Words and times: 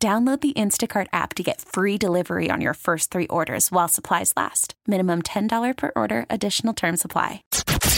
Download 0.00 0.40
the 0.40 0.52
Instacart 0.52 1.08
app 1.12 1.34
to 1.34 1.42
get 1.42 1.60
free 1.60 1.98
delivery 1.98 2.52
on 2.52 2.60
your 2.60 2.74
first 2.74 3.10
three 3.10 3.26
orders 3.26 3.72
while 3.72 3.88
supplies 3.88 4.32
last. 4.36 4.74
Minimum 4.86 5.22
$10 5.22 5.76
per 5.76 5.90
order, 5.96 6.24
additional 6.30 6.72
term 6.72 6.96
supply. 6.96 7.42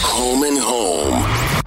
Home 0.01 0.41
and 0.41 0.57
home. 0.57 1.13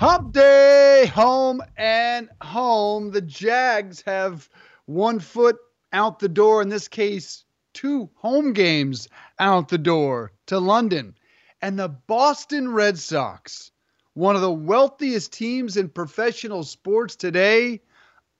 Hump 0.01 0.33
day, 0.33 1.09
home 1.15 1.63
and 1.77 2.29
home. 2.41 3.13
The 3.13 3.21
Jags 3.21 4.03
have 4.07 4.49
one 4.87 5.21
foot 5.21 5.57
out 5.93 6.19
the 6.19 6.29
door, 6.29 6.63
in 6.63 6.69
this 6.69 6.89
case, 6.89 7.45
two 7.73 8.11
home 8.17 8.55
games 8.55 9.07
out 9.39 9.69
the 9.69 9.79
door 9.79 10.33
to 10.47 10.59
London. 10.59 11.17
And 11.63 11.79
the 11.79 11.89
Boston 11.89 12.73
Red 12.73 12.99
Sox, 12.99 13.71
one 14.15 14.35
of 14.35 14.43
the 14.43 14.51
wealthiest 14.51 15.33
teams 15.33 15.77
in 15.77 15.91
professional 15.91 16.65
sports 16.65 17.15
today, 17.15 17.83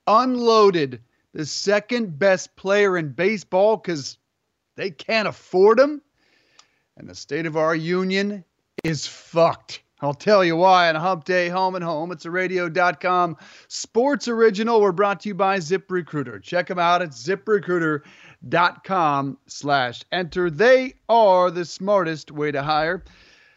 unloaded 0.09 1.01
the 1.35 1.45
second 1.45 2.19
best 2.19 2.57
player 2.57 2.97
in 2.97 3.11
baseball 3.11 3.77
because 3.77 4.17
they 4.77 4.91
can't 4.91 5.29
afford 5.29 5.79
him. 5.81 6.01
And 6.97 7.09
the 7.09 7.15
state 7.15 7.47
of 7.47 7.57
our 7.57 7.75
union 7.75 8.45
is 8.85 9.05
fucked. 9.07 9.83
I'll 10.01 10.15
tell 10.15 10.45
you 10.45 10.57
why 10.57 10.89
on 10.89 10.95
Hump 10.95 11.25
Day 11.25 11.49
Home 11.49 11.75
and 11.75 11.83
Home. 11.83 12.13
It's 12.13 12.25
a 12.25 12.31
radio.com 12.31 13.37
sports 13.69 14.29
original. 14.29 14.81
We're 14.81 14.93
brought 14.93 15.19
to 15.21 15.29
you 15.29 15.35
by 15.35 15.59
ZipRecruiter. 15.59 16.41
Check 16.41 16.69
them 16.69 16.79
out 16.79 17.03
at 17.03 17.11
ziprecruiter.com 17.11 19.39
slash 19.47 20.03
enter. 20.13 20.51
They 20.51 20.95
are 21.09 21.51
the 21.51 21.65
smartest 21.65 22.31
way 22.31 22.53
to 22.53 22.63
hire. 22.63 23.03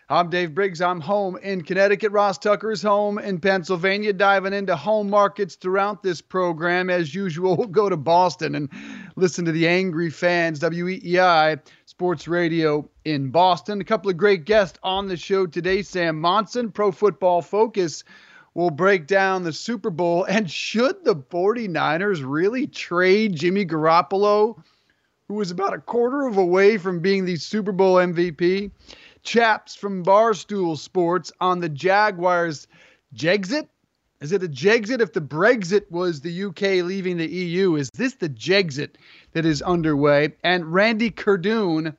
I'm 0.09 0.29
Dave 0.29 0.55
Briggs. 0.55 0.81
I'm 0.81 1.01
home 1.01 1.35
in 1.43 1.63
Connecticut. 1.63 2.13
Ross 2.13 2.37
Tucker's 2.37 2.81
home 2.81 3.19
in 3.19 3.41
Pennsylvania. 3.41 4.13
Diving 4.13 4.53
into 4.53 4.73
home 4.73 5.09
markets 5.09 5.55
throughout 5.55 6.01
this 6.01 6.21
program. 6.21 6.89
As 6.89 7.13
usual, 7.13 7.57
we'll 7.57 7.67
go 7.67 7.89
to 7.89 7.97
Boston 7.97 8.55
and 8.55 8.69
listen 9.17 9.43
to 9.43 9.51
the 9.51 9.67
angry 9.67 10.09
fans. 10.09 10.61
WEEI 10.61 11.59
Sports 11.85 12.25
Radio 12.25 12.89
in 13.03 13.31
Boston. 13.31 13.81
A 13.81 13.83
couple 13.83 14.09
of 14.09 14.15
great 14.15 14.45
guests 14.45 14.79
on 14.81 15.09
the 15.09 15.17
show 15.17 15.45
today. 15.45 15.81
Sam 15.81 16.21
Monson, 16.21 16.71
Pro 16.71 16.93
Football 16.93 17.41
Focus, 17.41 18.05
will 18.53 18.71
break 18.71 19.07
down 19.07 19.43
the 19.43 19.51
Super 19.51 19.89
Bowl. 19.89 20.23
And 20.23 20.49
should 20.49 21.03
the 21.03 21.17
49ers 21.17 22.23
really 22.25 22.65
trade 22.67 23.35
Jimmy 23.35 23.65
Garoppolo, 23.65 24.57
who 25.27 25.33
was 25.33 25.51
about 25.51 25.73
a 25.73 25.81
quarter 25.81 26.25
of 26.27 26.37
a 26.37 26.45
way 26.45 26.77
from 26.77 27.01
being 27.01 27.25
the 27.25 27.35
Super 27.35 27.73
Bowl 27.73 27.95
MVP? 27.95 28.71
Chaps 29.23 29.75
from 29.75 30.03
Barstool 30.03 30.77
Sports 30.77 31.31
on 31.39 31.59
the 31.59 31.69
Jaguars 31.69 32.67
Jexit. 33.15 33.67
Is 34.19 34.31
it 34.31 34.43
a 34.43 34.47
Jexit? 34.47 34.99
If 34.99 35.13
the 35.13 35.21
Brexit 35.21 35.91
was 35.91 36.21
the 36.21 36.45
UK 36.45 36.83
leaving 36.83 37.17
the 37.17 37.27
EU, 37.27 37.75
is 37.75 37.89
this 37.91 38.15
the 38.15 38.29
Jexit 38.29 38.95
that 39.33 39.45
is 39.45 39.61
underway? 39.61 40.33
And 40.43 40.73
Randy 40.73 41.11
Cardoon 41.11 41.95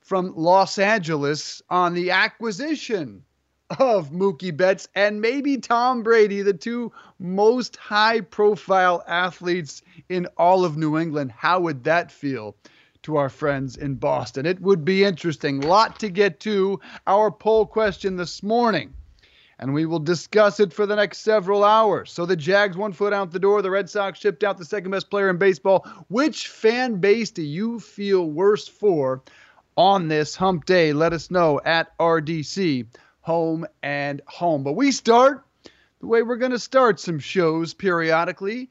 from 0.00 0.34
Los 0.36 0.78
Angeles 0.78 1.62
on 1.70 1.94
the 1.94 2.10
acquisition 2.10 3.24
of 3.70 4.10
Mookie 4.10 4.56
Betts 4.56 4.88
and 4.94 5.20
maybe 5.20 5.56
Tom 5.56 6.02
Brady, 6.02 6.42
the 6.42 6.52
two 6.52 6.92
most 7.18 7.76
high 7.76 8.20
profile 8.20 9.02
athletes 9.06 9.82
in 10.08 10.26
all 10.36 10.64
of 10.64 10.76
New 10.76 10.98
England. 10.98 11.32
How 11.32 11.60
would 11.60 11.84
that 11.84 12.12
feel? 12.12 12.56
To 13.04 13.16
our 13.16 13.28
friends 13.28 13.76
in 13.76 13.94
Boston. 13.94 14.46
It 14.46 14.60
would 14.60 14.84
be 14.84 15.04
interesting. 15.04 15.60
Lot 15.60 15.98
to 16.00 16.08
get 16.08 16.40
to. 16.40 16.80
Our 17.06 17.30
poll 17.30 17.66
question 17.66 18.16
this 18.16 18.42
morning. 18.42 18.92
And 19.58 19.72
we 19.72 19.86
will 19.86 20.00
discuss 20.00 20.58
it 20.58 20.72
for 20.72 20.84
the 20.84 20.96
next 20.96 21.18
several 21.18 21.62
hours. 21.64 22.10
So 22.10 22.26
the 22.26 22.36
Jags 22.36 22.76
one 22.76 22.92
foot 22.92 23.12
out 23.12 23.30
the 23.30 23.38
door. 23.38 23.62
The 23.62 23.70
Red 23.70 23.88
Sox 23.88 24.18
shipped 24.18 24.42
out 24.42 24.58
the 24.58 24.64
second 24.64 24.90
best 24.90 25.10
player 25.10 25.30
in 25.30 25.38
baseball. 25.38 25.86
Which 26.08 26.48
fan 26.48 26.96
base 26.96 27.30
do 27.30 27.42
you 27.42 27.78
feel 27.78 28.28
worse 28.28 28.66
for 28.66 29.22
on 29.76 30.08
this 30.08 30.34
hump 30.34 30.66
day? 30.66 30.92
Let 30.92 31.12
us 31.12 31.30
know 31.30 31.60
at 31.64 31.96
RDC 31.98 32.86
home 33.20 33.66
and 33.82 34.20
home. 34.26 34.64
But 34.64 34.72
we 34.74 34.90
start 34.90 35.46
the 36.00 36.06
way 36.06 36.22
we're 36.22 36.36
going 36.36 36.50
to 36.50 36.58
start 36.58 37.00
some 37.00 37.18
shows 37.18 37.74
periodically 37.74 38.70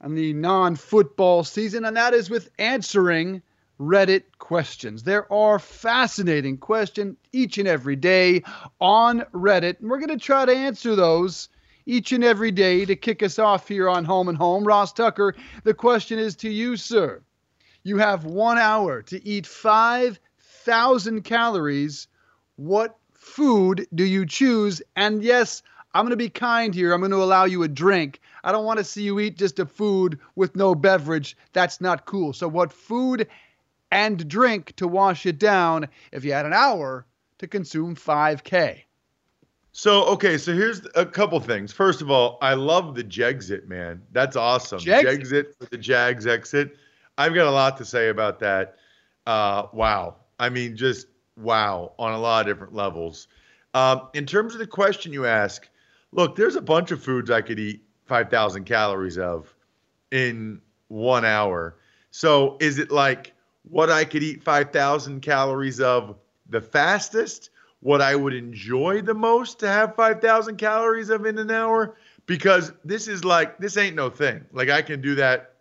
on 0.00 0.14
the 0.14 0.32
non 0.32 0.76
football 0.76 1.44
season, 1.44 1.84
and 1.84 1.96
that 1.96 2.14
is 2.14 2.30
with 2.30 2.50
answering 2.58 3.42
Reddit 3.80 4.24
questions. 4.38 5.02
There 5.02 5.32
are 5.32 5.58
fascinating 5.58 6.58
questions 6.58 7.16
each 7.32 7.58
and 7.58 7.68
every 7.68 7.96
day 7.96 8.42
on 8.80 9.20
Reddit, 9.32 9.80
and 9.80 9.88
we're 9.88 9.98
going 9.98 10.16
to 10.18 10.24
try 10.24 10.44
to 10.44 10.54
answer 10.54 10.96
those 10.96 11.48
each 11.86 12.12
and 12.12 12.22
every 12.22 12.50
day 12.50 12.84
to 12.84 12.96
kick 12.96 13.22
us 13.22 13.38
off 13.38 13.66
here 13.66 13.88
on 13.88 14.04
Home 14.04 14.28
and 14.28 14.36
Home. 14.36 14.64
Ross 14.64 14.92
Tucker, 14.92 15.34
the 15.64 15.74
question 15.74 16.18
is 16.18 16.36
to 16.36 16.50
you, 16.50 16.76
sir. 16.76 17.22
You 17.82 17.98
have 17.98 18.24
one 18.24 18.58
hour 18.58 19.02
to 19.02 19.26
eat 19.26 19.46
5,000 19.46 21.22
calories. 21.22 22.08
What 22.56 22.98
food 23.14 23.86
do 23.94 24.04
you 24.04 24.26
choose? 24.26 24.82
And 24.96 25.22
yes, 25.22 25.62
I'm 25.94 26.04
going 26.04 26.10
to 26.10 26.16
be 26.16 26.28
kind 26.28 26.74
here. 26.74 26.92
I'm 26.92 27.00
going 27.00 27.12
to 27.12 27.22
allow 27.22 27.44
you 27.44 27.62
a 27.62 27.68
drink. 27.68 28.20
I 28.48 28.50
don't 28.50 28.64
want 28.64 28.78
to 28.78 28.84
see 28.84 29.02
you 29.02 29.20
eat 29.20 29.36
just 29.36 29.58
a 29.58 29.66
food 29.66 30.18
with 30.34 30.56
no 30.56 30.74
beverage. 30.74 31.36
That's 31.52 31.82
not 31.82 32.06
cool. 32.06 32.32
So, 32.32 32.48
what 32.48 32.72
food 32.72 33.28
and 33.90 34.26
drink 34.26 34.74
to 34.76 34.88
wash 34.88 35.26
it 35.26 35.38
down 35.38 35.86
if 36.12 36.24
you 36.24 36.32
had 36.32 36.46
an 36.46 36.54
hour 36.54 37.04
to 37.40 37.46
consume 37.46 37.94
5K? 37.94 38.84
So, 39.72 40.02
okay, 40.04 40.38
so 40.38 40.54
here's 40.54 40.80
a 40.94 41.04
couple 41.04 41.38
things. 41.40 41.74
First 41.74 42.00
of 42.00 42.10
all, 42.10 42.38
I 42.40 42.54
love 42.54 42.94
the 42.94 43.04
Jexit, 43.04 43.68
man. 43.68 44.00
That's 44.12 44.34
awesome. 44.34 44.78
Jexit, 44.78 45.04
Jexit 45.04 45.44
for 45.58 45.66
the 45.66 45.76
Jags 45.76 46.26
exit. 46.26 46.74
I've 47.18 47.34
got 47.34 47.48
a 47.48 47.50
lot 47.50 47.76
to 47.76 47.84
say 47.84 48.08
about 48.08 48.38
that. 48.38 48.76
Uh, 49.26 49.66
wow. 49.74 50.16
I 50.38 50.48
mean, 50.48 50.74
just 50.74 51.06
wow 51.36 51.92
on 51.98 52.14
a 52.14 52.18
lot 52.18 52.48
of 52.48 52.56
different 52.56 52.72
levels. 52.72 53.28
Um, 53.74 54.08
in 54.14 54.24
terms 54.24 54.54
of 54.54 54.58
the 54.58 54.66
question 54.66 55.12
you 55.12 55.26
ask, 55.26 55.68
look, 56.12 56.34
there's 56.34 56.56
a 56.56 56.62
bunch 56.62 56.92
of 56.92 57.04
foods 57.04 57.30
I 57.30 57.42
could 57.42 57.58
eat 57.58 57.82
5,000 58.08 58.64
calories 58.64 59.18
of 59.18 59.54
in 60.10 60.60
one 60.88 61.24
hour. 61.24 61.76
So 62.10 62.56
is 62.60 62.78
it 62.78 62.90
like 62.90 63.34
what 63.68 63.90
I 63.90 64.04
could 64.04 64.22
eat 64.22 64.42
5,000 64.42 65.20
calories 65.20 65.80
of 65.80 66.16
the 66.48 66.60
fastest? 66.60 67.50
What 67.80 68.00
I 68.02 68.16
would 68.16 68.34
enjoy 68.34 69.02
the 69.02 69.14
most 69.14 69.60
to 69.60 69.68
have 69.68 69.94
5,000 69.94 70.56
calories 70.56 71.10
of 71.10 71.26
in 71.26 71.38
an 71.38 71.50
hour? 71.50 71.96
Because 72.26 72.72
this 72.84 73.06
is 73.06 73.24
like, 73.24 73.58
this 73.58 73.76
ain't 73.76 73.94
no 73.94 74.10
thing. 74.10 74.44
Like 74.52 74.70
I 74.70 74.82
can 74.82 75.00
do 75.00 75.14
that 75.16 75.54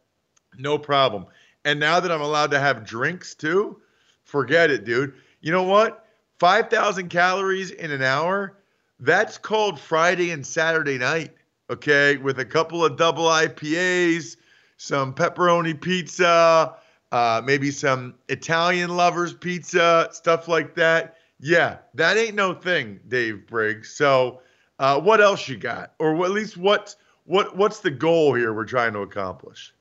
no 0.57 0.77
problem. 0.77 1.27
And 1.65 1.79
now 1.79 1.99
that 1.99 2.11
I'm 2.11 2.21
allowed 2.21 2.51
to 2.51 2.59
have 2.59 2.85
drinks 2.85 3.35
too, 3.35 3.81
forget 4.23 4.71
it, 4.71 4.85
dude. 4.85 5.13
You 5.41 5.51
know 5.51 5.63
what? 5.63 6.05
5,000 6.39 7.09
calories 7.09 7.71
in 7.71 7.91
an 7.91 8.01
hour 8.01 8.57
that's 8.99 9.37
called 9.37 9.79
Friday 9.79 10.31
and 10.31 10.45
Saturday 10.45 10.97
night, 10.97 11.33
okay, 11.69 12.17
with 12.17 12.39
a 12.39 12.45
couple 12.45 12.83
of 12.83 12.97
double 12.97 13.25
IPAs, 13.25 14.37
some 14.77 15.13
pepperoni 15.13 15.79
pizza, 15.79 16.75
uh, 17.11 17.41
maybe 17.43 17.71
some 17.71 18.15
Italian 18.29 18.95
lovers 18.95 19.33
pizza, 19.33 20.09
stuff 20.11 20.47
like 20.47 20.75
that. 20.75 21.15
Yeah, 21.39 21.77
that 21.93 22.17
ain't 22.17 22.35
no 22.35 22.53
thing, 22.53 22.99
Dave 23.07 23.47
Briggs. 23.47 23.89
So, 23.89 24.41
uh, 24.79 24.99
what 24.99 25.21
else 25.21 25.47
you 25.47 25.57
got, 25.57 25.93
or 25.99 26.23
at 26.25 26.31
least 26.31 26.57
what 26.57 26.95
what 27.25 27.55
what's 27.55 27.79
the 27.79 27.91
goal 27.91 28.33
here 28.33 28.53
we're 28.53 28.65
trying 28.65 28.93
to 28.93 28.99
accomplish? 28.99 29.73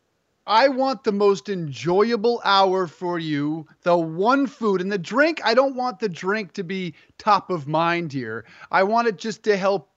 I 0.46 0.68
want 0.68 1.02
the 1.02 1.12
most 1.12 1.48
enjoyable 1.48 2.40
hour 2.44 2.86
for 2.86 3.18
you. 3.18 3.66
The 3.82 3.96
one 3.96 4.46
food 4.46 4.80
and 4.80 4.92
the 4.92 4.98
drink, 4.98 5.40
I 5.44 5.54
don't 5.54 5.74
want 5.74 5.98
the 5.98 6.08
drink 6.08 6.52
to 6.52 6.62
be 6.62 6.94
top 7.18 7.50
of 7.50 7.66
mind 7.66 8.12
here. 8.12 8.44
I 8.70 8.84
want 8.84 9.08
it 9.08 9.16
just 9.16 9.42
to 9.44 9.56
help, 9.56 9.90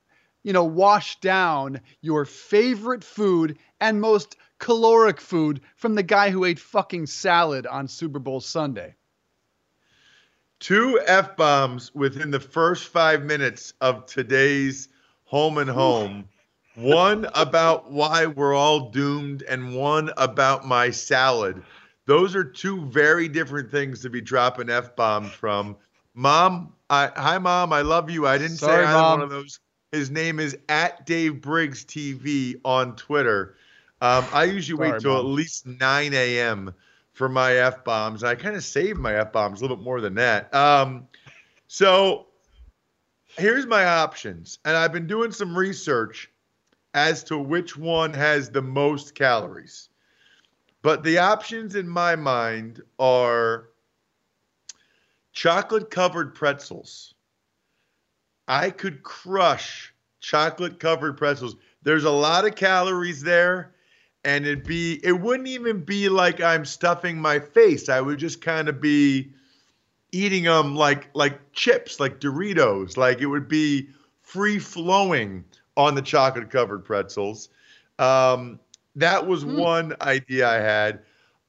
you 0.44 0.53
know, 0.53 0.63
wash 0.63 1.19
down 1.19 1.81
your 2.01 2.25
favorite 2.25 3.03
food 3.03 3.57
and 3.80 4.01
most 4.01 4.38
caloric 4.59 5.19
food 5.19 5.62
from 5.75 5.95
the 5.95 6.03
guy 6.03 6.30
who 6.30 6.45
ate 6.45 6.59
fucking 6.59 7.06
salad 7.06 7.65
on 7.65 7.88
Super 7.88 8.19
Bowl 8.19 8.39
Sunday. 8.39 8.95
Two 10.59 11.00
F 11.06 11.38
bombs 11.38 11.94
within 11.95 12.31
the 12.31 12.39
first 12.39 12.89
five 12.89 13.24
minutes 13.24 13.74
of 13.80 14.06
today's 14.06 14.89
home 15.24 15.57
and 15.57 15.69
home. 15.69 16.27
one 16.75 17.27
about 17.33 17.91
why 17.91 18.25
we're 18.25 18.53
all 18.53 18.89
doomed, 18.89 19.44
and 19.44 19.75
one 19.75 20.12
about 20.18 20.65
my 20.65 20.89
salad. 20.91 21.63
Those 22.06 22.36
are 22.36 22.44
two 22.44 22.86
very 22.86 23.27
different 23.27 23.71
things 23.71 24.01
to 24.01 24.09
be 24.09 24.21
dropping 24.21 24.69
f 24.69 24.95
bombs 24.95 25.31
from. 25.31 25.77
Mom, 26.13 26.74
I, 26.89 27.12
hi 27.15 27.38
mom, 27.38 27.71
I 27.71 27.81
love 27.81 28.09
you. 28.09 28.27
I 28.27 28.38
didn't 28.38 28.57
Sorry, 28.57 28.83
say 28.83 28.89
either 28.89 29.00
Mom. 29.00 29.19
one 29.19 29.21
of 29.21 29.30
those. 29.30 29.59
His 29.91 30.12
name 30.12 30.39
is 30.39 30.57
at 30.68 31.06
Dave 31.06 31.41
Briggs 31.41 31.83
TV 31.83 32.59
on 32.63 32.95
Twitter. 32.95 33.56
Um, 34.01 34.25
I 34.31 34.44
usually 34.44 34.77
Sorry, 34.77 34.91
wait 34.91 35.01
till 35.01 35.13
Mom. 35.13 35.25
at 35.25 35.30
least 35.31 35.65
9 35.65 36.13
a.m. 36.13 36.74
for 37.13 37.27
my 37.27 37.53
f 37.56 37.83
bombs. 37.83 38.24
I 38.24 38.36
kind 38.36 38.56
of 38.56 38.63
save 38.63 38.97
my 38.97 39.15
f 39.15 39.31
bombs 39.31 39.59
a 39.59 39.63
little 39.63 39.77
bit 39.77 39.83
more 39.83 40.00
than 40.00 40.15
that. 40.15 40.53
Um, 40.53 41.07
so 41.68 42.27
here's 43.38 43.65
my 43.65 43.83
options, 43.86 44.59
and 44.63 44.77
I've 44.77 44.94
been 44.94 45.07
doing 45.07 45.31
some 45.31 45.57
research 45.57 46.30
as 46.94 47.24
to 47.25 47.38
which 47.38 47.75
one 47.75 48.13
has 48.13 48.50
the 48.50 48.62
most 48.62 49.15
calories. 49.15 49.89
But 50.81 51.03
the 51.03 51.18
options 51.18 51.75
in 51.75 51.89
my 51.89 52.15
mind 52.15 52.81
are 53.00 53.69
chocolate 55.33 55.89
covered 55.89 56.36
pretzels. 56.36 57.15
I 58.50 58.72
could 58.72 59.04
crush 59.04 59.94
chocolate 60.19 60.80
covered 60.80 61.18
pretzels. 61.18 61.56
There's 61.84 62.04
a 62.04 62.12
lot 62.12 62.46
of 62.46 62.56
calories 62.56 63.22
there 63.22 63.75
and 64.25 64.46
it'd 64.46 64.66
be 64.66 65.00
it 65.04 65.13
wouldn't 65.13 65.48
even 65.48 65.84
be 65.86 66.10
like 66.10 66.42
I'm 66.42 66.66
stuffing 66.66 67.22
my 67.22 67.40
face. 67.40 67.90
I 67.90 68.01
would 68.01 68.19
just 68.19 68.42
kind 68.42 68.68
of 68.68 68.81
be 68.81 69.31
eating 70.12 70.44
them 70.44 70.75
like 70.75 71.10
like 71.13 71.54
chips, 71.54 72.00
like 72.00 72.19
Doritos. 72.19 72.98
Like 72.98 73.22
it 73.22 73.28
would 73.28 73.48
be 73.48 73.90
free 74.22 74.60
flowing 74.60 75.46
on 75.78 75.96
the 75.96 76.01
chocolate 76.01 76.50
covered 76.51 76.84
pretzels. 76.86 77.50
Um, 78.00 78.60
that 78.96 79.28
was 79.28 79.44
Hmm. 79.44 79.57
one 79.57 79.96
idea 80.01 80.48
I 80.50 80.56
had. 80.56 81.01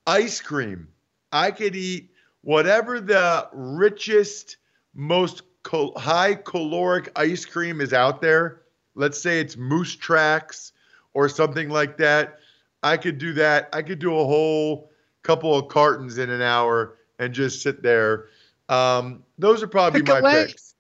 Ice 0.06 0.41
cream. 0.41 0.88
I 1.32 1.50
could 1.50 1.76
eat 1.76 2.11
whatever 2.43 3.00
the 3.00 3.49
richest, 3.52 4.56
most 4.94 5.43
cal- 5.70 5.93
high 5.96 6.34
caloric 6.34 7.11
ice 7.17 7.44
cream 7.44 7.81
is 7.81 7.93
out 7.93 8.20
there. 8.20 8.62
Let's 8.94 9.20
say 9.20 9.40
it's 9.40 9.56
Moose 9.56 9.94
Tracks 9.96 10.72
or 11.14 11.28
something 11.28 11.69
like 11.70 11.96
that. 11.99 12.38
I 12.82 12.96
could 12.96 13.19
do 13.19 13.32
that. 13.34 13.69
I 13.72 13.82
could 13.82 13.99
do 13.99 14.19
a 14.19 14.25
whole 14.25 14.90
couple 15.22 15.55
of 15.56 15.69
cartons 15.69 16.19
in 16.19 16.31
an 16.31 16.43
hour 16.43 16.96
and 17.19 17.32
just 17.32 17.62
sit 17.62 17.82
there. 17.82 18.26
Um, 18.69 19.22
those 19.38 19.62
are 19.62 19.67
probably 19.69 20.00
Pick 20.00 20.08
my 20.08 20.20
lane. 20.20 20.46
picks. 20.49 20.75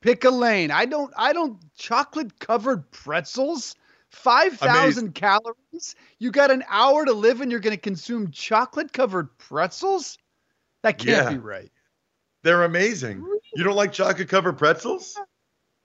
Pick 0.00 0.24
a 0.24 0.30
lane. 0.30 0.70
I 0.70 0.84
don't. 0.84 1.12
I 1.16 1.32
don't. 1.32 1.58
Chocolate 1.76 2.38
covered 2.38 2.88
pretzels. 2.90 3.74
Five 4.10 4.56
thousand 4.58 5.14
calories. 5.14 5.96
You 6.18 6.30
got 6.30 6.50
an 6.50 6.62
hour 6.68 7.04
to 7.04 7.12
live, 7.12 7.40
and 7.40 7.50
you're 7.50 7.60
going 7.60 7.74
to 7.76 7.80
consume 7.80 8.30
chocolate 8.30 8.92
covered 8.92 9.36
pretzels. 9.38 10.16
That 10.82 10.98
can't 10.98 11.08
Yeah. 11.24 11.30
be 11.30 11.38
right. 11.38 11.72
They're 12.46 12.62
amazing. 12.62 13.26
You 13.56 13.64
don't 13.64 13.74
like 13.74 13.92
chocolate 13.92 14.28
covered 14.28 14.56
pretzels? 14.56 15.18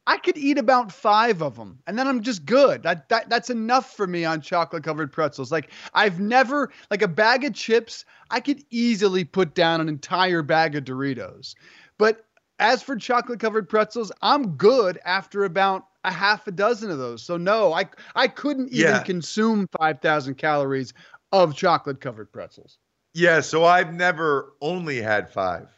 I 0.06 0.18
could 0.18 0.38
eat 0.38 0.60
about 0.60 0.92
five 0.92 1.42
of 1.42 1.56
them, 1.56 1.80
and 1.88 1.98
then 1.98 2.08
I'm 2.08 2.22
just 2.22 2.46
good. 2.46 2.84
That, 2.84 3.10
that 3.10 3.32
that's 3.32 3.50
enough 3.50 3.96
for 3.96 4.06
me 4.06 4.26
on 4.26 4.42
chocolate 4.42 4.84
covered 4.84 5.12
pretzels. 5.12 5.52
Like 5.52 5.72
I've 5.96 6.20
never 6.20 6.72
like 6.92 7.02
a 7.02 7.08
bag 7.08 7.46
of 7.46 7.56
chips. 7.56 8.06
I 8.30 8.42
could 8.42 8.64
easily 8.70 9.24
put 9.24 9.56
down 9.56 9.82
an 9.82 9.90
entire 9.90 10.44
bag 10.44 10.76
of 10.76 10.84
Doritos, 10.84 11.56
but 11.98 12.26
as 12.60 12.84
for 12.84 12.96
chocolate 12.96 13.40
covered 13.40 13.68
pretzels, 13.68 14.12
I'm 14.22 14.52
good 14.52 15.00
after 15.04 15.46
about 15.46 15.88
a 16.04 16.12
half 16.12 16.46
a 16.46 16.52
dozen 16.52 16.92
of 16.92 17.00
those. 17.00 17.24
So 17.24 17.38
no, 17.38 17.74
I 17.74 17.86
I 18.14 18.28
couldn't 18.28 18.68
even 18.68 18.82
Yeah. 18.82 19.00
consume 19.02 19.68
five 19.80 20.00
thousand 20.00 20.36
calories 20.36 20.94
of 21.32 21.56
chocolate 21.56 22.02
covered 22.02 22.32
pretzels. 22.32 22.78
Yeah, 23.16 23.42
so 23.42 23.66
I've 23.66 23.96
never 23.96 24.54
only 24.62 25.02
had 25.02 25.28
five. 25.34 25.70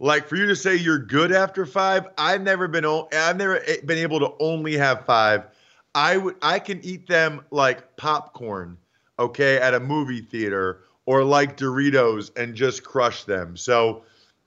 Like 0.00 0.28
for 0.28 0.36
you 0.36 0.46
to 0.46 0.56
say 0.56 0.76
you're 0.76 0.98
good 0.98 1.32
after 1.32 1.66
five, 1.66 2.06
I've 2.16 2.42
never 2.42 2.68
been 2.68 2.84
I've 2.84 3.36
never 3.36 3.60
been 3.84 3.98
able 3.98 4.20
to 4.20 4.32
only 4.38 4.76
have 4.76 5.04
five. 5.04 5.46
I 5.94 6.16
would 6.16 6.36
I 6.40 6.60
can 6.60 6.80
eat 6.84 7.08
them 7.08 7.44
like 7.50 7.96
popcorn, 7.96 8.78
okay, 9.18 9.58
at 9.58 9.74
a 9.74 9.80
movie 9.80 10.20
theater 10.20 10.82
or 11.06 11.24
like 11.24 11.56
Doritos 11.56 12.30
and 12.36 12.54
just 12.54 12.84
crush 12.84 13.24
them. 13.24 13.56
So 13.56 14.04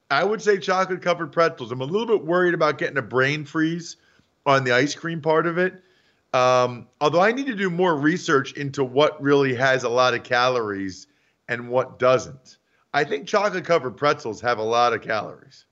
I 0.09 0.23
would 0.23 0.41
say 0.41 0.57
chocolate 0.57 1.01
covered 1.01 1.31
pretzels. 1.31 1.71
I'm 1.71 1.81
a 1.81 1.85
little 1.85 2.05
bit 2.05 2.25
worried 2.25 2.53
about 2.53 2.77
getting 2.77 2.97
a 2.97 3.01
brain 3.01 3.45
freeze 3.45 3.97
on 4.45 4.63
the 4.63 4.71
ice 4.71 4.95
cream 4.95 5.21
part 5.21 5.47
of 5.47 5.57
it. 5.57 5.81
Um, 6.33 6.87
although 7.01 7.21
I 7.21 7.33
need 7.33 7.47
to 7.47 7.55
do 7.55 7.69
more 7.69 7.95
research 7.95 8.53
into 8.53 8.83
what 8.83 9.21
really 9.21 9.53
has 9.55 9.83
a 9.83 9.89
lot 9.89 10.13
of 10.13 10.23
calories 10.23 11.07
and 11.49 11.67
what 11.67 11.99
doesn't. 11.99 12.57
I 12.93 13.03
think 13.03 13.27
chocolate 13.27 13.65
covered 13.65 13.95
pretzels 13.97 14.41
have 14.41 14.57
a 14.57 14.63
lot 14.63 14.93
of 14.93 15.01
calories. 15.01 15.65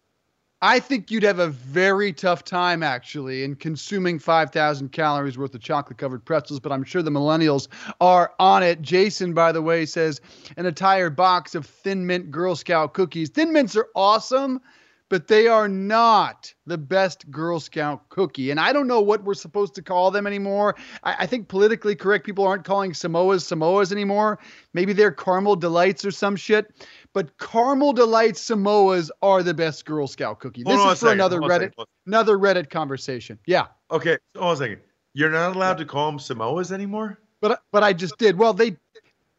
I 0.62 0.81
think 0.81 1.10
you'd 1.10 1.24
have 1.24 1.39
a 1.39 1.48
very 1.48 2.12
tough 2.12 2.44
time 2.44 2.83
actually 2.83 3.44
in 3.44 3.56
consuming 3.56 4.19
5,000 4.19 4.92
calories 4.92 5.38
worth 5.38 5.56
of 5.56 5.62
chocolate 5.62 5.98
covered 5.98 6.25
pretzels, 6.25 6.60
but 6.60 6.74
I'm 6.74 6.83
sure 6.83 7.01
the 7.01 7.12
millennials 7.12 7.69
are 8.01 8.33
on 8.39 8.62
it. 8.62 8.81
Jason, 8.81 9.33
by 9.33 9.54
the 9.54 9.62
way, 9.62 9.86
says 9.86 10.19
an 10.57 10.66
entire 10.66 11.10
box 11.10 11.56
of 11.56 11.66
Thin 11.66 12.06
Mint 12.06 12.30
Girl 12.30 12.56
Scout 12.56 12.94
cookies. 12.94 13.30
Thin 13.30 13.54
Mints 13.54 13.77
are 13.77 13.88
awesome, 13.95 14.60
but 15.07 15.27
they 15.27 15.48
are 15.48 15.68
not 15.68 16.54
the 16.66 16.77
best 16.77 17.30
Girl 17.31 17.62
Scout 17.62 18.10
cookie. 18.10 18.51
And 18.51 18.60
I 18.60 18.74
don't 18.74 18.88
know 18.88 19.01
what 19.01 19.24
we're 19.24 19.33
supposed 19.33 19.75
to 19.75 19.81
call 19.81 20.12
them 20.12 20.27
anymore. 20.27 20.75
I, 21.04 21.16
I 21.19 21.25
think 21.25 21.48
politically 21.48 21.95
correct 21.95 22.25
people 22.25 22.45
aren't 22.45 22.66
calling 22.66 22.92
Samoas 22.92 23.44
Samoas 23.44 23.92
anymore. 23.92 24.39
Maybe 24.74 24.92
they're 24.92 25.12
caramel 25.12 25.56
delights 25.56 26.04
or 26.04 26.12
some 26.12 26.36
shit. 26.36 26.86
But 27.13 27.38
caramel 27.39 27.94
delights 27.94 28.47
Samoas 28.47 29.09
are 29.21 29.41
the 29.41 29.53
best 29.53 29.85
Girl 29.85 30.07
Scout 30.07 30.39
cookie. 30.39 30.63
Hold 30.63 30.77
this 30.77 30.85
is 30.85 31.00
for 31.00 31.06
second, 31.07 31.13
another 31.19 31.39
hold 31.39 31.51
Reddit, 31.51 31.73
another 32.06 32.38
Reddit 32.38 32.69
conversation. 32.69 33.39
Yeah. 33.47 33.67
Okay, 33.91 34.17
hold 34.35 34.45
on 34.45 34.53
a 34.53 34.57
second. 34.57 34.81
You're 35.13 35.31
not 35.31 35.56
allowed 35.56 35.79
to 35.79 35.85
call 35.85 36.11
them 36.11 36.19
Samoas 36.19 36.71
anymore? 36.71 37.19
But 37.41 37.61
but 37.71 37.83
I 37.83 37.94
just 37.94 38.17
did. 38.17 38.38
Well, 38.38 38.53
they 38.53 38.77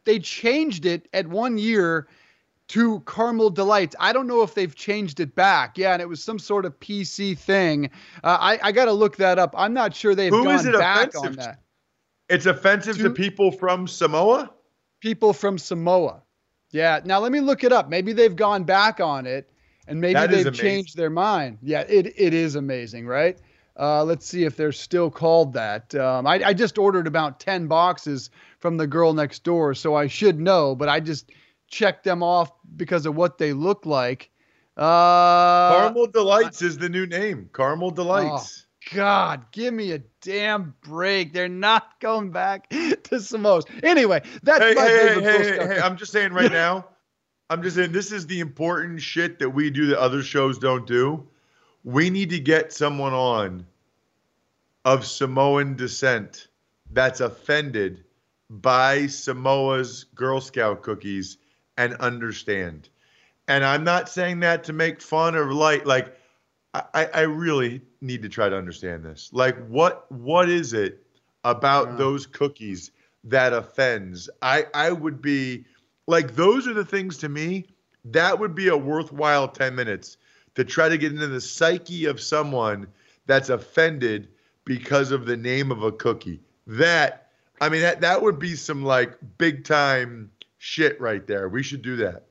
they 0.05 0.19
changed 0.19 0.85
it 0.85 1.07
at 1.13 1.27
one 1.27 1.57
year 1.57 2.07
to 2.69 3.01
caramel 3.01 3.49
delights. 3.49 3.95
I 3.99 4.13
don't 4.13 4.27
know 4.27 4.43
if 4.43 4.53
they've 4.53 4.73
changed 4.73 5.19
it 5.19 5.35
back. 5.35 5.77
Yeah, 5.77 5.93
and 5.93 6.01
it 6.01 6.09
was 6.09 6.23
some 6.23 6.39
sort 6.39 6.65
of 6.65 6.79
PC 6.79 7.37
thing. 7.37 7.89
Uh, 8.23 8.37
I 8.39 8.59
I 8.63 8.71
got 8.71 8.85
to 8.85 8.93
look 8.93 9.17
that 9.17 9.39
up. 9.39 9.53
I'm 9.57 9.73
not 9.73 9.95
sure 9.95 10.13
they've 10.13 10.31
Who 10.31 10.43
gone 10.43 10.71
back 10.73 11.15
on 11.15 11.31
to? 11.31 11.37
that. 11.37 11.59
It's 12.29 12.45
offensive 12.45 12.97
to 12.97 13.03
Do- 13.03 13.13
people 13.13 13.51
from 13.51 13.87
Samoa? 13.87 14.51
People 15.01 15.33
from 15.33 15.57
Samoa. 15.57 16.23
Yeah. 16.71 16.99
Now 17.03 17.19
let 17.19 17.31
me 17.31 17.39
look 17.39 17.63
it 17.63 17.71
up. 17.71 17.89
Maybe 17.89 18.13
they've 18.13 18.35
gone 18.35 18.63
back 18.63 18.99
on 18.99 19.25
it, 19.25 19.49
and 19.87 19.99
maybe 19.99 20.13
That 20.13 20.31
they've 20.31 20.53
changed 20.53 20.97
their 20.97 21.09
mind. 21.09 21.59
Yeah, 21.61 21.81
it 21.81 22.13
it 22.17 22.33
is 22.33 22.55
amazing, 22.55 23.07
right? 23.07 23.37
Uh, 23.79 24.03
let's 24.03 24.25
see 24.25 24.43
if 24.43 24.55
they're 24.55 24.71
still 24.71 25.09
called 25.09 25.53
that. 25.53 25.95
Um, 25.95 26.27
I, 26.27 26.41
I 26.43 26.53
just 26.53 26.77
ordered 26.77 27.07
about 27.07 27.39
10 27.39 27.67
boxes 27.67 28.29
from 28.59 28.77
the 28.77 28.85
girl 28.85 29.13
next 29.13 29.43
door, 29.43 29.73
so 29.73 29.95
I 29.95 30.07
should 30.07 30.39
know, 30.39 30.75
but 30.75 30.89
I 30.89 30.99
just 30.99 31.31
checked 31.67 32.03
them 32.03 32.21
off 32.21 32.51
because 32.75 33.05
of 33.05 33.15
what 33.15 33.37
they 33.37 33.53
look 33.53 33.85
like. 33.85 34.29
Uh, 34.77 35.77
Caramel 35.77 36.07
Delights 36.07 36.61
is 36.61 36.77
the 36.77 36.89
new 36.89 37.05
name. 37.07 37.49
Caramel 37.53 37.91
Delights. 37.91 38.67
God, 38.93 39.45
give 39.51 39.73
me 39.73 39.91
a 39.91 39.99
damn 40.21 40.75
break. 40.81 41.33
They're 41.33 41.47
not 41.47 41.99
going 41.99 42.31
back 42.31 42.69
to 43.03 43.19
Samoa's. 43.19 43.65
Anyway, 43.83 44.21
that's 44.43 44.63
hey, 44.63 44.73
my 44.73 44.81
hey, 44.81 45.07
favorite 45.07 45.23
hey, 45.23 45.67
hey, 45.67 45.75
hey, 45.75 45.81
I'm 45.81 45.97
just 45.97 46.11
saying 46.11 46.33
right 46.33 46.51
now, 46.51 46.87
I'm 47.49 47.61
just 47.61 47.75
saying 47.75 47.91
this 47.91 48.11
is 48.11 48.27
the 48.27 48.39
important 48.39 49.01
shit 49.01 49.39
that 49.39 49.49
we 49.49 49.69
do 49.69 49.87
that 49.87 49.99
other 49.99 50.23
shows 50.23 50.57
don't 50.57 50.87
do. 50.87 51.27
We 51.83 52.09
need 52.09 52.29
to 52.31 52.39
get 52.39 52.73
someone 52.73 53.13
on 53.13 53.65
of 54.83 55.05
Samoan 55.05 55.75
descent 55.75 56.47
that's 56.91 57.19
offended 57.19 58.03
by 58.49 59.07
Samoa's 59.07 60.05
Girl 60.15 60.41
Scout 60.41 60.81
cookies 60.81 61.37
and 61.77 61.95
understand. 61.95 62.89
And 63.47 63.63
I'm 63.63 63.83
not 63.83 64.09
saying 64.09 64.41
that 64.41 64.63
to 64.65 64.73
make 64.73 65.01
fun 65.01 65.35
or 65.35 65.53
light. 65.53 65.85
Like, 65.85 66.15
I, 66.73 67.09
I 67.13 67.21
really 67.21 67.81
need 67.99 68.21
to 68.21 68.29
try 68.29 68.47
to 68.49 68.57
understand 68.57 69.03
this. 69.03 69.29
Like, 69.33 69.57
what 69.67 70.09
what 70.11 70.49
is 70.49 70.73
it 70.73 71.05
about 71.43 71.89
Yeah. 71.89 71.95
those 71.97 72.25
cookies 72.25 72.91
that 73.25 73.53
offends? 73.53 74.29
I 74.41 74.65
I 74.73 74.91
would 74.91 75.21
be 75.21 75.65
like, 76.07 76.35
those 76.35 76.67
are 76.67 76.73
the 76.73 76.85
things 76.85 77.17
to 77.19 77.29
me. 77.29 77.65
That 78.05 78.39
would 78.39 78.55
be 78.55 78.69
a 78.69 78.77
worthwhile 78.77 79.47
10 79.47 79.75
minutes 79.75 80.17
to 80.55 80.63
try 80.63 80.89
to 80.89 80.97
get 80.97 81.11
into 81.11 81.27
the 81.27 81.41
psyche 81.41 82.05
of 82.05 82.19
someone 82.19 82.87
that's 83.27 83.49
offended 83.49 84.27
because 84.65 85.11
of 85.11 85.25
the 85.25 85.37
name 85.37 85.71
of 85.71 85.83
a 85.83 85.91
cookie. 85.91 86.39
That 86.67 87.27
I 87.59 87.69
mean 87.69 87.81
that 87.81 88.01
that 88.01 88.21
would 88.21 88.39
be 88.39 88.55
some 88.55 88.83
like 88.83 89.17
big 89.37 89.65
time 89.65 90.31
shit 90.57 90.99
right 91.01 91.25
there. 91.27 91.49
We 91.49 91.63
should 91.63 91.81
do 91.81 91.97
that. 91.97 92.27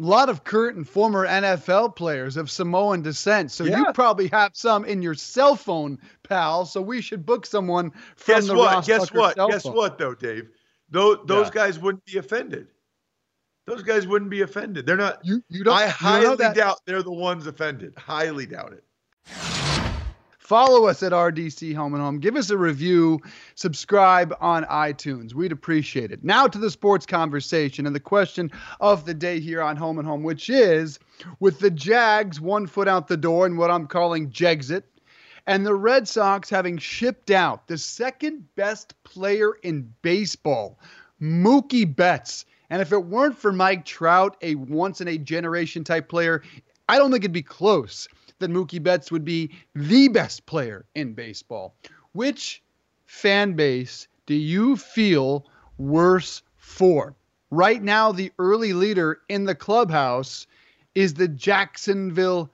A 0.00 0.04
lot 0.06 0.28
of 0.28 0.44
current 0.44 0.76
and 0.76 0.88
former 0.88 1.26
NFL 1.26 1.94
players 1.94 2.36
of 2.36 2.50
Samoan 2.50 3.02
descent. 3.02 3.50
So 3.52 3.64
Yeah. 3.64 3.78
you 3.78 3.92
probably 3.92 4.28
have 4.28 4.52
some 4.54 4.84
in 4.84 5.02
your 5.02 5.14
cell 5.14 5.56
phone, 5.56 5.98
pal. 6.22 6.64
So 6.64 6.80
we 6.80 7.00
should 7.02 7.26
book 7.26 7.44
someone 7.44 7.90
from 8.16 8.34
Guess 8.36 8.46
the 8.46 8.54
what? 8.54 8.74
Ross 8.74 8.86
Guess 8.86 9.00
Tucker 9.08 9.18
what? 9.18 9.36
cell 9.36 9.48
Guess 9.48 9.62
phone. 9.64 9.74
what, 9.76 9.98
though, 9.98 10.14
Dave? 10.14 10.48
Those 10.88 11.18
those 11.26 11.46
Yeah. 11.48 11.52
guys 11.52 11.78
wouldn't 11.78 12.04
be 12.04 12.16
offended. 12.18 12.68
Those 13.66 13.82
guys 13.82 14.06
wouldn't 14.06 14.30
be 14.30 14.40
offended. 14.40 14.86
They're 14.86 14.96
not. 14.96 15.24
You 15.24 15.42
you 15.48 15.62
don't. 15.64 15.74
I 15.76 15.82
you 15.82 15.86
know 15.88 16.36
highly 16.36 16.54
doubt 16.54 16.78
they're 16.86 17.02
the 17.02 17.12
ones 17.12 17.46
offended. 17.46 17.94
Highly 17.96 18.46
doubt 18.46 18.72
it. 18.72 18.84
Follow 20.50 20.86
us 20.86 21.04
at 21.04 21.12
RDC 21.12 21.76
Home 21.76 21.94
and 21.94 22.02
Home. 22.02 22.18
Give 22.18 22.34
us 22.34 22.50
a 22.50 22.58
review. 22.58 23.20
Subscribe 23.54 24.36
on 24.40 24.64
iTunes. 24.64 25.32
We'd 25.32 25.52
appreciate 25.52 26.10
it. 26.10 26.24
Now 26.24 26.48
to 26.48 26.58
the 26.58 26.72
sports 26.72 27.06
conversation 27.06 27.86
and 27.86 27.94
the 27.94 28.00
question 28.00 28.50
of 28.80 29.04
the 29.04 29.14
day 29.14 29.38
here 29.38 29.62
on 29.62 29.76
Home 29.76 30.00
and 30.00 30.08
Home, 30.08 30.24
which 30.24 30.50
is 30.50 30.98
with 31.38 31.60
the 31.60 31.70
Jags 31.70 32.40
one 32.40 32.66
foot 32.66 32.88
out 32.88 33.06
the 33.06 33.16
door 33.16 33.46
and 33.46 33.58
what 33.58 33.70
I'm 33.70 33.86
calling 33.86 34.28
Jexit, 34.32 34.82
and 35.46 35.64
the 35.64 35.76
Red 35.76 36.08
Sox 36.08 36.50
having 36.50 36.78
shipped 36.78 37.30
out 37.30 37.68
the 37.68 37.78
second 37.78 38.44
best 38.56 39.00
player 39.04 39.52
in 39.62 39.94
baseball, 40.02 40.80
Mookie 41.22 41.94
Betts. 41.94 42.44
And 42.70 42.82
if 42.82 42.90
it 42.90 43.04
weren't 43.04 43.38
for 43.38 43.52
Mike 43.52 43.84
Trout, 43.84 44.36
a 44.42 44.56
once 44.56 45.00
in 45.00 45.06
a 45.06 45.16
generation 45.16 45.84
type 45.84 46.08
player, 46.08 46.42
I 46.88 46.98
don't 46.98 47.12
think 47.12 47.22
it'd 47.22 47.30
be 47.30 47.40
close 47.40 48.08
that 48.40 48.50
Mookie 48.50 48.82
Betts 48.82 49.10
would 49.12 49.24
be 49.24 49.50
the 49.74 50.08
best 50.08 50.44
player 50.46 50.84
in 50.94 51.14
baseball. 51.14 51.74
Which 52.12 52.62
fan 53.06 53.54
base 53.54 54.08
do 54.26 54.34
you 54.34 54.76
feel 54.76 55.46
worse 55.78 56.42
for? 56.56 57.14
Right 57.50 57.82
now, 57.82 58.12
the 58.12 58.32
early 58.38 58.72
leader 58.72 59.20
in 59.28 59.44
the 59.44 59.54
clubhouse 59.54 60.46
is 60.94 61.14
the 61.14 61.28
Jacksonville 61.28 62.50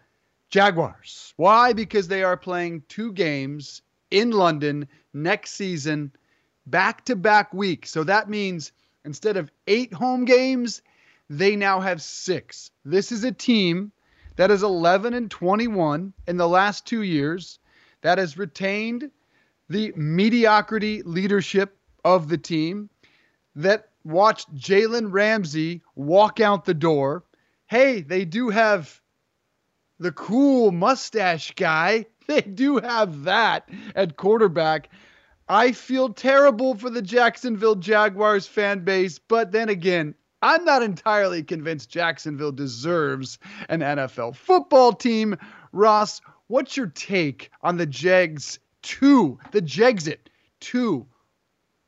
Jaguars. 0.50 1.34
Why? 1.36 1.72
Because 1.72 2.08
they 2.08 2.22
are 2.22 2.36
playing 2.36 2.82
two 2.88 3.12
games 3.12 3.82
in 4.10 4.30
London 4.30 4.88
next 5.12 5.52
season, 5.52 6.12
back 6.66 7.04
to 7.06 7.16
back 7.16 7.52
week. 7.52 7.86
So 7.86 8.04
that 8.04 8.28
means 8.28 8.72
instead 9.04 9.36
of 9.36 9.50
eight 9.66 9.92
home 9.92 10.24
games, 10.24 10.82
they 11.28 11.56
now 11.56 11.80
have 11.80 12.00
six. 12.00 12.70
This 12.84 13.12
is 13.12 13.24
a 13.24 13.32
team 13.32 13.92
that 14.36 14.50
is 14.50 14.62
11 14.62 15.14
and 15.14 15.30
21 15.30 16.12
in 16.26 16.36
the 16.36 16.48
last 16.48 16.86
two 16.86 17.02
years 17.02 17.58
that 18.02 18.18
has 18.18 18.38
retained 18.38 19.10
the 19.68 19.92
mediocrity 19.96 21.02
leadership 21.02 21.76
of 22.04 22.28
the 22.28 22.38
team 22.38 22.88
that 23.56 23.88
watched 24.04 24.54
Jalen 24.54 25.12
Ramsey 25.12 25.82
walk 25.94 26.38
out 26.40 26.64
the 26.64 26.74
door. 26.74 27.24
Hey, 27.66 28.02
they 28.02 28.24
do 28.24 28.50
have 28.50 29.00
the 29.98 30.12
cool 30.12 30.70
mustache 30.70 31.52
guy. 31.54 32.06
They 32.26 32.40
do 32.40 32.78
have 32.78 33.22
that 33.22 33.68
at 33.94 34.16
quarterback. 34.16 34.90
I 35.48 35.70
feel 35.70 36.12
terrible 36.12 36.74
for 36.74 36.90
the 36.90 37.00
Jacksonville 37.00 37.76
Jaguars 37.76 38.48
fan 38.48 38.80
base, 38.80 39.20
but 39.20 39.52
then 39.52 39.68
again, 39.68 40.16
I'm 40.46 40.64
not 40.64 40.84
entirely 40.84 41.42
convinced 41.42 41.90
Jacksonville 41.90 42.52
deserves 42.52 43.40
an 43.68 43.80
NFL 43.80 44.36
football 44.36 44.92
team. 44.92 45.36
Ross, 45.72 46.20
what's 46.46 46.76
your 46.76 46.86
take 46.86 47.50
on 47.62 47.78
the 47.78 47.86
Jags 47.86 48.60
two, 48.80 49.40
the 49.50 49.60
Jexit 49.60 50.28
two 50.60 51.04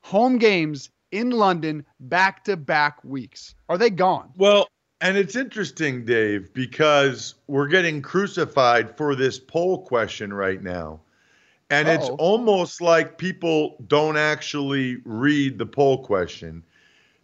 home 0.01 0.39
games 0.39 0.91
in 1.13 1.31
London 1.31 1.87
back 2.01 2.43
to 2.45 2.57
back 2.57 3.05
weeks? 3.05 3.55
Are 3.69 3.79
they 3.79 3.91
gone? 3.91 4.33
Well, 4.37 4.67
and 5.01 5.17
it's 5.17 5.37
interesting, 5.37 6.05
Dave, 6.05 6.53
because 6.53 7.37
we're 7.47 7.69
getting 7.69 8.03
crucified 8.03 8.97
for 8.97 9.15
this 9.15 9.39
poll 9.39 9.85
question 9.85 10.35
right 10.35 10.61
now. 10.61 10.99
And 11.71 11.87
it's 11.87 12.09
Uh-oh. 12.09 12.17
almost 12.17 12.81
like 12.81 13.19
people 13.19 13.77
don't 13.87 14.17
actually 14.17 14.97
read 15.05 15.59
the 15.59 15.67
poll 15.67 16.03
question. 16.03 16.65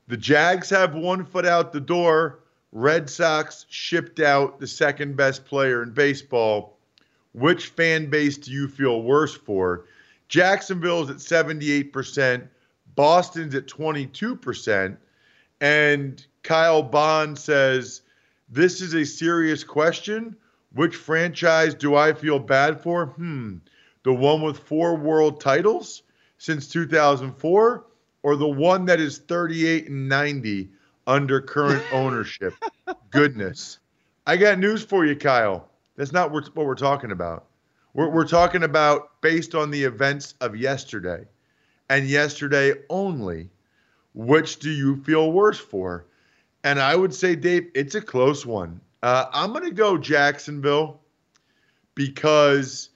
The 0.07 0.17
Jags 0.17 0.69
have 0.71 0.95
one 0.95 1.25
foot 1.25 1.47
out 1.47 1.73
the 1.73 1.81
door. 1.81 2.41
Red 2.73 3.09
Sox 3.09 3.67
shipped 3.69 4.21
out 4.21 4.59
the 4.59 4.67
second 4.67 5.17
best 5.17 5.45
player 5.45 5.83
in 5.83 5.93
baseball. 5.93 6.77
Which 7.33 7.69
fan 7.69 8.11
base 8.11 8.37
do 8.37 8.51
you 8.51 8.69
feel 8.69 9.03
worse 9.03 9.35
for? 9.35 9.87
Jacksonville's 10.29 11.11
at 11.11 11.17
78%, 11.17 12.49
Boston's 12.95 13.55
at 13.55 13.67
22%, 13.67 14.97
and 15.61 16.27
Kyle 16.43 16.83
Bond 16.83 17.39
says, 17.39 18.03
This 18.49 18.81
is 18.81 18.95
a 18.95 19.05
serious 19.05 19.65
question. 19.65 20.37
Which 20.73 20.97
franchise 20.97 21.75
do 21.75 21.95
I 21.95 22.13
feel 22.13 22.39
bad 22.39 22.83
for? 22.83 23.07
Hmm. 23.07 23.59
The 24.03 24.13
one 24.13 24.43
with 24.43 24.59
four 24.59 24.97
world 24.97 25.41
titles 25.41 26.03
since 26.39 26.69
2004, 26.69 27.87
or 28.25 28.37
the 28.37 28.49
one 28.49 28.87
that 28.87 29.01
is 29.01 29.19
38 29.19 29.89
and 29.89 30.09
90 30.09 30.71
under 31.07 31.41
current 31.41 31.85
ownership? 31.93 32.55
Goodness. 33.11 33.79
I 34.27 34.39
got 34.39 34.59
news 34.59 34.83
for 34.83 35.05
you, 35.05 35.15
Kyle. 35.15 35.69
That's 35.97 36.11
not 36.11 36.33
what 36.33 36.57
we're 36.57 36.75
talking 36.75 37.13
about. 37.13 37.45
We're, 37.93 38.09
we're 38.09 38.27
talking 38.27 38.65
about 38.65 39.21
based 39.21 39.55
on 39.55 39.71
the 39.71 39.85
events 39.85 40.35
of 40.41 40.57
yesterday 40.57 41.27
and 41.91 42.09
yesterday 42.09 42.73
only. 42.89 43.51
Which 44.15 44.59
do 44.59 44.71
you 44.71 45.03
feel 45.03 45.31
worse 45.31 45.59
for? 45.59 46.07
And 46.65 46.81
I 46.81 46.97
would 46.97 47.13
say, 47.13 47.37
Dave, 47.37 47.71
it's 47.75 47.95
a 47.95 48.01
close 48.01 48.47
one. 48.47 48.81
Uh, 49.03 49.27
I'm 49.33 49.53
going 49.53 49.65
to 49.65 49.71
go 49.71 49.99
Jacksonville 49.99 51.01
because 51.95 52.89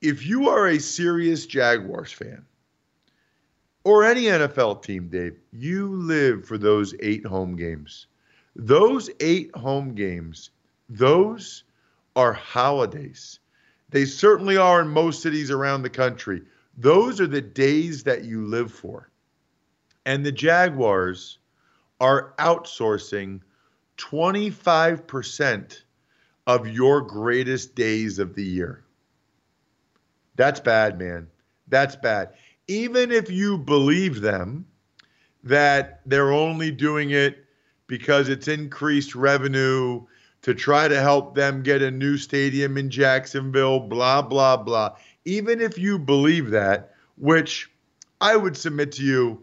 if 0.00 0.26
you 0.26 0.48
are 0.48 0.66
a 0.66 0.80
serious 0.80 1.46
Jaguars 1.46 2.10
fan 2.10 2.44
or 3.84 4.04
any 4.04 4.24
NFL 4.24 4.82
team, 4.82 5.08
Dave, 5.08 5.36
you 5.52 5.88
live 5.88 6.44
for 6.44 6.58
those 6.58 6.94
eight 7.00 7.24
home 7.24 7.56
games. 7.56 8.06
Those 8.56 9.10
eight 9.20 9.54
home 9.56 9.94
games, 9.94 10.50
those 10.88 11.64
are 12.16 12.32
holidays. 12.32 13.38
They 13.88 14.04
certainly 14.04 14.56
are 14.56 14.82
in 14.82 14.88
most 14.88 15.22
cities 15.22 15.50
around 15.50 15.82
the 15.82 15.90
country. 15.90 16.42
Those 16.76 17.20
are 17.20 17.26
the 17.26 17.40
days 17.40 18.04
that 18.04 18.24
you 18.24 18.46
live 18.46 18.72
for. 18.72 19.10
And 20.06 20.24
the 20.24 20.32
Jaguars 20.32 21.38
are 22.00 22.34
outsourcing 22.38 23.40
25% 23.98 25.82
of 26.46 26.68
your 26.68 27.02
greatest 27.02 27.74
days 27.74 28.18
of 28.18 28.34
the 28.34 28.44
year. 28.44 28.82
That's 30.36 30.60
bad, 30.60 30.98
man. 30.98 31.28
That's 31.68 31.96
bad. 31.96 32.30
Even 32.70 33.10
if 33.10 33.28
you 33.28 33.58
believe 33.58 34.20
them 34.20 34.64
that 35.42 36.02
they're 36.06 36.32
only 36.32 36.70
doing 36.70 37.10
it 37.10 37.44
because 37.88 38.28
it's 38.28 38.46
increased 38.46 39.16
revenue 39.16 40.00
to 40.42 40.54
try 40.54 40.86
to 40.86 41.00
help 41.00 41.34
them 41.34 41.64
get 41.64 41.82
a 41.82 41.90
new 41.90 42.16
stadium 42.16 42.78
in 42.78 42.88
Jacksonville, 42.88 43.80
blah, 43.80 44.22
blah, 44.22 44.56
blah. 44.56 44.94
Even 45.24 45.60
if 45.60 45.78
you 45.78 45.98
believe 45.98 46.50
that, 46.50 46.94
which 47.16 47.68
I 48.20 48.36
would 48.36 48.56
submit 48.56 48.92
to 48.92 49.02
you, 49.02 49.42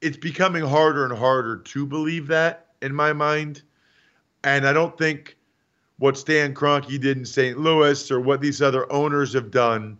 it's 0.00 0.16
becoming 0.16 0.64
harder 0.64 1.04
and 1.04 1.16
harder 1.16 1.58
to 1.58 1.86
believe 1.86 2.26
that 2.26 2.66
in 2.82 2.92
my 2.92 3.12
mind. 3.12 3.62
And 4.42 4.66
I 4.66 4.72
don't 4.72 4.98
think 4.98 5.36
what 5.98 6.18
Stan 6.18 6.52
Kroenke 6.54 7.00
did 7.00 7.16
in 7.16 7.24
St. 7.24 7.60
Louis 7.60 8.10
or 8.10 8.18
what 8.18 8.40
these 8.40 8.60
other 8.60 8.90
owners 8.92 9.34
have 9.34 9.52
done, 9.52 9.98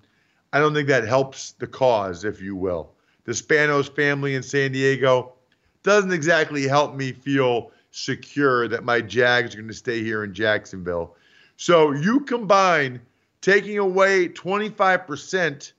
I 0.52 0.58
don't 0.58 0.74
think 0.74 0.88
that 0.88 1.06
helps 1.06 1.52
the 1.52 1.66
cause, 1.66 2.24
if 2.24 2.40
you 2.40 2.56
will. 2.56 2.92
The 3.24 3.32
Spanos 3.32 3.94
family 3.94 4.34
in 4.34 4.42
San 4.42 4.72
Diego 4.72 5.34
doesn't 5.82 6.12
exactly 6.12 6.66
help 6.66 6.94
me 6.96 7.12
feel 7.12 7.70
secure 7.92 8.68
that 8.68 8.84
my 8.84 9.00
Jags 9.00 9.54
are 9.54 9.58
going 9.58 9.68
to 9.68 9.74
stay 9.74 10.02
here 10.02 10.24
in 10.24 10.34
Jacksonville. 10.34 11.16
So 11.56 11.92
you 11.92 12.20
combine 12.20 13.00
taking 13.40 13.78
away 13.78 14.28
25% 14.28 15.72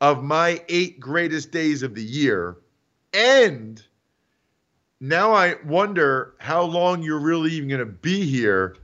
of 0.00 0.24
my 0.24 0.62
eight 0.68 0.98
greatest 0.98 1.50
days 1.50 1.82
of 1.82 1.94
the 1.94 2.02
year, 2.02 2.56
and 3.12 3.82
now 5.00 5.32
I 5.32 5.56
wonder 5.64 6.34
how 6.38 6.62
long 6.62 7.02
you're 7.02 7.20
really 7.20 7.52
even 7.52 7.68
going 7.68 7.80
to 7.80 7.86
be 7.86 8.24
here. 8.24 8.76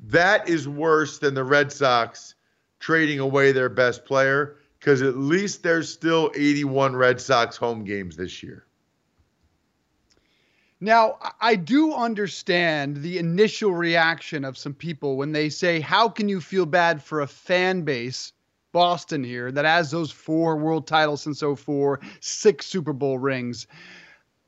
That 0.00 0.48
is 0.48 0.68
worse 0.68 1.18
than 1.18 1.34
the 1.34 1.44
Red 1.44 1.70
Sox 1.70 2.34
trading 2.80 3.18
away 3.18 3.52
their 3.52 3.68
best 3.68 4.04
player 4.04 4.56
because 4.84 5.00
at 5.00 5.16
least 5.16 5.62
there's 5.62 5.90
still 5.90 6.30
81 6.36 6.94
Red 6.94 7.18
Sox 7.18 7.56
home 7.56 7.84
games 7.84 8.16
this 8.16 8.42
year. 8.42 8.66
Now, 10.78 11.16
I- 11.40 11.54
do 11.56 11.94
understand 11.94 12.98
the 12.98 13.16
initial 13.16 13.72
reaction 13.72 14.44
of 14.44 14.58
some 14.58 14.74
people 14.74 15.16
when 15.16 15.32
they 15.32 15.48
say, 15.48 15.80
How 15.80 16.10
can 16.10 16.28
you 16.28 16.38
feel 16.38 16.66
bad 16.66 17.02
for 17.02 17.22
a 17.22 17.26
fan 17.26 17.80
base, 17.80 18.34
Boston 18.72 19.24
here, 19.24 19.50
that 19.52 19.64
has 19.64 19.90
those 19.90 20.10
four 20.10 20.58
world 20.58 20.86
titles 20.86 21.22
since 21.22 21.40
04, 21.40 22.00
six 22.20 22.66
Super 22.66 22.92
Bowl 22.92 23.18
rings? 23.18 23.66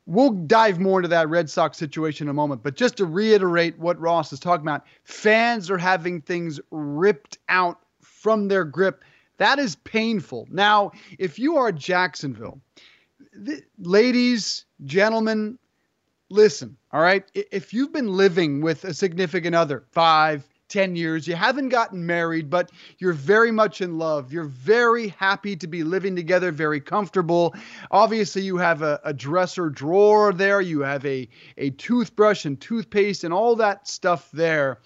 We'll 0.05 0.33
dive 0.33 0.78
more 0.78 0.99
into 0.99 1.09
that 1.09 1.31
Red 1.31 1.49
Sox 1.49 1.78
situation 1.78 2.26
in 2.26 2.31
a 2.31 2.35
moment, 2.35 2.62
but 2.62 2.76
just 2.76 2.99
to 2.99 3.07
reiterate 3.07 3.78
what 3.78 3.99
Ross 3.99 4.35
is 4.35 4.40
talking 4.40 4.66
about, 4.66 4.85
fans 5.05 5.71
are 5.71 5.78
having 5.78 6.21
things 6.21 6.61
ripped 6.71 7.38
out 7.49 7.81
from 8.02 8.49
their 8.49 8.64
grip. 8.64 9.02
That 9.38 9.59
is 9.59 9.76
painful. 9.76 10.47
Now, 10.50 10.93
if 11.19 11.38
you 11.38 11.57
are 11.57 11.73
Jacksonville, 11.73 12.61
th- 13.45 13.64
ladies, 13.78 14.64
gentlemen, 14.85 15.59
listen, 16.31 16.76
all 16.93 17.00
right? 17.00 17.25
If 17.35 17.75
you've 17.75 17.93
been 17.93 18.16
living 18.16 18.61
with 18.61 18.85
a 18.85 18.95
significant 18.95 19.55
other, 19.55 19.85
five, 19.90 20.47
10 20.69 20.97
years, 20.97 21.28
you 21.28 21.37
haven't 21.37 21.69
gotten 21.69 22.05
married, 22.05 22.50
but 22.50 22.73
you're 22.99 23.12
very 23.12 23.52
much 23.52 23.81
in 23.81 23.99
love. 23.99 24.33
You're 24.33 24.45
very 24.45 25.09
happy 25.09 25.55
to 25.57 25.66
be 25.66 25.85
living 25.85 26.16
together, 26.16 26.50
very 26.50 26.81
comfortable. 26.81 27.55
Obviously, 27.90 28.43
you 28.43 28.57
have 28.57 28.83
a, 28.83 29.00
a, 29.05 29.12
dresser 29.12 29.69
drawer 29.71 30.33
there, 30.33 30.61
you 30.61 30.81
have 30.81 31.07
a, 31.07 31.28
a 31.57 31.71
toothbrush 31.71 32.47
and 32.47 32.61
toothpaste 32.61 33.23
and 33.23 33.33
all 33.33 33.55
that 33.57 33.87
stuff 33.87 34.28
there. 34.33 34.81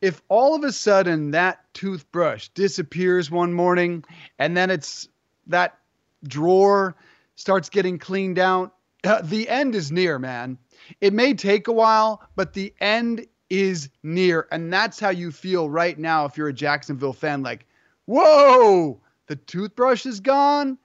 If 0.00 0.22
all 0.28 0.54
of 0.54 0.62
a 0.62 0.72
sudden 0.72 1.32
that 1.32 1.62
toothbrush 1.74 2.48
disappears 2.50 3.30
one 3.30 3.52
morning 3.52 4.04
and 4.38 4.56
then 4.56 4.70
it's 4.70 5.08
that 5.48 5.78
drawer 6.26 6.94
starts 7.36 7.68
getting 7.68 7.98
cleaned 7.98 8.38
out, 8.38 8.74
uh, 9.04 9.22
the 9.22 9.48
end 9.48 9.74
is 9.74 9.90
near, 9.90 10.18
man. 10.18 10.58
It 11.00 11.12
may 11.12 11.34
take 11.34 11.68
a 11.68 11.72
while, 11.72 12.22
but 12.36 12.52
the 12.52 12.72
end 12.80 13.26
is 13.50 13.88
near. 14.02 14.46
And 14.50 14.72
that's 14.72 15.00
how 15.00 15.10
you 15.10 15.30
feel 15.32 15.70
right 15.70 15.98
now 15.98 16.24
if 16.24 16.36
you're 16.36 16.48
a 16.48 16.52
Jacksonville 16.52 17.12
fan. 17.12 17.42
Like, 17.42 17.66
whoa, 18.06 19.00
the 19.26 19.36
toothbrush 19.36 20.06
is 20.06 20.20
gone. 20.20 20.78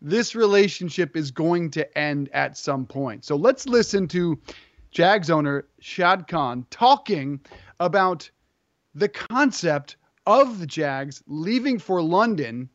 This 0.00 0.34
relationship 0.34 1.16
is 1.16 1.30
going 1.30 1.70
to 1.70 1.98
end 1.98 2.28
at 2.32 2.58
some 2.58 2.86
point. 2.86 3.24
So 3.24 3.36
let's 3.36 3.66
listen 3.66 4.06
to 4.08 4.38
Jags 4.90 5.30
owner 5.30 5.66
Shad 5.80 6.28
Khan 6.28 6.66
talking 6.70 7.40
about 7.80 8.28
the 8.94 9.08
concept 9.08 9.96
of 10.26 10.58
the 10.58 10.66
Jags 10.66 11.22
leaving 11.26 11.78
for 11.78 12.02
London. 12.02 12.68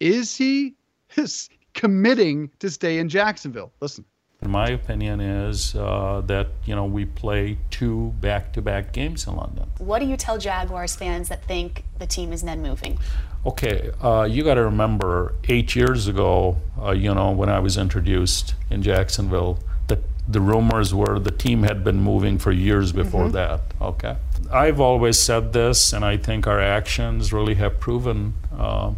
Is 0.00 0.36
he 0.36 0.74
committing 1.74 2.50
to 2.58 2.70
stay 2.70 2.98
in 2.98 3.08
Jacksonville? 3.08 3.72
Listen. 3.80 4.04
My 4.42 4.68
opinion 4.68 5.20
is 5.20 5.74
uh, 5.74 6.22
that 6.26 6.48
you 6.66 6.74
know 6.74 6.84
we 6.84 7.06
play 7.06 7.56
two 7.70 8.12
back-to-back 8.20 8.92
games 8.92 9.26
in 9.26 9.34
London. 9.34 9.66
What 9.78 10.00
do 10.00 10.06
you 10.06 10.16
tell 10.16 10.36
Jaguars 10.36 10.94
fans 10.94 11.30
that 11.30 11.42
think 11.44 11.84
the 11.98 12.06
team 12.06 12.32
is 12.32 12.42
then 12.42 12.60
moving? 12.60 12.98
Okay, 13.46 13.90
uh, 14.02 14.28
you 14.30 14.44
got 14.44 14.54
to 14.54 14.64
remember 14.64 15.34
eight 15.48 15.74
years 15.74 16.06
ago, 16.06 16.58
uh, 16.80 16.90
you 16.90 17.14
know, 17.14 17.30
when 17.30 17.48
I 17.48 17.60
was 17.60 17.78
introduced 17.78 18.54
in 18.70 18.82
Jacksonville, 18.82 19.58
the 19.86 20.00
the 20.28 20.40
rumors 20.40 20.92
were 20.92 21.18
the 21.18 21.30
team 21.30 21.62
had 21.62 21.82
been 21.82 22.02
moving 22.02 22.36
for 22.36 22.52
years 22.52 22.92
before 22.92 23.24
mm-hmm. 23.24 23.32
that. 23.32 23.62
Okay, 23.80 24.16
I've 24.52 24.80
always 24.80 25.18
said 25.18 25.52
this, 25.52 25.92
and 25.92 26.04
I 26.04 26.16
think 26.16 26.46
our 26.46 26.60
actions 26.60 27.32
really 27.32 27.54
have 27.54 27.80
proven 27.80 28.34
uh, 28.56 28.92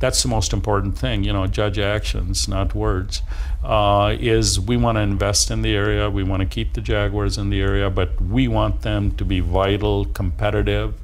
that's 0.00 0.22
the 0.22 0.28
most 0.28 0.52
important 0.52 0.98
thing. 0.98 1.24
You 1.24 1.32
know, 1.32 1.46
judge 1.46 1.78
actions, 1.78 2.48
not 2.48 2.74
words. 2.74 3.22
Uh, 3.62 4.16
is 4.18 4.58
we 4.58 4.76
want 4.76 4.96
to 4.96 5.02
invest 5.02 5.50
in 5.50 5.62
the 5.62 5.74
area, 5.76 6.10
we 6.10 6.22
want 6.24 6.40
to 6.40 6.46
keep 6.46 6.72
the 6.72 6.80
Jaguars 6.80 7.36
in 7.38 7.50
the 7.50 7.60
area, 7.60 7.90
but 7.90 8.20
we 8.20 8.48
want 8.48 8.80
them 8.80 9.12
to 9.12 9.24
be 9.24 9.40
vital, 9.40 10.06
competitive, 10.06 10.94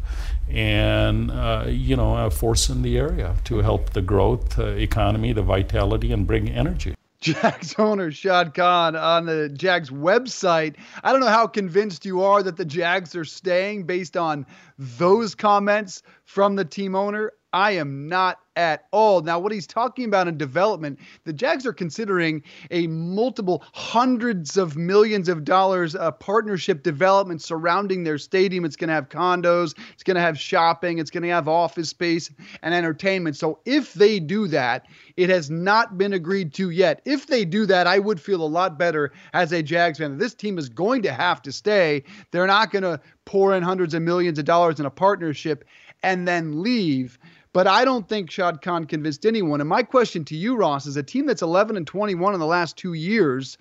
and 0.49 1.31
uh, 1.31 1.67
you 1.69 1.95
know, 1.95 2.17
a 2.17 2.31
force 2.31 2.71
in 2.71 2.81
the 2.83 2.97
area 2.97 3.37
to 3.45 3.59
help 3.59 3.91
the 3.91 4.03
growth, 4.03 4.59
uh, 4.59 4.69
economy, 4.69 5.35
the 5.35 5.43
vitality, 5.43 6.11
and 6.11 6.27
bring 6.27 6.49
energy. 6.49 6.96
Jags 7.21 7.75
owner 7.79 8.11
Shad 8.11 8.55
Khan 8.55 8.97
on 8.97 9.27
the 9.27 9.49
Jags 9.49 9.91
website. 9.91 10.77
I 11.03 11.13
don't 11.13 11.21
know 11.21 11.27
how 11.27 11.47
convinced 11.47 12.05
you 12.05 12.23
are 12.23 12.43
that 12.43 12.57
the 12.57 12.65
Jags 12.65 13.15
are 13.17 13.25
staying 13.25 13.85
based 13.85 14.17
on 14.17 14.47
those 14.79 15.35
comments 15.35 16.03
from 16.25 16.57
the 16.57 16.65
team 16.65 16.95
owner. 16.95 17.33
I 17.53 17.73
am 17.73 18.09
not 18.09 18.39
at 18.57 18.87
all. 18.91 19.21
Now, 19.21 19.39
what 19.39 19.53
he's 19.53 19.67
talking 19.67 20.07
about 20.07 20.27
in 20.27 20.39
development, 20.39 20.99
the 21.25 21.33
Jags 21.33 21.67
are 21.67 21.73
considering 21.73 22.43
a 22.71 22.87
multiple 22.87 23.63
hundreds 23.73 24.57
of 24.57 24.77
millions 24.77 25.29
of 25.29 25.45
dollars 25.45 25.95
uh, 25.95 26.11
partnership 26.13 26.83
development 26.83 27.43
surrounding 27.43 28.03
their 28.03 28.19
stadium. 28.19 28.65
It's 28.65 28.77
going 28.77 28.89
to 28.89 28.95
have 28.95 29.09
condos, 29.09 29.75
it's 29.93 30.03
going 30.03 30.17
to 30.17 30.21
have 30.21 30.39
shopping, 30.39 30.99
it's 30.99 31.11
going 31.11 31.23
to 31.23 31.29
have 31.29 31.49
office 31.49 31.91
space 31.91 32.31
and 32.63 32.75
entertainment. 32.75 33.37
So, 33.37 33.61
if 33.65 33.95
they 33.95 34.19
do 34.19 34.49
that, 34.49 34.87
it 35.17 35.31
has 35.31 35.51
not 35.51 35.99
been 35.99 36.13
agreed 36.13 36.55
to 36.55 36.71
yet. 36.71 37.03
If 37.05 37.27
they 37.27 37.45
do 37.45 37.67
that, 37.67 37.87
I 37.87 37.99
would 37.99 38.21
feel 38.21 38.43
a 38.43 38.47
lot 38.47 38.79
better 38.79 39.13
as 39.33 39.53
a 39.53 39.63
Jags 39.63 39.99
fan. 39.99 40.19
This 40.19 40.35
team 40.35 40.59
is 40.59 40.69
going 40.69 41.03
to 41.03 41.13
have 41.13 41.43
to 41.43 41.53
stay. 41.53 42.05
They're 42.31 42.47
not 42.47 42.71
going 42.71 42.83
to 42.83 43.01
pour 43.25 43.55
in 43.55 43.63
hundreds 43.63 43.93
of 43.93 44.03
millions 44.03 44.39
of 44.39 44.45
dollars 44.45 44.81
in 44.81 44.87
a 44.87 44.91
partnership 44.91 45.65
and 46.03 46.27
then 46.27 46.63
leave. 46.63 47.19
But 47.57 47.67
I 47.67 47.87
don't 47.87 48.07
think 48.07 48.31
Shad 48.31 48.61
Khan 48.61 48.85
convinced 48.85 49.25
anyone. 49.25 49.63
And 49.63 49.71
my 49.71 49.83
question 49.83 50.27
to 50.27 50.37
you, 50.37 50.57
Ross, 50.57 50.85
is 50.85 50.99
a 50.99 51.03
team 51.03 51.25
that's 51.25 51.41
11 51.41 51.79
and 51.79 51.87
21 51.87 52.35
in 52.35 52.39
the 52.39 52.45
last 52.45 52.77
two 52.77 52.93
years. 52.93 53.57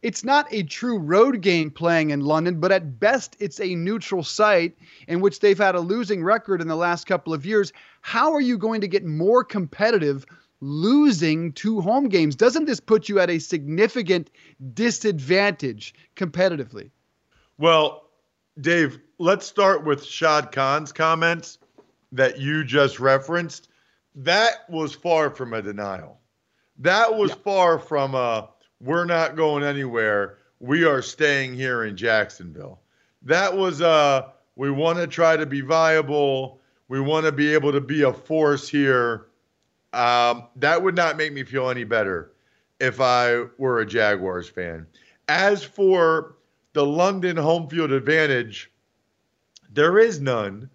It's 0.00 0.24
not 0.24 0.46
a 0.50 0.62
true 0.62 0.98
road 0.98 1.42
game 1.42 1.70
playing 1.70 2.08
in 2.08 2.20
London, 2.20 2.60
but 2.60 2.72
at 2.72 2.98
best, 2.98 3.36
it's 3.38 3.60
a 3.60 3.74
neutral 3.74 4.24
site 4.24 4.78
in 5.06 5.20
which 5.20 5.40
they've 5.40 5.58
had 5.58 5.74
a 5.74 5.80
losing 5.80 6.24
record 6.24 6.62
in 6.62 6.66
the 6.66 6.76
last 6.76 7.06
couple 7.06 7.34
of 7.34 7.44
years. 7.44 7.74
How 8.00 8.32
are 8.32 8.40
you 8.40 8.56
going 8.56 8.80
to 8.80 8.88
get 8.88 9.04
more 9.04 9.44
competitive 9.44 10.24
losing 10.62 11.52
two 11.52 11.82
home 11.82 12.08
games? 12.08 12.36
Doesn't 12.36 12.64
this 12.64 12.80
put 12.80 13.06
you 13.06 13.20
at 13.20 13.28
a 13.28 13.38
significant 13.38 14.30
disadvantage 14.72 15.94
competitively? 16.16 16.90
Well, 17.58 18.08
Dave, 18.58 18.98
let's 19.18 19.44
start 19.44 19.84
with 19.84 20.06
Shad 20.06 20.52
Khan's 20.52 20.90
comments 20.90 21.58
that 22.16 22.38
you 22.38 22.64
just 22.64 23.00
referenced, 23.00 23.68
that 24.16 24.68
was 24.68 24.94
far 24.94 25.30
from 25.30 25.52
a 25.52 25.62
denial. 25.62 26.20
That 26.78 27.14
was 27.14 27.30
yeah. 27.30 27.36
far 27.36 27.78
from 27.78 28.14
a 28.14 28.50
we're 28.80 29.04
not 29.04 29.36
going 29.36 29.62
anywhere. 29.62 30.38
We 30.60 30.84
are 30.84 31.02
staying 31.02 31.54
here 31.54 31.84
in 31.84 31.96
Jacksonville. 31.96 32.80
That 33.22 33.56
was 33.56 33.80
a 33.80 34.32
we 34.56 34.70
want 34.70 34.98
to 34.98 35.06
try 35.06 35.36
to 35.36 35.46
be 35.46 35.60
viable. 35.60 36.60
We 36.88 37.00
want 37.00 37.26
to 37.26 37.32
be 37.32 37.52
able 37.52 37.72
to 37.72 37.80
be 37.80 38.02
a 38.02 38.12
force 38.12 38.68
here. 38.68 39.26
Um, 39.92 40.44
that 40.56 40.82
would 40.82 40.94
not 40.94 41.16
make 41.16 41.32
me 41.32 41.42
feel 41.42 41.70
any 41.70 41.84
better 41.84 42.32
if 42.80 43.00
I 43.00 43.44
were 43.58 43.80
a 43.80 43.86
Jaguars 43.86 44.48
fan. 44.48 44.86
As 45.28 45.64
for 45.64 46.36
the 46.74 46.84
London 46.84 47.36
home 47.36 47.68
field 47.68 47.90
advantage, 47.90 48.70
there 49.70 49.98
is 49.98 50.20
none 50.20 50.70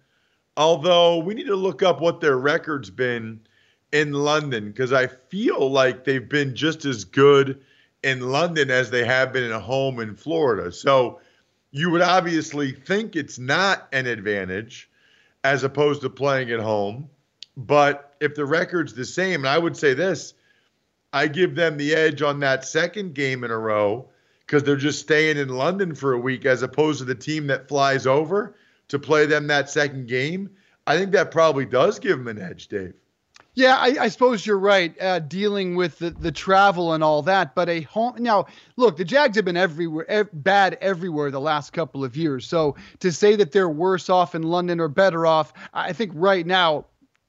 Although 0.56 1.18
we 1.18 1.34
need 1.34 1.46
to 1.46 1.56
look 1.56 1.82
up 1.82 2.00
what 2.00 2.20
their 2.20 2.36
record's 2.36 2.90
been 2.90 3.40
in 3.92 4.12
London 4.12 4.66
because 4.66 4.92
I 4.92 5.06
feel 5.06 5.70
like 5.70 6.04
they've 6.04 6.28
been 6.28 6.54
just 6.54 6.84
as 6.84 7.04
good 7.04 7.62
in 8.02 8.20
London 8.20 8.70
as 8.70 8.90
they 8.90 9.04
have 9.04 9.32
been 9.32 9.50
at 9.50 9.62
home 9.62 10.00
in 10.00 10.14
Florida. 10.14 10.72
So 10.72 11.20
you 11.70 11.90
would 11.90 12.02
obviously 12.02 12.72
think 12.72 13.16
it's 13.16 13.38
not 13.38 13.88
an 13.92 14.06
advantage 14.06 14.90
as 15.44 15.64
opposed 15.64 16.02
to 16.02 16.10
playing 16.10 16.50
at 16.50 16.60
home. 16.60 17.08
But 17.56 18.14
if 18.20 18.34
the 18.34 18.46
record's 18.46 18.94
the 18.94 19.04
same, 19.04 19.40
and 19.40 19.48
I 19.48 19.58
would 19.58 19.76
say 19.76 19.94
this, 19.94 20.34
I 21.12 21.26
give 21.28 21.54
them 21.54 21.76
the 21.76 21.94
edge 21.94 22.22
on 22.22 22.40
that 22.40 22.64
second 22.64 23.14
game 23.14 23.44
in 23.44 23.50
a 23.50 23.58
row 23.58 24.08
because 24.40 24.62
they're 24.62 24.76
just 24.76 25.00
staying 25.00 25.36
in 25.36 25.48
London 25.48 25.94
for 25.94 26.12
a 26.12 26.18
week 26.18 26.46
as 26.46 26.62
opposed 26.62 26.98
to 27.00 27.04
the 27.04 27.14
team 27.14 27.46
that 27.48 27.68
flies 27.68 28.06
over 28.06 28.54
to 28.92 28.98
play 28.98 29.24
them 29.24 29.46
that 29.46 29.70
second 29.70 30.06
game, 30.06 30.50
I 30.86 30.98
think 30.98 31.12
that 31.12 31.30
probably 31.30 31.64
does 31.64 31.98
give 31.98 32.18
them 32.18 32.28
an 32.28 32.38
edge, 32.38 32.68
Dave. 32.68 32.92
Yeah, 33.54 33.76
I, 33.76 33.96
I 34.00 34.08
suppose 34.08 34.44
you're 34.44 34.58
right. 34.58 34.94
Uh, 35.00 35.18
dealing 35.18 35.76
with 35.76 35.98
the, 35.98 36.10
the 36.10 36.30
travel 36.30 36.92
and 36.92 37.02
all 37.02 37.22
that, 37.22 37.54
but 37.54 37.70
a 37.70 37.80
home 37.82 38.16
now. 38.18 38.44
Look, 38.76 38.98
the 38.98 39.04
Jags 39.06 39.36
have 39.36 39.46
been 39.46 39.56
everywhere, 39.56 40.04
ev- 40.10 40.28
bad 40.34 40.76
everywhere 40.82 41.30
the 41.30 41.40
last 41.40 41.72
couple 41.72 42.04
of 42.04 42.18
years. 42.18 42.46
So 42.46 42.76
to 43.00 43.10
say 43.10 43.34
that 43.36 43.52
they're 43.52 43.68
worse 43.68 44.10
off 44.10 44.34
in 44.34 44.42
London 44.42 44.78
or 44.78 44.88
better 44.88 45.24
off, 45.24 45.54
I 45.72 45.94
think 45.94 46.12
right 46.14 46.46
now 46.46 46.84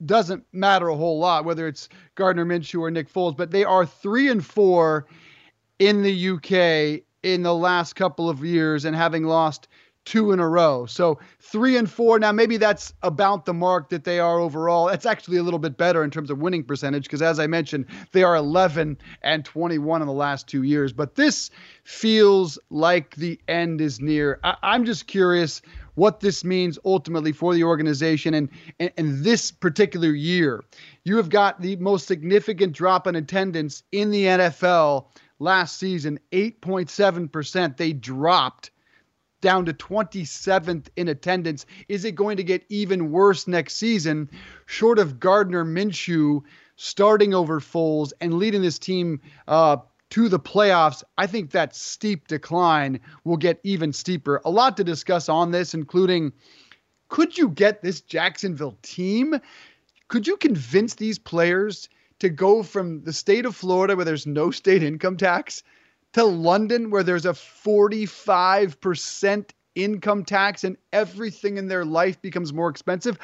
doesn't 0.06 0.44
matter 0.52 0.90
a 0.90 0.98
whole 0.98 1.18
lot 1.18 1.46
whether 1.46 1.66
it's 1.66 1.88
Gardner 2.16 2.46
Minshew 2.46 2.82
or 2.82 2.92
Nick 2.92 3.12
Foles. 3.12 3.38
But 3.38 3.52
they 3.52 3.64
are 3.64 3.86
three 3.86 4.30
and 4.30 4.46
four 4.46 5.08
in 5.80 6.04
the 6.04 6.30
UK 6.30 7.04
in 7.24 7.42
the 7.42 7.56
last 7.56 7.94
couple 7.94 8.30
of 8.30 8.44
years, 8.44 8.84
and 8.84 8.94
having 8.94 9.24
lost 9.24 9.70
two 10.06 10.32
in 10.32 10.40
a 10.40 10.48
row. 10.48 10.86
So 10.86 11.20
three 11.40 11.78
and 11.78 11.90
four. 11.90 12.20
Now, 12.20 12.32
maybe 12.32 12.58
that's 12.58 12.94
about 13.04 13.46
the 13.46 13.54
mark 13.54 13.90
that 13.90 14.04
they 14.04 14.20
are 14.20 14.40
overall. 14.40 14.88
That's 14.88 15.06
actually 15.06 15.38
a 15.38 15.44
little 15.44 15.60
bit 15.60 15.78
better 15.78 16.04
in 16.04 16.12
terms 16.12 16.30
of 16.30 16.40
winning 16.40 16.64
percentage 16.64 17.04
because, 17.04 17.22
as 17.22 17.40
I 17.40 17.48
mentioned, 17.48 17.86
they 18.12 18.24
are 18.24 18.36
11 18.36 18.98
and 19.22 19.46
21 19.46 20.02
in 20.02 20.08
the 20.08 20.14
last 20.14 20.48
two 20.48 20.64
years. 20.64 20.94
But 20.94 21.16
this 21.16 21.50
feels 21.84 22.60
like 22.70 23.16
the 23.16 23.40
end 23.48 23.82
is 23.82 24.00
near. 24.00 24.40
I- 24.44 24.58
I'm 24.62 24.86
just 24.86 25.08
curious 25.08 25.62
what 25.96 26.20
this 26.20 26.44
means 26.44 26.80
ultimately 26.86 27.32
for 27.32 27.54
the 27.54 27.64
organization 27.64 28.34
and, 28.34 28.50
and, 28.80 28.92
and 28.98 29.24
this 29.24 29.52
particular 29.52 30.10
year. 30.10 30.64
You 31.04 31.18
have 31.18 31.30
got 31.30 31.62
the 31.62 31.76
most 31.76 32.08
significant 32.08 32.74
drop 32.74 33.06
in 33.08 33.16
attendance 33.16 33.84
in 33.92 34.10
the 34.12 34.26
NFL 34.26 35.06
last 35.40 35.78
season, 35.78 36.20
8.7%. 36.32 37.78
They 37.78 37.94
dropped 37.94 38.72
down 39.44 39.66
to 39.66 39.74
27th 39.74 40.88
in 40.96 41.10
attendance. 41.10 41.66
Is 41.90 42.06
it 42.06 42.16
going 42.16 42.38
to 42.38 42.44
get 42.44 42.64
even 42.70 43.12
worse 43.12 43.46
next 43.46 43.76
season, 43.76 44.30
short 44.66 45.00
of 45.00 45.20
Gardner 45.20 45.66
Minshew 45.66 46.44
starting 46.78 47.34
over 47.34 47.60
Foles 47.60 48.14
and 48.22 48.36
leading 48.36 48.62
this 48.62 48.80
team 48.80 49.20
uh, 49.48 49.78
to 50.12 50.30
the 50.30 50.40
playoffs? 50.40 51.04
I 51.18 51.28
think 51.28 51.52
that 51.52 51.76
steep 51.76 52.30
decline 52.30 53.02
will 53.26 53.36
get 53.36 53.60
even 53.64 53.92
steeper. 53.92 54.42
A 54.46 54.50
lot 54.50 54.78
to 54.78 54.86
discuss 54.86 55.28
on 55.28 55.52
this, 55.52 55.74
including 55.74 56.32
could 57.10 57.38
you 57.38 57.50
get 57.50 57.82
this 57.82 58.00
Jacksonville 58.00 58.78
team? 58.82 59.36
Could 60.08 60.26
you 60.26 60.38
convince 60.38 60.96
these 60.96 61.20
players 61.20 61.90
to 62.20 62.30
go 62.30 62.64
from 62.64 63.04
the 63.04 63.12
state 63.12 63.46
of 63.46 63.58
Florida, 63.58 63.98
where 63.98 64.06
there's 64.06 64.26
no 64.26 64.52
state 64.52 64.84
income 64.84 65.18
tax, 65.18 65.64
to 66.14 66.24
London, 66.24 66.90
where 66.90 67.04
there's 67.04 67.26
a 67.26 67.34
45% 67.34 69.50
income 69.76 70.24
tax 70.24 70.64
and 70.64 70.78
everything 70.92 71.58
in 71.58 71.68
their 71.68 71.84
life 71.84 72.22
becomes 72.22 72.54
more 72.54 72.70
expensive. 72.70 73.18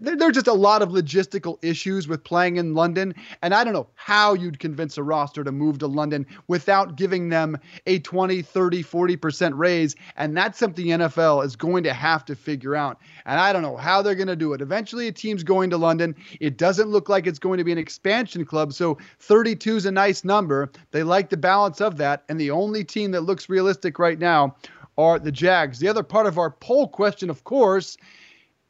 There 0.00 0.28
are 0.28 0.32
just 0.32 0.46
a 0.46 0.52
lot 0.52 0.82
of 0.82 0.88
logistical 0.88 1.58
issues 1.62 2.08
with 2.08 2.24
playing 2.24 2.56
in 2.56 2.74
London. 2.74 3.14
And 3.42 3.54
I 3.54 3.64
don't 3.64 3.74
know 3.74 3.88
how 3.94 4.34
you'd 4.34 4.58
convince 4.58 4.96
a 4.96 5.02
roster 5.02 5.44
to 5.44 5.52
move 5.52 5.78
to 5.78 5.86
London 5.86 6.26
without 6.48 6.96
giving 6.96 7.28
them 7.28 7.58
a 7.86 7.98
20, 7.98 8.42
30, 8.42 8.82
40% 8.82 9.52
raise. 9.54 9.94
And 10.16 10.36
that's 10.36 10.58
something 10.58 10.86
the 10.86 10.92
NFL 10.92 11.44
is 11.44 11.56
going 11.56 11.84
to 11.84 11.92
have 11.92 12.24
to 12.26 12.34
figure 12.34 12.74
out. 12.74 12.98
And 13.26 13.38
I 13.38 13.52
don't 13.52 13.62
know 13.62 13.76
how 13.76 14.02
they're 14.02 14.14
going 14.14 14.28
to 14.28 14.36
do 14.36 14.52
it. 14.54 14.60
Eventually, 14.60 15.08
a 15.08 15.12
team's 15.12 15.42
going 15.42 15.70
to 15.70 15.76
London. 15.76 16.16
It 16.40 16.56
doesn't 16.56 16.88
look 16.88 17.08
like 17.08 17.26
it's 17.26 17.38
going 17.38 17.58
to 17.58 17.64
be 17.64 17.72
an 17.72 17.78
expansion 17.78 18.44
club. 18.44 18.72
So 18.72 18.98
32 19.20 19.76
is 19.76 19.86
a 19.86 19.92
nice 19.92 20.24
number. 20.24 20.70
They 20.90 21.02
like 21.02 21.28
the 21.28 21.36
balance 21.36 21.80
of 21.80 21.96
that. 21.98 22.24
And 22.28 22.40
the 22.40 22.50
only 22.50 22.84
team 22.84 23.10
that 23.10 23.22
looks 23.22 23.48
realistic 23.48 23.98
right 23.98 24.18
now 24.18 24.56
are 25.00 25.18
the 25.18 25.32
Jags. 25.32 25.78
The 25.78 25.88
other 25.88 26.02
part 26.02 26.26
of 26.26 26.38
our 26.38 26.50
poll 26.50 26.86
question, 26.88 27.30
of 27.30 27.44
course, 27.44 27.96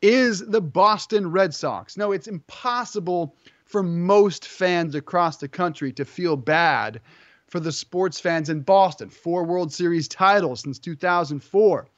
is 0.01 0.41
the 0.47 0.61
Boston 0.61 1.31
Red 1.31 1.55
Sox. 1.55 1.97
No, 1.97 2.13
it's 2.13 2.29
impossible 2.29 3.37
for 3.65 3.83
most 3.83 4.47
fans 4.47 4.95
across 4.95 5.37
the 5.37 5.49
country 5.49 5.93
to 5.93 6.05
feel 6.05 6.37
bad 6.37 7.01
for 7.47 7.61
the 7.61 7.73
sports 7.73 8.21
fans 8.21 8.49
in 8.49 8.61
Boston. 8.61 9.11
Four 9.11 9.45
World 9.45 9.73
Series 9.73 10.09
titles 10.09 10.61
since 10.61 10.79
2004, 10.79 11.89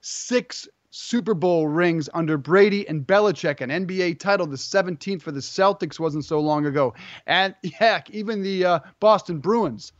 six 0.00 0.68
Super 0.90 1.34
Bowl 1.34 1.66
rings 1.66 2.08
under 2.14 2.38
Brady 2.38 2.88
and 2.88 3.04
Belichick, 3.04 3.60
an 3.60 3.70
NBA 3.70 4.20
title, 4.20 4.46
the 4.46 4.56
17th 4.56 5.22
for 5.22 5.32
the 5.32 5.40
Celtics 5.40 5.98
wasn't 5.98 6.24
so 6.24 6.38
long 6.38 6.66
ago. 6.66 6.94
And 7.26 7.56
heck, 7.74 8.08
even 8.10 8.42
the 8.42 8.64
uh, 8.64 8.78
Boston 9.00 9.38
Bruins 9.38 9.92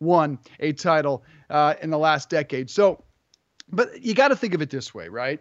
won 0.00 0.38
a 0.58 0.72
title 0.72 1.22
uh, 1.50 1.74
in 1.80 1.90
the 1.90 1.98
last 1.98 2.30
decade. 2.30 2.68
So 2.68 3.04
but 3.72 4.02
you 4.02 4.14
got 4.14 4.28
to 4.28 4.36
think 4.36 4.54
of 4.54 4.62
it 4.62 4.70
this 4.70 4.94
way, 4.94 5.08
right? 5.08 5.40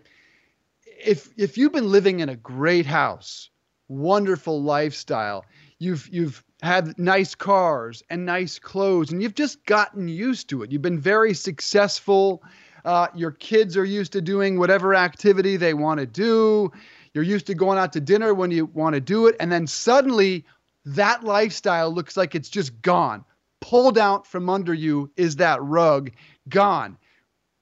If 0.85 1.29
if 1.37 1.57
you've 1.57 1.71
been 1.73 1.91
living 1.91 2.19
in 2.19 2.29
a 2.29 2.35
great 2.35 2.85
house, 2.85 3.49
wonderful 3.87 4.61
lifestyle, 4.61 5.45
you've 5.79 6.07
you've 6.11 6.43
had 6.61 6.97
nice 6.99 7.35
cars 7.35 8.03
and 8.09 8.25
nice 8.25 8.59
clothes, 8.59 9.11
and 9.11 9.21
you've 9.21 9.35
just 9.35 9.65
gotten 9.65 10.07
used 10.07 10.49
to 10.49 10.63
it. 10.63 10.71
You've 10.71 10.81
been 10.81 10.99
very 10.99 11.33
successful. 11.33 12.43
Uh, 12.85 13.07
your 13.15 13.31
kids 13.31 13.75
are 13.77 13.85
used 13.85 14.13
to 14.13 14.21
doing 14.21 14.57
whatever 14.57 14.95
activity 14.95 15.57
they 15.57 15.73
want 15.73 15.99
to 15.99 16.05
do. 16.05 16.71
You're 17.13 17.23
used 17.23 17.47
to 17.47 17.55
going 17.55 17.77
out 17.77 17.93
to 17.93 18.01
dinner 18.01 18.33
when 18.33 18.51
you 18.51 18.65
want 18.65 18.93
to 18.93 19.01
do 19.01 19.27
it, 19.27 19.35
and 19.39 19.51
then 19.51 19.67
suddenly 19.67 20.45
that 20.85 21.23
lifestyle 21.23 21.91
looks 21.91 22.15
like 22.15 22.35
it's 22.35 22.49
just 22.49 22.81
gone. 22.81 23.25
Pulled 23.61 23.97
out 23.97 24.25
from 24.25 24.49
under 24.49 24.73
you 24.73 25.11
is 25.17 25.37
that 25.37 25.61
rug 25.61 26.11
gone. 26.47 26.97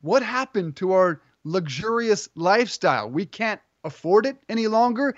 What 0.02 0.24
happened 0.24 0.76
to 0.78 0.92
our 0.94 1.22
luxurious 1.44 2.30
lifestyle? 2.36 3.10
We 3.10 3.26
can't 3.26 3.62
afford 3.84 4.26
it 4.26 4.38
any 4.48 4.68
longer. 4.68 5.16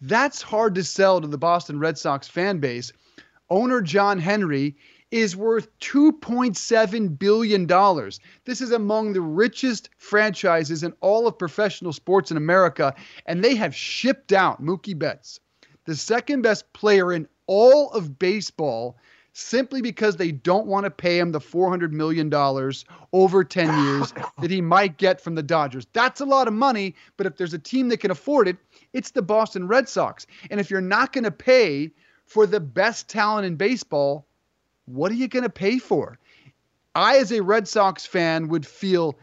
That's 0.00 0.42
hard 0.42 0.74
to 0.76 0.84
sell 0.84 1.20
to 1.20 1.26
the 1.26 1.38
Boston 1.38 1.78
Red 1.78 1.98
Sox 1.98 2.28
fan 2.28 2.58
base. 2.58 2.92
Owner 3.50 3.82
John 3.82 4.18
Henry 4.18 4.76
is 5.10 5.36
worth 5.36 5.68
$2.7 5.80 7.18
billion. 7.18 7.66
This 8.44 8.60
is 8.60 8.70
among 8.70 9.12
the 9.12 9.20
richest 9.20 9.90
franchises 9.98 10.82
in 10.82 10.94
all 11.00 11.26
of 11.26 11.38
professional 11.38 11.92
sports 11.92 12.30
in 12.30 12.36
America, 12.36 12.94
and 13.26 13.44
they 13.44 13.54
have 13.56 13.74
shipped 13.74 14.32
out 14.32 14.62
Mookie 14.62 14.98
Betts, 14.98 15.38
the 15.84 15.94
second 15.94 16.42
best 16.42 16.72
player 16.72 17.12
in 17.12 17.28
all 17.46 17.90
of 17.90 18.18
baseball, 18.18 18.96
simply 19.32 19.80
because 19.80 20.16
they 20.16 20.30
don't 20.30 20.66
want 20.66 20.84
to 20.84 20.90
pay 20.90 21.18
him 21.18 21.32
the 21.32 21.40
$400 21.40 21.90
million 21.90 22.32
over 23.12 23.44
10 23.44 23.84
years 23.84 24.12
that 24.40 24.50
he 24.50 24.60
might 24.60 24.98
get 24.98 25.20
from 25.20 25.34
the 25.34 25.42
Dodgers. 25.42 25.86
That's 25.92 26.20
a 26.20 26.26
lot 26.26 26.48
of 26.48 26.54
money, 26.54 26.94
but 27.16 27.26
if 27.26 27.36
there's 27.36 27.54
a 27.54 27.58
team 27.58 27.88
that 27.88 28.00
can 28.00 28.10
afford 28.10 28.48
it, 28.48 28.56
it's 28.92 29.10
the 29.10 29.22
Boston 29.22 29.66
Red 29.66 29.88
Sox. 29.88 30.26
And 30.50 30.60
if 30.60 30.70
you're 30.70 30.80
not 30.80 31.12
going 31.12 31.24
to 31.24 31.30
pay 31.30 31.90
for 32.26 32.46
the 32.46 32.60
best 32.60 33.08
talent 33.08 33.46
in 33.46 33.56
baseball, 33.56 34.26
what 34.86 35.10
are 35.10 35.16
you 35.16 35.28
going 35.28 35.44
to 35.44 35.50
pay 35.50 35.78
for? 35.78 36.18
I, 36.94 37.18
as 37.18 37.32
a 37.32 37.42
Red 37.42 37.66
Sox 37.68 38.04
fan, 38.04 38.48
would 38.48 38.66
feel 38.66 39.18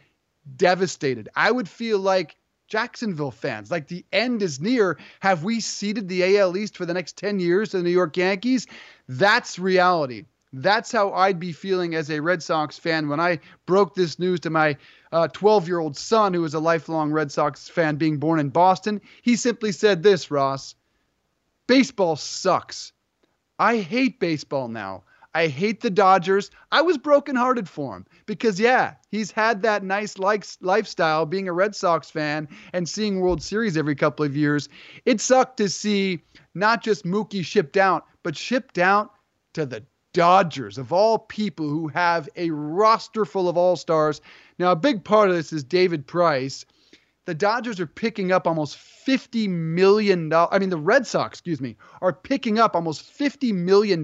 devastated. 0.56 1.30
I 1.36 1.52
would 1.52 1.69
feel 1.69 2.00
like 2.00 2.36
Jacksonville 2.69 3.32
fans. 3.32 3.71
Like 3.71 3.88
the 3.88 4.05
end 4.13 4.41
is 4.41 4.62
near. 4.62 4.97
Have 5.19 5.43
we 5.43 5.60
ceded 5.60 6.08
the 6.08 6.38
AL 6.38 6.55
East 6.55 6.77
for 6.77 6.86
the 6.86 6.93
next 6.93 7.17
10 7.17 7.39
years 7.39 7.69
to 7.69 7.77
the 7.77 7.84
New 7.84 7.89
York 7.89 8.15
Yankees? 8.15 8.67
That's 9.08 9.60
reality. 9.60 10.25
That's 10.53 10.91
how 10.91 11.12
I'd 11.12 11.39
be 11.39 11.51
feeling 11.51 11.93
as 11.93 12.10
a 12.10 12.21
Red 12.21 12.41
Sox 12.41 12.77
fan 12.79 13.08
when 13.08 13.19
I 13.19 13.39
broke 13.65 13.93
this 13.93 14.17
news 14.17 14.39
to 14.41 14.49
my 14.49 14.77
12 15.12 15.63
uh, 15.63 15.65
year 15.65 15.79
old 15.79 15.97
son, 15.97 16.34
who 16.34 16.43
is 16.43 16.53
a 16.53 16.60
lifelong 16.60 17.12
Red 17.12 17.32
Sox 17.32 17.67
fan 17.67 17.97
being 17.97 18.17
born 18.17 18.39
in 18.39 18.49
Boston. 18.49 19.01
He 19.21 19.36
simply 19.36 19.71
said 19.71 20.01
this, 20.01 20.32
Ross 20.32 20.75
baseball 21.67 22.15
sucks. 22.15 22.93
I 23.60 23.77
hate 23.77 24.19
baseball 24.19 24.69
now. 24.69 25.03
I 25.34 25.48
hate 25.48 25.82
the 25.82 25.89
Dodgers. 25.92 26.50
I 26.72 26.82
was 26.82 26.98
brokenhearted 26.98 27.70
for 27.70 27.96
him 27.96 28.06
because, 28.26 28.60
yeah, 28.60 28.96
he's 29.12 29.32
had 29.32 29.62
that 29.62 29.84
nice 29.84 30.18
like, 30.18 30.46
lifestyle 30.62 31.26
being 31.26 31.48
a 31.48 31.54
Red 31.54 31.76
Sox 31.76 32.10
fan 32.10 32.48
and 32.74 32.89
seeing 32.89 33.20
World 33.20 33.44
Series 33.44 33.78
every 33.78 33.96
couple 33.96 34.26
of 34.26 34.36
years. 34.36 34.70
It 35.06 35.22
sucked 35.22 35.58
to 35.58 35.70
see 35.70 36.24
not 36.56 36.82
just 36.82 37.06
Mookie 37.06 37.46
shipped 37.46 37.78
out, 37.78 38.06
but 38.24 38.36
shipped 38.36 38.80
out 38.80 39.13
to 39.54 39.65
the 39.65 39.84
Dodgers, 40.13 40.80
of 40.80 40.92
all 40.92 41.20
people 41.20 41.70
who 41.70 41.88
have 41.89 42.28
a 42.36 42.50
roster 42.50 43.26
full 43.26 43.48
of 43.48 43.58
all 43.58 43.76
stars. 43.76 44.22
Now, 44.58 44.72
a 44.72 44.76
big 44.76 45.04
part 45.04 45.30
of 45.30 45.36
this 45.36 45.54
is 45.54 45.63
David 45.63 46.08
Price. 46.08 46.65
The 47.26 47.36
Dodgers 47.36 47.80
are 47.80 47.86
picking 47.86 48.32
up 48.32 48.48
almost 48.48 48.76
$50 48.78 49.48
million. 49.48 50.34
I 50.34 50.58
mean, 50.58 50.72
the 50.72 50.78
Red 50.78 51.06
Sox, 51.06 51.38
excuse 51.38 51.62
me, 51.62 51.78
are 52.02 52.12
picking 52.12 52.58
up 52.58 52.76
almost 52.76 53.04
$50 53.04 53.54
million 53.54 54.04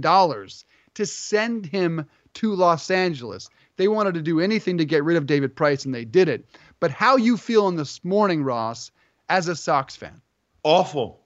to 0.96 1.06
send 1.06 1.66
him 1.66 2.06
to 2.36 2.54
Los 2.54 2.90
Angeles. 2.92 3.50
They 3.78 3.88
wanted 3.88 4.14
to 4.16 4.22
do 4.22 4.40
anything 4.40 4.78
to 4.78 4.86
get 4.86 5.04
rid 5.04 5.18
of 5.18 5.26
David 5.26 5.56
Price, 5.56 5.86
and 5.86 5.94
they 5.94 6.06
did 6.06 6.30
it. 6.30 6.46
But 6.80 6.92
how 6.92 7.18
you 7.18 7.38
feeling 7.38 7.76
this 7.76 8.04
morning, 8.04 8.44
Ross, 8.44 8.92
as 9.30 9.48
a 9.48 9.56
Sox 9.56 9.96
fan? 9.96 10.22
Awful, 10.64 11.22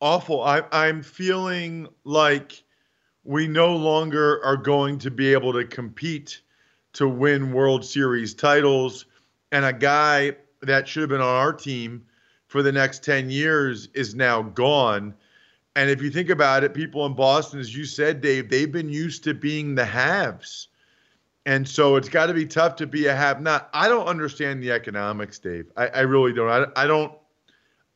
awful. 0.00 0.42
I, 0.42 0.62
I'm 0.72 1.02
feeling 1.02 1.88
like 2.04 2.62
we 3.24 3.46
no 3.46 3.76
longer 3.76 4.44
are 4.44 4.56
going 4.56 4.98
to 4.98 5.10
be 5.10 5.32
able 5.32 5.52
to 5.52 5.64
compete 5.64 6.42
to 6.94 7.08
win 7.08 7.52
World 7.52 7.84
Series 7.84 8.34
titles, 8.34 9.06
and 9.50 9.64
a 9.64 9.72
guy 9.72 10.36
that 10.60 10.86
should 10.86 11.02
have 11.02 11.10
been 11.10 11.20
on 11.20 11.26
our 11.26 11.52
team 11.52 12.04
for 12.46 12.62
the 12.62 12.72
next 12.72 13.02
10 13.02 13.30
years 13.30 13.88
is 13.94 14.14
now 14.14 14.42
gone. 14.42 15.14
And 15.74 15.88
if 15.88 16.02
you 16.02 16.10
think 16.10 16.28
about 16.28 16.64
it, 16.64 16.74
people 16.74 17.06
in 17.06 17.14
Boston, 17.14 17.58
as 17.58 17.74
you 17.74 17.84
said, 17.84 18.20
Dave, 18.20 18.50
they've 18.50 18.70
been 18.70 18.90
used 18.90 19.24
to 19.24 19.34
being 19.34 19.74
the 19.74 19.84
haves. 19.84 20.68
And 21.46 21.66
so 21.66 21.96
it's 21.96 22.08
got 22.08 22.26
to 22.26 22.34
be 22.34 22.46
tough 22.46 22.76
to 22.76 22.86
be 22.86 23.06
a 23.06 23.14
have 23.14 23.40
not. 23.40 23.68
I 23.72 23.88
don't 23.88 24.06
understand 24.06 24.62
the 24.62 24.70
economics, 24.70 25.38
Dave. 25.38 25.72
I, 25.76 25.88
I 25.88 26.00
really 26.00 26.32
don't. 26.32 26.48
I, 26.48 26.84
I 26.84 26.86
don't 26.86 27.12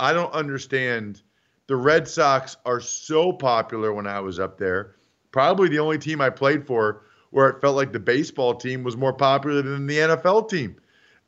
I 0.00 0.12
don't 0.12 0.32
understand. 0.32 1.22
The 1.68 1.76
Red 1.76 2.06
Sox 2.06 2.56
are 2.64 2.80
so 2.80 3.32
popular 3.32 3.92
when 3.92 4.06
I 4.06 4.20
was 4.20 4.38
up 4.38 4.58
there. 4.58 4.94
Probably 5.32 5.68
the 5.68 5.80
only 5.80 5.98
team 5.98 6.20
I 6.20 6.30
played 6.30 6.66
for 6.66 7.02
where 7.30 7.48
it 7.48 7.60
felt 7.60 7.76
like 7.76 7.92
the 7.92 7.98
baseball 7.98 8.54
team 8.54 8.84
was 8.84 8.96
more 8.96 9.12
popular 9.12 9.62
than 9.62 9.86
the 9.86 9.98
NFL 9.98 10.48
team. 10.48 10.76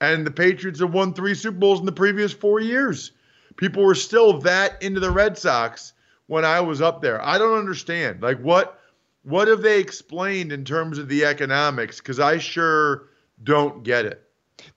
And 0.01 0.27
the 0.27 0.31
Patriots 0.31 0.81
have 0.81 0.95
won 0.95 1.13
three 1.13 1.35
Super 1.35 1.59
Bowls 1.59 1.81
in 1.81 1.87
the 1.87 1.93
previous 1.93 2.33
four 2.33 2.61
years. 2.61 3.13
People 3.57 3.83
were 3.85 3.97
still 3.97 4.39
that 4.41 4.81
into 4.81 5.01
the 5.01 5.11
Red 5.11 5.37
Sox 5.37 5.93
when 6.29 6.45
I 6.45 6.61
was 6.61 6.81
up 6.81 7.03
there. 7.03 7.21
I 7.23 7.37
don't 7.37 7.59
understand. 7.59 8.23
Like 8.23 8.39
what 8.39 8.79
what 9.25 9.49
have 9.49 9.63
they 9.63 9.81
explained 9.81 10.53
in 10.53 10.65
terms 10.65 10.97
of 10.99 11.09
the 11.09 11.25
economics? 11.25 11.99
Because 11.99 12.21
I 12.21 12.39
sure 12.39 13.09
don't 13.43 13.83
get 13.83 14.07
it. 14.07 14.23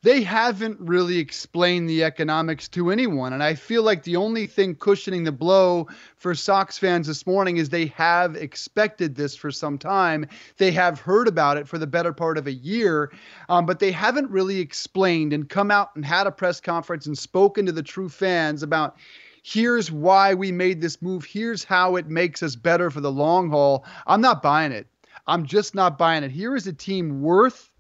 they 0.04 0.22
haven't 0.24 0.80
really 0.80 1.18
explained 1.18 1.90
the 1.90 2.04
economics 2.04 2.68
to 2.70 2.90
anyone. 2.90 3.34
And 3.34 3.44
I 3.44 3.54
feel 3.56 3.84
like 3.84 4.04
the 4.04 4.16
only 4.16 4.48
thing 4.48 4.76
cushioning 4.76 5.24
the 5.24 5.32
blow 5.32 5.88
for 6.18 6.34
Sox 6.36 6.78
fans 6.78 7.08
this 7.08 7.26
morning 7.28 7.58
is 7.58 7.70
they 7.70 7.88
have 7.88 8.36
expected 8.36 9.16
this 9.16 9.36
for 9.36 9.52
some 9.52 9.78
time. 9.78 10.26
They 10.58 10.72
have 10.72 11.00
heard 11.00 11.28
about 11.28 11.58
it 11.58 11.68
for 11.68 11.78
the 11.78 11.88
better 11.88 12.14
part 12.14 12.38
of 12.38 12.48
a 12.48 12.54
year, 12.54 13.12
um, 13.50 13.66
but 13.66 13.80
they 13.80 13.92
haven't 13.92 14.30
really 14.30 14.60
explained 14.60 15.34
and 15.34 15.50
come 15.50 15.72
out 15.72 15.90
and 15.96 16.06
had 16.06 16.28
a 16.28 16.32
press 16.32 16.60
conference 16.60 17.06
and 17.06 17.18
spoken 17.18 17.66
to 17.66 17.72
the 17.72 17.84
true 17.84 18.10
fans 18.10 18.64
about 18.64 18.98
here's 19.42 19.92
why 19.92 20.34
we 20.34 20.52
made 20.52 20.82
this 20.82 21.02
move. 21.02 21.26
Here's 21.26 21.64
how 21.64 21.96
it 21.96 22.08
makes 22.08 22.44
us 22.44 22.56
better 22.56 22.90
for 22.90 23.02
the 23.02 23.12
long 23.12 23.50
haul. 23.50 23.86
I'm 24.06 24.22
not 24.22 24.42
buying 24.42 24.72
it. 24.72 24.88
I'm 25.28 25.46
just 25.46 25.76
not 25.76 25.98
buying 25.98 26.24
it. 26.24 26.32
Here 26.32 26.56
is 26.56 26.68
a 26.68 26.74
team 26.74 27.22
worth 27.22 27.72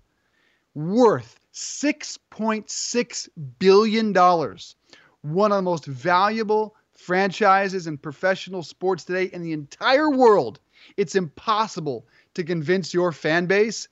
worth 0.73 1.39
$6.6 1.53 3.29
billion. 3.59 4.13
One 4.13 5.51
of 5.51 5.57
the 5.57 5.61
most 5.61 5.85
valuable 5.85 6.75
franchises 6.93 7.87
in 7.87 7.97
professional 7.97 8.63
sports 8.63 9.03
today 9.03 9.25
in 9.25 9.41
the 9.41 9.53
entire 9.53 10.09
world. 10.09 10.59
It's 10.97 11.15
impossible 11.15 12.07
to 12.35 12.43
convince 12.43 12.93
your 12.93 13.11
fan 13.11 13.47
base 13.47 13.87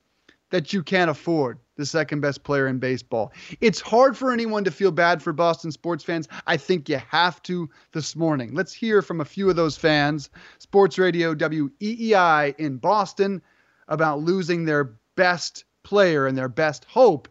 that 0.50 0.72
you 0.72 0.82
can't 0.82 1.10
afford 1.10 1.58
the 1.76 1.86
second 1.86 2.20
best 2.20 2.42
player 2.44 2.66
in 2.66 2.78
baseball. 2.78 3.32
It's 3.60 3.80
hard 3.80 4.16
for 4.16 4.32
anyone 4.32 4.64
to 4.64 4.70
feel 4.70 4.90
bad 4.90 5.22
for 5.22 5.32
Boston 5.32 5.72
sports 5.72 6.04
fans. 6.04 6.28
I 6.46 6.56
think 6.56 6.88
you 6.88 7.00
have 7.08 7.42
to 7.44 7.70
this 7.92 8.14
morning. 8.14 8.54
Let's 8.54 8.72
hear 8.72 9.00
from 9.00 9.20
a 9.20 9.24
few 9.24 9.48
of 9.48 9.56
those 9.56 9.76
fans. 9.76 10.30
Sports 10.58 10.98
Radio 10.98 11.34
WEEI 11.34 12.54
in 12.58 12.76
Boston 12.76 13.40
about 13.88 14.20
losing 14.20 14.64
their 14.64 14.92
best 15.16 15.64
player 15.82 16.26
and 16.26 16.36
their 16.36 16.48
best 16.48 16.84
hope 16.84 17.28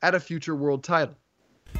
at 0.00 0.14
a 0.14 0.20
future 0.20 0.56
world 0.56 0.82
title. 0.82 1.14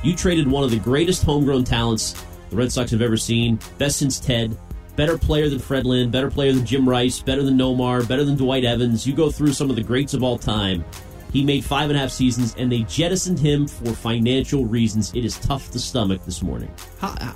You 0.02 0.14
traded 0.14 0.48
one 0.48 0.64
of 0.64 0.70
the 0.70 0.78
greatest 0.78 1.22
homegrown 1.24 1.64
talents 1.64 2.14
the 2.50 2.56
Red 2.56 2.70
Sox 2.70 2.90
have 2.90 3.00
ever 3.00 3.16
seen, 3.16 3.58
best 3.78 3.98
since 3.98 4.20
Ted. 4.20 4.56
Better 4.94 5.16
player 5.16 5.48
than 5.48 5.58
Fred 5.58 5.86
Lynn, 5.86 6.10
better 6.10 6.30
player 6.30 6.52
than 6.52 6.66
Jim 6.66 6.88
Rice, 6.88 7.20
better 7.20 7.42
than 7.42 7.56
Nomar, 7.56 8.06
better 8.06 8.24
than 8.24 8.36
Dwight 8.36 8.64
Evans. 8.64 9.06
You 9.06 9.14
go 9.14 9.30
through 9.30 9.52
some 9.52 9.70
of 9.70 9.76
the 9.76 9.82
greats 9.82 10.12
of 10.12 10.22
all 10.22 10.38
time. 10.38 10.84
He 11.32 11.42
made 11.42 11.64
five 11.64 11.88
and 11.88 11.96
a 11.96 12.00
half 12.00 12.10
seasons, 12.10 12.54
and 12.58 12.70
they 12.70 12.82
jettisoned 12.82 13.38
him 13.38 13.66
for 13.66 13.92
financial 13.94 14.66
reasons. 14.66 15.14
It 15.14 15.24
is 15.24 15.38
tough 15.38 15.70
to 15.70 15.78
stomach 15.78 16.24
this 16.26 16.42
morning. 16.42 16.70
How, 16.98 17.16
how, 17.18 17.32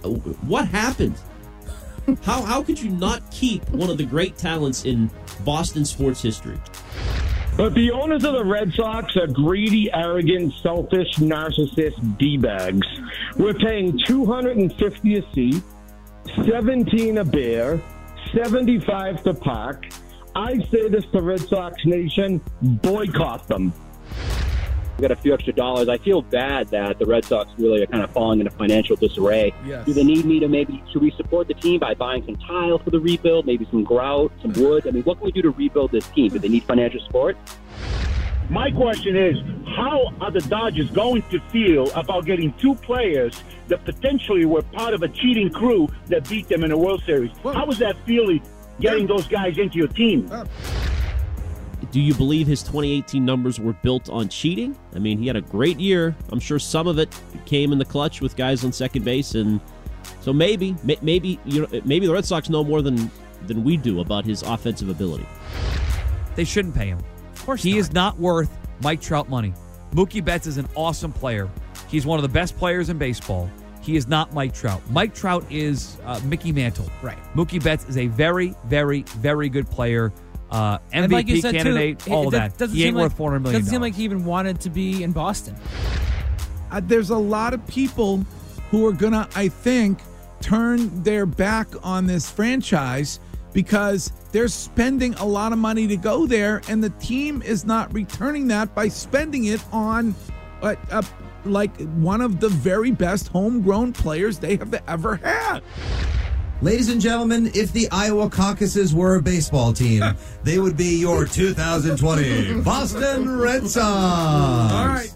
what 0.46 0.68
happened? 0.68 1.18
how, 2.22 2.42
how 2.42 2.62
could 2.62 2.78
you 2.78 2.90
not 2.90 3.28
keep 3.30 3.66
one 3.70 3.88
of 3.88 3.96
the 3.96 4.04
great 4.04 4.36
talents 4.36 4.84
in 4.84 5.10
Boston 5.44 5.86
sports 5.86 6.20
history? 6.20 6.58
But 7.56 7.72
the 7.72 7.90
owners 7.90 8.22
of 8.24 8.34
the 8.34 8.44
Red 8.44 8.74
Sox 8.74 9.16
are 9.16 9.26
greedy, 9.26 9.90
arrogant, 9.94 10.52
selfish, 10.62 11.14
narcissist 11.14 12.18
d-bags. 12.18 12.86
We're 13.38 13.54
paying 13.54 13.98
250 14.06 15.16
a 15.16 15.32
seat, 15.32 15.62
17 16.44 17.18
a 17.18 17.24
beer, 17.24 17.82
75 18.34 19.22
to 19.24 19.34
park. 19.34 19.86
I 20.34 20.58
say 20.70 20.88
this 20.88 21.04
to 21.12 21.22
Red 21.22 21.40
Sox 21.40 21.84
Nation, 21.84 22.40
boycott 22.62 23.48
them. 23.48 23.72
We 24.96 25.02
got 25.02 25.10
a 25.10 25.16
few 25.16 25.34
extra 25.34 25.52
dollars. 25.52 25.88
I 25.88 25.98
feel 25.98 26.22
bad 26.22 26.68
that 26.68 26.98
the 26.98 27.04
Red 27.04 27.24
Sox 27.26 27.50
really 27.58 27.82
are 27.82 27.86
kind 27.86 28.02
of 28.02 28.10
falling 28.12 28.40
into 28.40 28.50
financial 28.50 28.96
disarray. 28.96 29.52
Yes. 29.66 29.84
Do 29.84 29.92
they 29.92 30.04
need 30.04 30.24
me 30.24 30.40
to 30.40 30.48
maybe, 30.48 30.82
should 30.90 31.02
we 31.02 31.10
support 31.12 31.48
the 31.48 31.54
team 31.54 31.80
by 31.80 31.92
buying 31.94 32.24
some 32.24 32.36
tile 32.36 32.78
for 32.78 32.90
the 32.90 33.00
rebuild, 33.00 33.44
maybe 33.44 33.66
some 33.70 33.84
grout, 33.84 34.32
some 34.40 34.54
wood? 34.54 34.86
I 34.86 34.92
mean, 34.92 35.02
what 35.02 35.18
can 35.18 35.26
we 35.26 35.32
do 35.32 35.42
to 35.42 35.50
rebuild 35.50 35.92
this 35.92 36.06
team? 36.08 36.30
Do 36.30 36.38
they 36.38 36.48
need 36.48 36.64
financial 36.64 37.00
support? 37.00 37.36
My 38.48 38.70
question 38.70 39.16
is, 39.16 39.36
how 39.66 40.14
are 40.20 40.30
the 40.30 40.40
Dodgers 40.40 40.88
going 40.90 41.22
to 41.30 41.40
feel 41.50 41.90
about 41.92 42.26
getting 42.26 42.52
two 42.54 42.76
players 42.76 43.42
that 43.66 43.84
potentially 43.84 44.44
were 44.44 44.62
part 44.62 44.94
of 44.94 45.02
a 45.02 45.08
cheating 45.08 45.50
crew 45.50 45.88
that 46.06 46.28
beat 46.28 46.48
them 46.48 46.62
in 46.62 46.70
the 46.70 46.78
World 46.78 47.02
Series? 47.04 47.32
How 47.42 47.66
is 47.66 47.78
that 47.80 47.96
feeling 48.06 48.40
getting 48.80 49.08
those 49.08 49.26
guys 49.26 49.58
into 49.58 49.78
your 49.78 49.88
team? 49.88 50.30
Do 51.90 52.00
you 52.00 52.14
believe 52.14 52.46
his 52.46 52.62
2018 52.62 53.24
numbers 53.24 53.58
were 53.58 53.72
built 53.72 54.08
on 54.08 54.28
cheating? 54.28 54.78
I 54.94 55.00
mean, 55.00 55.18
he 55.18 55.26
had 55.26 55.36
a 55.36 55.40
great 55.40 55.80
year. 55.80 56.14
I'm 56.28 56.40
sure 56.40 56.60
some 56.60 56.86
of 56.86 56.98
it 56.98 57.08
came 57.46 57.72
in 57.72 57.78
the 57.78 57.84
clutch 57.84 58.20
with 58.20 58.36
guys 58.36 58.64
on 58.64 58.72
second 58.72 59.04
base, 59.04 59.34
and 59.34 59.60
so 60.20 60.32
maybe, 60.32 60.76
maybe 60.84 61.40
you 61.44 61.62
know, 61.62 61.80
maybe 61.84 62.06
the 62.06 62.12
Red 62.12 62.24
Sox 62.24 62.48
know 62.48 62.62
more 62.62 62.80
than 62.82 63.10
than 63.46 63.64
we 63.64 63.76
do 63.76 64.00
about 64.00 64.24
his 64.24 64.42
offensive 64.42 64.88
ability. 64.88 65.26
They 66.34 66.44
shouldn't 66.44 66.74
pay 66.74 66.88
him. 66.88 66.98
Of 67.46 67.48
course, 67.48 67.62
he 67.62 67.74
not. 67.74 67.78
is 67.78 67.92
not 67.92 68.18
worth 68.18 68.58
Mike 68.80 69.00
Trout 69.00 69.28
money. 69.28 69.54
Mookie 69.92 70.24
Betts 70.24 70.48
is 70.48 70.58
an 70.58 70.66
awesome 70.74 71.12
player. 71.12 71.48
He's 71.86 72.04
one 72.04 72.18
of 72.18 72.24
the 72.24 72.28
best 72.28 72.58
players 72.58 72.88
in 72.88 72.98
baseball. 72.98 73.48
He 73.82 73.94
is 73.94 74.08
not 74.08 74.34
Mike 74.34 74.52
Trout. 74.52 74.82
Mike 74.90 75.14
Trout 75.14 75.44
is 75.48 75.96
uh, 76.04 76.20
Mickey 76.24 76.50
Mantle. 76.50 76.90
Right. 77.02 77.16
Mookie 77.36 77.62
Betts 77.62 77.84
is 77.84 77.98
a 77.98 78.08
very, 78.08 78.52
very, 78.64 79.02
very 79.02 79.48
good 79.48 79.70
player. 79.70 80.12
Uh, 80.50 80.78
MVP 80.92 81.12
like 81.12 81.28
you 81.28 81.40
said, 81.40 81.54
candidate, 81.54 82.00
too, 82.00 82.12
all 82.12 82.26
it, 82.26 82.32
that. 82.32 82.58
Doesn't 82.58 82.74
he 82.74 82.82
ain't 82.82 82.88
seem 82.88 82.94
worth 82.96 83.12
like, 83.12 83.16
four 83.16 83.30
hundred 83.30 83.44
million. 83.44 83.60
Doesn't 83.60 83.70
seem 83.70 83.80
like 83.80 83.94
he 83.94 84.02
even 84.02 84.24
wanted 84.24 84.60
to 84.62 84.68
be 84.68 85.04
in 85.04 85.12
Boston. 85.12 85.54
Uh, 86.72 86.80
there's 86.82 87.10
a 87.10 87.16
lot 87.16 87.54
of 87.54 87.64
people 87.68 88.24
who 88.72 88.84
are 88.88 88.92
gonna, 88.92 89.28
I 89.36 89.46
think, 89.46 90.00
turn 90.40 91.04
their 91.04 91.24
back 91.24 91.68
on 91.84 92.08
this 92.08 92.28
franchise 92.28 93.20
because 93.52 94.10
they're 94.36 94.48
spending 94.48 95.14
a 95.14 95.24
lot 95.24 95.54
of 95.54 95.58
money 95.58 95.86
to 95.86 95.96
go 95.96 96.26
there, 96.26 96.60
and 96.68 96.84
the 96.84 96.90
team 96.90 97.40
is 97.40 97.64
not 97.64 97.90
returning 97.94 98.48
that 98.48 98.74
by 98.74 98.86
spending 98.86 99.46
it 99.46 99.64
on, 99.72 100.14
uh, 100.60 100.74
uh, 100.90 101.00
like 101.46 101.74
one 101.92 102.20
of 102.20 102.38
the 102.38 102.50
very 102.50 102.90
best 102.90 103.28
homegrown 103.28 103.94
players 103.94 104.38
they 104.38 104.56
have 104.56 104.74
ever 104.86 105.16
had. 105.16 105.62
Ladies 106.60 106.90
and 106.90 107.00
gentlemen, 107.00 107.50
if 107.54 107.72
the 107.72 107.88
Iowa 107.90 108.28
caucuses 108.28 108.94
were 108.94 109.14
a 109.14 109.22
baseball 109.22 109.72
team, 109.72 110.02
they 110.42 110.58
would 110.58 110.76
be 110.76 111.00
your 111.00 111.24
2020 111.24 112.60
Boston 112.60 113.38
Red 113.38 113.66
Sox. 113.66 114.74
All 114.74 114.86
right. 114.86 115.14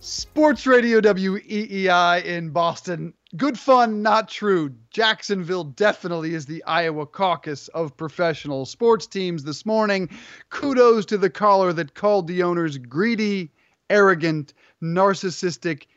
Sports 0.00 0.66
Radio 0.66 1.00
WEEI 1.00 2.24
in 2.24 2.50
Boston. 2.50 3.14
Good 3.36 3.58
fun, 3.58 4.02
not 4.02 4.28
true. 4.28 4.72
Jacksonville 4.90 5.64
definitely 5.64 6.32
is 6.32 6.46
the 6.46 6.62
Iowa 6.64 7.06
caucus 7.06 7.68
of 7.68 7.96
professional 7.96 8.64
sports 8.64 9.06
teams 9.06 9.42
this 9.42 9.66
morning. 9.66 10.08
Kudos 10.48 11.04
to 11.06 11.18
the 11.18 11.28
caller 11.28 11.72
that 11.72 11.94
called 11.94 12.28
the 12.28 12.44
owners 12.44 12.78
greedy, 12.78 13.50
arrogant, 13.90 14.54
narcissistic 14.80 15.86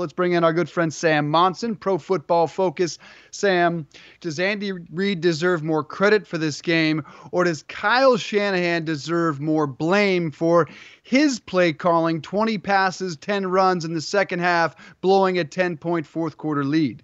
Let's 0.00 0.12
bring 0.12 0.32
in 0.32 0.44
our 0.44 0.52
good 0.52 0.68
friend 0.68 0.92
Sam 0.92 1.30
Monson, 1.30 1.76
Pro 1.76 1.98
Football 1.98 2.46
Focus. 2.46 2.98
Sam, 3.30 3.86
does 4.20 4.40
Andy 4.40 4.72
Reid 4.72 5.20
deserve 5.20 5.62
more 5.62 5.84
credit 5.84 6.26
for 6.26 6.38
this 6.38 6.60
game, 6.60 7.04
or 7.32 7.44
does 7.44 7.62
Kyle 7.64 8.16
Shanahan 8.16 8.84
deserve 8.84 9.40
more 9.40 9.66
blame 9.66 10.30
for 10.30 10.68
his 11.02 11.38
play 11.40 11.72
calling 11.72 12.20
20 12.22 12.58
passes, 12.58 13.16
10 13.16 13.46
runs 13.46 13.84
in 13.84 13.94
the 13.94 14.00
second 14.00 14.40
half, 14.40 14.74
blowing 15.00 15.38
a 15.38 15.44
10 15.44 15.76
point 15.76 16.06
fourth 16.06 16.36
quarter 16.36 16.64
lead? 16.64 17.02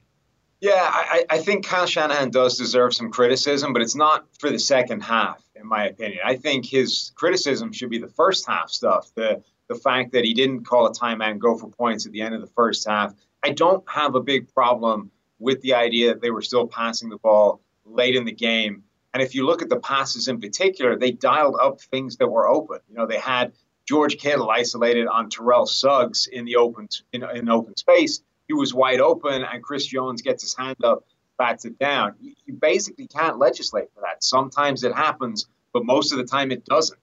Yeah, 0.61 0.73
I, 0.77 1.25
I 1.31 1.39
think 1.39 1.65
Kyle 1.65 1.87
Shanahan 1.87 2.31
does 2.31 2.59
deserve 2.59 2.93
some 2.93 3.11
criticism, 3.11 3.73
but 3.73 3.81
it's 3.81 3.95
not 3.95 4.27
for 4.39 4.51
the 4.51 4.59
second 4.59 5.01
half, 5.01 5.43
in 5.55 5.67
my 5.67 5.87
opinion. 5.87 6.21
I 6.23 6.37
think 6.37 6.67
his 6.67 7.13
criticism 7.15 7.73
should 7.73 7.89
be 7.89 7.99
the 7.99 8.09
first 8.09 8.47
half 8.47 8.69
stuff. 8.69 9.11
The 9.15 9.43
the 9.71 9.77
fact 9.77 10.11
that 10.11 10.25
he 10.25 10.35
didn't 10.35 10.65
call 10.65 10.85
a 10.87 10.93
timeout 10.93 11.31
and 11.31 11.41
go 11.41 11.57
for 11.57 11.69
points 11.69 12.05
at 12.05 12.11
the 12.11 12.21
end 12.21 12.35
of 12.35 12.41
the 12.41 12.49
first 12.49 12.89
half. 12.89 13.15
I 13.45 13.51
don't 13.51 13.89
have 13.89 14.17
a 14.17 14.21
big 14.21 14.53
problem 14.53 15.13
with 15.39 15.63
the 15.63 15.75
idea 15.75 16.09
that 16.09 16.21
they 16.21 16.33
were 16.33 16.43
still 16.43 16.67
passing 16.67 17.09
the 17.09 17.19
ball 17.19 17.61
late 17.85 18.17
in 18.17 18.25
the 18.25 18.33
game. 18.33 18.83
And 19.15 19.23
if 19.23 19.33
you 19.33 19.47
look 19.47 19.63
at 19.63 19.69
the 19.69 19.79
passes 19.79 20.27
in 20.27 20.41
particular, 20.41 20.99
they 20.99 21.13
dialed 21.13 21.57
up 21.63 21.81
things 21.81 22.17
that 22.17 22.27
were 22.27 22.49
open. 22.49 22.81
You 22.89 22.97
know, 22.97 23.07
they 23.07 23.19
had 23.19 23.53
George 23.87 24.19
Kittle 24.19 24.51
isolated 24.51 25.07
on 25.07 25.31
Terrell 25.31 25.67
Suggs 25.67 26.27
in 26.27 26.45
the 26.45 26.57
open 26.57 26.89
in, 27.13 27.23
in 27.23 27.49
open 27.49 27.77
space. 27.77 28.23
He 28.49 28.55
was 28.55 28.75
wide 28.75 29.01
open, 29.01 29.45
and 29.45 29.63
Chris 29.63 29.87
Jones 29.87 30.21
gets 30.21 30.43
his 30.43 30.57
hand 30.57 30.79
up, 30.83 31.05
bats 31.39 31.65
it 31.65 31.79
down. 31.79 32.17
You, 32.21 32.35
you 32.45 32.55
basically 32.55 33.07
can't 33.07 33.39
legislate 33.39 33.89
for 33.95 34.01
that. 34.01 34.25
Sometimes 34.25 34.83
it 34.83 34.93
happens, 34.93 35.47
but 35.73 35.85
most 35.85 36.11
of 36.11 36.19
the 36.19 36.25
time 36.25 36.51
it 36.51 36.65
doesn't. 36.65 36.99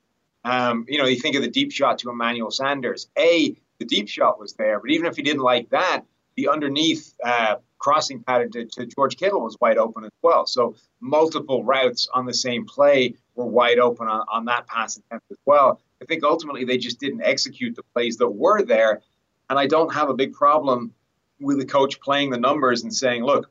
Um, 0.47 0.85
you 0.87 0.97
know, 0.97 1.05
you 1.05 1.19
think 1.19 1.35
of 1.35 1.41
the 1.41 1.49
deep 1.49 1.73
shot 1.73 1.99
to 1.99 2.09
Emmanuel 2.09 2.51
Sanders. 2.51 3.09
A, 3.17 3.55
the 3.79 3.85
deep 3.85 4.07
shot 4.07 4.39
was 4.39 4.53
there, 4.53 4.79
but 4.79 4.89
even 4.91 5.05
if 5.05 5.17
he 5.17 5.21
didn't 5.21 5.41
like 5.41 5.69
that, 5.71 6.03
the 6.37 6.47
underneath 6.47 7.13
uh, 7.21 7.57
crossing 7.79 8.23
pattern 8.23 8.51
to, 8.51 8.65
to, 8.65 8.85
George 8.85 9.17
Kittle 9.17 9.41
was 9.41 9.57
wide 9.59 9.77
open 9.77 10.05
as 10.05 10.11
well. 10.21 10.45
So 10.45 10.75
multiple 11.01 11.65
routes 11.65 12.07
on 12.13 12.25
the 12.25 12.33
same 12.33 12.65
play 12.65 13.15
were 13.35 13.45
wide 13.45 13.77
open 13.77 14.07
on, 14.07 14.25
on 14.31 14.45
that 14.45 14.67
pass 14.67 14.95
attempt 14.95 15.25
as 15.31 15.37
well. 15.45 15.81
I 16.01 16.05
think 16.05 16.23
ultimately 16.23 16.63
they 16.63 16.77
just 16.77 16.99
didn't 16.99 17.23
execute 17.23 17.75
the 17.75 17.83
plays 17.93 18.15
that 18.17 18.29
were 18.29 18.63
there. 18.63 19.01
And 19.49 19.59
I 19.59 19.67
don't 19.67 19.93
have 19.93 20.09
a 20.09 20.13
big 20.13 20.31
problem 20.33 20.93
with 21.41 21.59
the 21.59 21.65
coach 21.65 21.99
playing 21.99 22.29
the 22.29 22.37
numbers 22.37 22.83
and 22.83 22.93
saying, 22.93 23.23
look, 23.23 23.49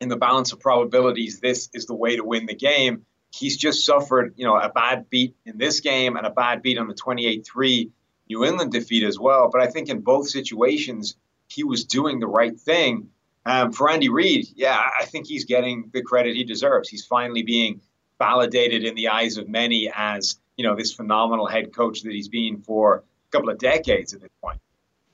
in 0.00 0.08
the 0.08 0.16
balance 0.16 0.52
of 0.52 0.60
probabilities, 0.60 1.40
this 1.40 1.68
is 1.74 1.86
the 1.86 1.94
way 1.94 2.16
to 2.16 2.24
win 2.24 2.46
the 2.46 2.54
game. 2.54 3.04
He's 3.34 3.56
just 3.56 3.84
suffered, 3.84 4.34
you 4.36 4.44
know, 4.44 4.56
a 4.56 4.68
bad 4.68 5.08
beat 5.08 5.34
in 5.46 5.58
this 5.58 5.80
game 5.80 6.16
and 6.16 6.26
a 6.26 6.30
bad 6.30 6.62
beat 6.62 6.78
on 6.78 6.86
the 6.86 6.94
28-3 6.94 7.90
New 8.28 8.44
England 8.44 8.72
defeat 8.72 9.04
as 9.04 9.18
well. 9.18 9.48
But 9.50 9.62
I 9.62 9.68
think 9.68 9.88
in 9.88 10.00
both 10.00 10.28
situations, 10.28 11.16
he 11.48 11.64
was 11.64 11.84
doing 11.84 12.20
the 12.20 12.26
right 12.26 12.58
thing. 12.58 13.08
Um, 13.44 13.72
for 13.72 13.90
Andy 13.90 14.08
Reid, 14.08 14.46
yeah, 14.54 14.80
I 15.00 15.04
think 15.04 15.26
he's 15.26 15.44
getting 15.44 15.90
the 15.92 16.02
credit 16.02 16.36
he 16.36 16.44
deserves. 16.44 16.88
He's 16.88 17.04
finally 17.04 17.42
being 17.42 17.80
validated 18.18 18.84
in 18.84 18.94
the 18.94 19.08
eyes 19.08 19.36
of 19.36 19.48
many 19.48 19.90
as 19.92 20.38
you 20.56 20.64
know 20.64 20.76
this 20.76 20.92
phenomenal 20.92 21.46
head 21.46 21.74
coach 21.74 22.02
that 22.02 22.12
he's 22.12 22.28
been 22.28 22.58
for 22.58 22.96
a 22.96 23.30
couple 23.32 23.50
of 23.50 23.58
decades 23.58 24.14
at 24.14 24.20
this 24.20 24.30
point. 24.40 24.60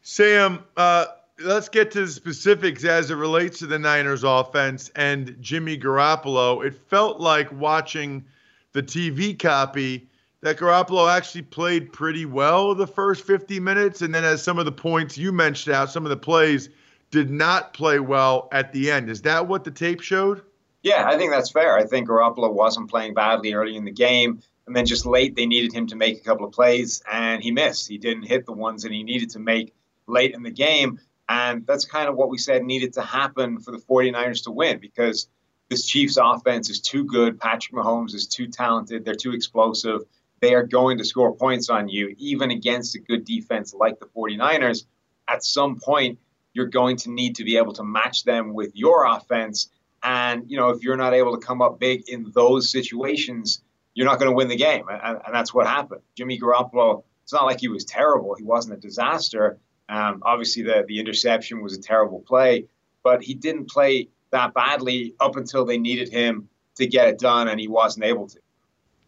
Sam, 0.02 0.62
uh, 0.76 1.07
let's 1.40 1.68
get 1.68 1.90
to 1.92 2.01
the 2.01 2.09
specifics 2.09 2.85
as 2.85 3.11
it 3.11 3.14
relates 3.14 3.59
to 3.61 3.66
the 3.66 3.79
Niners 3.79 4.24
offense 4.24 4.90
and 4.96 5.37
Jimmy 5.40 5.79
Garoppolo. 5.79 6.64
It 6.64 6.74
felt 6.74 7.20
like 7.20 7.51
watching 7.53 8.24
the 8.72 8.83
TV 8.83 9.38
copy 9.38 10.09
that 10.40 10.57
Garoppolo 10.57 11.12
actually 11.12 11.42
played 11.42 11.92
pretty 11.92 12.24
well 12.24 12.74
the 12.74 12.87
first 12.87 13.27
50 13.27 13.59
minutes, 13.61 14.03
and 14.03 14.14
then 14.14 14.24
as 14.24 14.42
some 14.42 14.59
of 14.59 14.64
the 14.64 14.72
points 14.72 15.18
you 15.18 15.33
mentioned 15.33 15.74
out, 15.74 15.90
some 15.90 16.05
of 16.05 16.11
the 16.11 16.16
plays 16.16 16.68
did 17.11 17.31
not 17.31 17.72
play 17.72 17.98
well 17.98 18.48
at 18.53 18.72
the 18.72 18.90
end. 18.90 19.11
Is 19.11 19.22
that 19.22 19.48
what 19.48 19.64
the 19.64 19.70
tape 19.70 20.01
showed? 20.01 20.42
Yeah, 20.83 21.09
I 21.09 21.16
think 21.16 21.33
that's 21.33 21.51
fair. 21.51 21.77
I 21.77 21.85
think 21.85 22.09
Garoppolo 22.09 22.53
wasn't 22.53 22.90
playing 22.90 23.14
badly 23.14 23.53
early 23.53 23.74
in 23.74 23.85
the 23.85 23.90
game, 23.90 24.42
and 24.66 24.77
then 24.77 24.87
just 24.87 25.07
late 25.07 25.35
they 25.35 25.46
needed 25.46 25.72
him 25.72 25.87
to 25.88 25.96
make 25.96 26.18
a 26.18 26.24
couple 26.24 26.46
of 26.46 26.53
plays, 26.53 27.03
and 27.11 27.42
he 27.42 27.51
missed. 27.51 27.88
He 27.88 27.98
didn't 27.98 28.24
hit 28.24 28.46
the 28.46 28.53
ones 28.53 28.83
that 28.83 28.92
he 28.92 29.03
needed 29.03 29.31
to 29.31 29.38
make 29.40 29.74
late 30.07 30.35
in 30.35 30.42
the 30.42 30.51
game, 30.51 31.01
and 31.28 31.66
that's 31.66 31.84
kind 31.84 32.08
of 32.08 32.16
what 32.16 32.30
we 32.30 32.38
said 32.38 32.64
needed 32.64 32.92
to 32.94 33.02
happen 33.02 33.60
for 33.60 33.70
the 33.70 33.78
49ers 33.78 34.44
to 34.44 34.50
win 34.50 34.78
because 34.78 35.28
this 35.68 35.84
Chiefs 35.84 36.18
offense 36.20 36.70
is 36.70 36.80
too 36.80 37.04
good. 37.04 37.38
Patrick 37.38 37.74
Mahomes 37.74 38.14
is 38.14 38.26
too 38.26 38.46
talented. 38.46 39.04
They're 39.04 39.14
too 39.14 39.32
explosive 39.32 40.02
they 40.40 40.54
are 40.54 40.62
going 40.62 40.98
to 40.98 41.04
score 41.04 41.34
points 41.34 41.68
on 41.68 41.88
you, 41.88 42.14
even 42.18 42.50
against 42.50 42.94
a 42.94 42.98
good 42.98 43.24
defense 43.24 43.74
like 43.74 43.98
the 43.98 44.06
49ers. 44.06 44.84
At 45.26 45.44
some 45.44 45.78
point, 45.78 46.18
you're 46.52 46.66
going 46.66 46.96
to 46.98 47.10
need 47.10 47.36
to 47.36 47.44
be 47.44 47.56
able 47.56 47.72
to 47.74 47.84
match 47.84 48.24
them 48.24 48.54
with 48.54 48.74
your 48.74 49.04
offense. 49.06 49.70
And, 50.02 50.48
you 50.50 50.56
know, 50.56 50.70
if 50.70 50.82
you're 50.82 50.96
not 50.96 51.14
able 51.14 51.38
to 51.38 51.44
come 51.44 51.60
up 51.60 51.78
big 51.78 52.08
in 52.08 52.30
those 52.32 52.70
situations, 52.70 53.62
you're 53.94 54.06
not 54.06 54.18
going 54.18 54.30
to 54.30 54.36
win 54.36 54.48
the 54.48 54.56
game. 54.56 54.84
And, 54.88 55.20
and, 55.24 55.34
that's 55.34 55.52
what 55.52 55.66
happened. 55.66 56.02
Jimmy 56.14 56.38
Garoppolo, 56.38 57.02
it's 57.24 57.32
not 57.32 57.44
like 57.44 57.60
he 57.60 57.68
was 57.68 57.84
terrible. 57.84 58.34
He 58.36 58.44
wasn't 58.44 58.78
a 58.78 58.80
disaster. 58.80 59.58
Um, 59.88 60.22
obviously, 60.24 60.62
the, 60.62 60.85
the 60.87 61.01
interception 61.01 61.62
was 61.62 61.77
a 61.77 61.81
terrible 61.81 62.20
play, 62.20 62.66
but 63.03 63.22
he 63.22 63.35
didn't 63.35 63.70
play 63.70 64.09
that 64.31 64.53
badly 64.55 65.14
up 65.20 65.37
until 65.37 65.64
they 65.64 65.79
needed 65.79 66.11
him 66.11 66.48
to 66.77 66.87
get 66.87 67.09
it 67.09 67.18
done, 67.18 67.48
and 67.48 67.59
he 67.59 67.68
wasn't 67.68 68.05
able 68.05 68.29
to. 68.29 68.38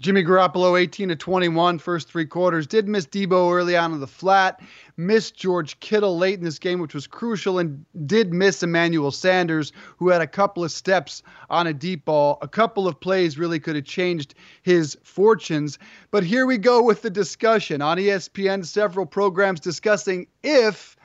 Jimmy 0.01 0.25
Garoppolo, 0.25 0.81
18 0.81 1.11
to 1.11 1.17
21, 1.17 1.79
first 1.79 2.09
three 2.09 2.25
quarters. 2.25 2.67
Did 2.67 2.89
miss 2.89 3.05
Deebo 3.05 3.55
early 3.55 3.77
on 3.77 3.93
in 3.93 4.01
the 4.01 4.07
flat. 4.07 4.63
Missed 4.97 5.37
George 5.37 5.79
Kittle 5.81 6.17
late 6.17 6.39
in 6.39 6.45
this 6.45 6.59
game, 6.59 6.81
which 6.81 6.95
was 6.95 7.07
crucial, 7.07 7.59
and 7.59 7.85
did 8.07 8.33
miss 8.33 8.63
Emmanuel 8.63 9.11
Sanders, 9.11 9.73
who 9.99 10.09
had 10.09 10.23
a 10.23 10.27
couple 10.27 10.65
of 10.65 10.73
steps 10.73 11.23
on 11.51 11.67
a 11.67 11.75
deep 11.75 12.07
ball. 12.07 12.39
A 12.41 12.49
couple 12.49 12.89
of 12.89 12.99
plays 12.99 13.39
really 13.39 13.61
could 13.61 13.77
have 13.77 13.85
changed 13.85 14.35
his 14.63 14.97
fortunes. 15.03 15.79
But 16.11 16.25
here 16.25 16.47
we 16.47 16.57
go 16.57 16.83
with 16.83 17.03
the 17.03 17.11
discussion 17.11 17.83
on 17.83 17.99
ESPN. 17.99 18.65
Several 18.65 19.05
programs 19.05 19.61
discussing 19.61 20.27
if 20.43 20.97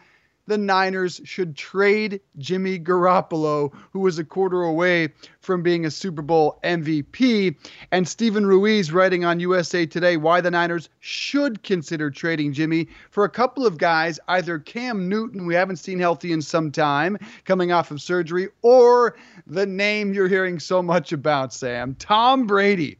the 0.47 0.58
Niners 0.58 1.21
should 1.23 1.55
trade 1.55 2.21
Jimmy 2.38 2.79
Garoppolo, 2.79 3.73
who 3.91 3.99
was 3.99 4.19
a 4.19 4.23
quarter 4.23 4.63
away 4.63 5.10
from 5.39 5.63
being 5.63 5.86
a 5.86 5.91
Super 5.91 6.21
Bowl 6.21 6.60
MVP. 6.63 7.55
And 7.91 8.08
Steven 8.08 8.45
Ruiz 8.45 8.91
writing 8.91 9.25
on 9.25 9.39
USA 9.39 9.86
Today 9.86 10.17
why 10.17 10.41
the 10.41 10.51
Niners 10.51 10.89
should 10.99 11.63
consider 11.63 12.12
trading 12.12 12.53
Jimmy 12.53 12.88
for 13.10 13.23
a 13.23 13.29
couple 13.29 13.65
of 13.65 13.77
guys, 13.77 14.19
either 14.27 14.60
Cam 14.60 15.10
Newton, 15.10 15.45
we 15.45 15.55
haven't 15.55 15.77
seen 15.77 15.99
healthy 15.99 16.31
in 16.31 16.41
some 16.41 16.71
time, 16.71 17.17
coming 17.43 17.71
off 17.71 17.91
of 17.91 18.01
surgery, 18.01 18.49
or 18.62 19.15
the 19.47 19.65
name 19.65 20.13
you're 20.13 20.27
hearing 20.27 20.60
so 20.60 20.81
much 20.81 21.12
about, 21.12 21.53
Sam, 21.53 21.95
Tom 21.95 22.47
Brady. 22.47 22.97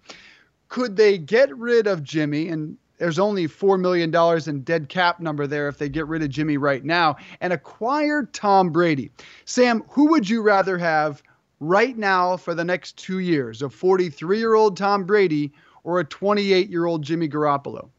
Could 0.68 0.96
they 0.96 1.18
get 1.18 1.56
rid 1.56 1.88
of 1.88 2.04
Jimmy 2.04 2.50
and 2.50 2.78
there's 2.98 3.20
only 3.20 3.48
$4 3.48 3.80
million 3.80 4.14
in 4.48 4.62
dead 4.64 4.90
cap 4.90 5.20
number 5.20 5.48
there 5.48 5.68
if 5.68 5.78
they 5.78 5.90
get 5.90 6.08
rid 6.08 6.24
of 6.24 6.30
Jimmy 6.30 6.58
right 6.58 6.84
now 6.84 7.18
and 7.42 7.52
acquire 7.52 8.24
Tom 8.32 8.70
Brady. 8.70 9.12
Sam, 9.46 9.84
who 9.90 10.10
would 10.12 10.30
you 10.30 10.42
rather 10.42 10.78
have 10.78 11.22
right 11.60 11.98
now 11.98 12.38
for 12.38 12.54
the 12.56 12.64
next 12.64 12.98
two 12.98 13.20
years? 13.20 13.62
A 13.62 13.70
43 13.70 14.38
year 14.38 14.56
old 14.56 14.78
Tom 14.78 15.06
Brady 15.06 15.52
or 15.84 16.00
a 16.00 16.06
28 16.06 16.70
year 16.70 16.86
old 16.86 17.04
Jimmy 17.04 17.28
Garoppolo? 17.28 17.90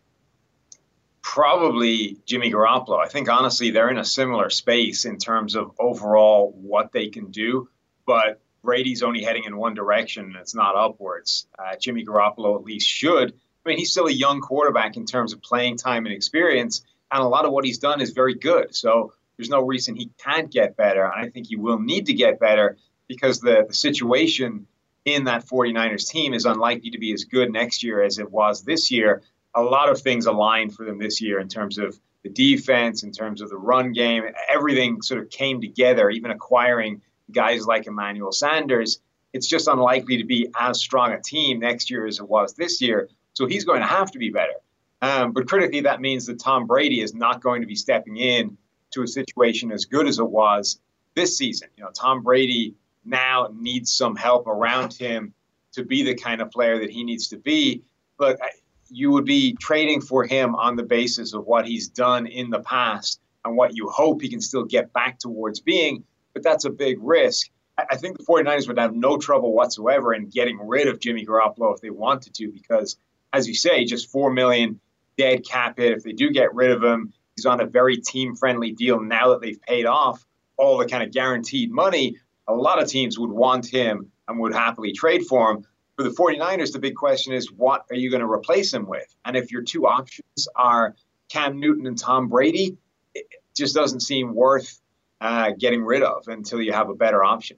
Probably 1.23 2.19
Jimmy 2.25 2.53
Garoppolo. 2.53 3.05
I 3.05 3.09
think 3.09 3.29
honestly 3.29 3.71
they're 3.71 3.91
in 3.91 3.99
a 3.99 4.05
similar 4.05 4.49
space 4.49 5.05
in 5.05 5.19
terms 5.19 5.55
of 5.55 5.73
overall 5.79 6.55
what 6.57 6.93
they 6.93 7.09
can 7.09 7.31
do, 7.31 7.69
but 8.07 8.41
Brady's 8.63 9.03
only 9.03 9.23
heading 9.23 9.45
in 9.45 9.57
one 9.57 9.75
direction. 9.75 10.25
And 10.25 10.37
it's 10.37 10.55
not 10.55 10.77
upwards. 10.77 11.47
Uh, 11.59 11.77
Jimmy 11.81 12.05
Garoppolo 12.05 12.57
at 12.57 12.65
least 12.65 12.89
should 12.89 13.35
I 13.67 13.69
mean, 13.69 13.79
he's 13.79 13.91
still 13.91 14.07
a 14.07 14.13
young 14.13 14.41
quarterback 14.41 14.97
in 14.97 15.07
terms 15.07 15.33
of 15.33 15.43
playing 15.43 15.77
time 15.77 16.07
and 16.07 16.15
experience, 16.15 16.83
and 17.11 17.21
a 17.21 17.27
lot 17.27 17.45
of 17.45 17.53
what 17.53 17.65
he's 17.65 17.79
done 17.79 18.01
is 18.01 18.11
very 18.11 18.35
good. 18.35 18.75
So 18.77 19.13
there's 19.37 19.51
no 19.51 19.61
reason 19.61 19.97
he 19.97 20.11
can't 20.19 20.51
get 20.51 20.77
better. 20.77 21.05
And 21.05 21.27
I 21.27 21.29
think 21.31 21.49
he 21.49 21.57
will 21.57 21.79
need 21.79 22.07
to 22.07 22.15
get 22.15 22.39
better 22.39 22.77
because 23.09 23.41
the, 23.41 23.65
the 23.67 23.75
situation 23.75 24.67
in 25.05 25.25
that 25.25 25.47
49ers 25.47 26.09
team 26.09 26.33
is 26.33 26.47
unlikely 26.47 26.91
to 26.91 26.99
be 26.99 27.13
as 27.13 27.25
good 27.25 27.53
next 27.53 27.83
year 27.83 28.03
as 28.03 28.19
it 28.19 28.31
was 28.31 28.63
this 28.63 28.91
year. 28.91 29.23
A 29.55 29.63
lot 29.63 29.89
of 29.89 30.01
things 30.01 30.27
aligned 30.27 30.75
for 30.75 30.85
them 30.85 30.99
this 30.99 31.21
year 31.21 31.41
in 31.41 31.49
terms 31.49 31.79
of 31.79 31.99
the 32.23 32.29
defense, 32.29 33.03
in 33.03 33.13
terms 33.13 33.41
of 33.41 33.51
the 33.51 33.57
run 33.57 33.93
game. 33.93 34.25
Everything 34.49 35.03
sort 35.03 35.21
of 35.21 35.31
came 35.31 35.61
together, 35.61 36.11
even 36.11 36.31
acquiring 36.31 37.03
guys 37.33 37.67
like 37.67 37.87
Emmanuel 37.87 38.33
Sanders. 38.33 39.01
It's 39.33 39.47
just 39.47 39.69
unlikely 39.69 40.19
to 40.19 40.25
be 40.25 40.49
as 40.59 40.81
strong 40.81 41.13
a 41.13 41.21
team 41.21 41.61
next 41.61 41.91
year 41.91 42.07
as 42.07 42.19
it 42.19 42.29
was 42.29 42.55
this 42.55 42.81
year. 42.81 43.09
So 43.37 43.45
he's 43.45 43.67
going 43.67 43.83
to 43.83 43.87
have 43.87 44.11
to 44.13 44.19
be 44.19 44.31
better. 44.31 44.55
Um, 45.03 45.33
but 45.33 45.47
critically, 45.47 45.83
that 45.83 46.01
means 46.01 46.25
that 46.25 46.41
Tom 46.41 46.67
Brady 46.67 47.03
is 47.03 47.13
not 47.13 47.43
going 47.43 47.61
to 47.61 47.67
be 47.67 47.75
stepping 47.75 48.17
in 48.17 48.57
to 48.93 49.03
a 49.03 49.07
situation 49.07 49.71
as 49.71 49.85
good 49.85 50.09
as 50.09 50.19
it 50.19 50.27
was 50.27 50.81
this 51.15 51.37
season. 51.37 51.69
You 51.77 51.85
know, 51.85 51.91
Tom 51.91 52.23
Brady 52.23 52.75
now 53.05 53.51
needs 53.55 53.93
some 53.93 54.17
help 54.17 54.47
around 54.47 54.95
him 54.95 55.35
to 55.73 55.85
be 55.85 56.03
the 56.03 56.15
kind 56.15 56.41
of 56.41 56.51
player 56.51 56.79
that 56.79 56.91
he 56.91 57.05
needs 57.05 57.29
to 57.29 57.37
be. 57.37 57.83
But 58.17 58.41
you 58.89 59.11
would 59.11 59.27
be 59.27 59.55
trading 59.61 60.01
for 60.01 60.25
him 60.25 60.55
on 60.55 60.75
the 60.75 60.83
basis 60.83 61.35
of 61.35 61.45
what 61.45 61.67
he's 61.67 61.89
done 61.89 62.27
in 62.27 62.49
the 62.49 62.61
past 62.61 63.21
and 63.45 63.55
what 63.55 63.77
you 63.77 63.91
hope 63.91 64.23
he 64.23 64.31
can 64.31 64.41
still 64.41 64.65
get 64.65 64.95
back 64.95 65.19
towards 65.19 65.61
being. 65.61 66.05
But 66.33 66.43
that's 66.43 66.65
a 66.65 66.71
big 66.71 66.97
risk. 67.03 67.51
I 67.77 67.97
think 67.97 68.17
the 68.17 68.25
49ers 68.25 68.67
would 68.67 68.79
have 68.79 68.95
no 68.95 69.19
trouble 69.19 69.53
whatsoever 69.53 70.15
in 70.15 70.31
getting 70.31 70.59
rid 70.59 70.89
of 70.89 71.01
Jimmy 71.01 71.27
Garoppolo 71.27 71.75
if 71.75 71.83
they 71.83 71.91
wanted 71.91 72.33
to, 72.37 72.51
because 72.51 72.97
as 73.33 73.49
you 73.49 73.55
say, 73.55 73.85
just 73.85 74.11
four 74.11 74.33
million 74.33 74.81
dead 75.17 75.45
cap 75.45 75.79
hit. 75.79 75.93
If 75.93 76.03
they 76.03 76.13
do 76.13 76.31
get 76.31 76.55
rid 76.55 76.71
of 76.71 76.83
him, 76.83 77.13
he's 77.37 77.47
on 77.47 77.61
a 77.61 77.67
very 77.67 77.97
team 77.97 78.35
friendly 78.35 78.73
deal 78.73 79.01
now 79.01 79.31
that 79.31 79.41
they've 79.41 79.61
paid 79.61 79.87
off 79.87 80.25
all 80.57 80.79
the 80.79 80.87
kind 80.87 81.03
of 81.03 81.13
guaranteed 81.13 81.71
money. 81.71 82.17
a 82.49 82.55
lot 82.55 82.81
of 82.81 82.89
teams 82.89 83.19
would 83.19 83.31
want 83.31 83.67
him 83.67 84.11
and 84.29 84.39
would 84.39 84.55
happily 84.55 84.93
trade 84.93 85.27
for 85.27 85.51
him. 85.51 85.67
For 85.97 86.03
the 86.03 86.11
49ers, 86.11 86.73
the 86.73 86.79
big 86.79 86.95
question 86.95 87.33
is 87.33 87.51
what 87.51 87.87
are 87.91 87.97
you 87.97 88.11
going 88.11 88.21
to 88.21 88.31
replace 88.31 88.73
him 88.73 88.87
with? 88.87 89.15
And 89.25 89.37
if 89.37 89.51
your 89.51 89.63
two 89.63 89.87
options 89.87 90.47
are 90.55 90.95
Cam 91.29 91.59
Newton 91.59 91.87
and 91.87 91.99
Tom 91.99 92.29
Brady, 92.29 92.77
it 93.15 93.27
just 93.57 93.75
doesn't 93.75 94.01
seem 94.01 94.35
worth 94.35 94.81
uh, 95.21 95.53
getting 95.59 95.83
rid 95.83 96.03
of 96.03 96.29
until 96.29 96.61
you 96.61 96.73
have 96.73 96.89
a 96.91 96.95
better 96.95 97.25
option. 97.25 97.57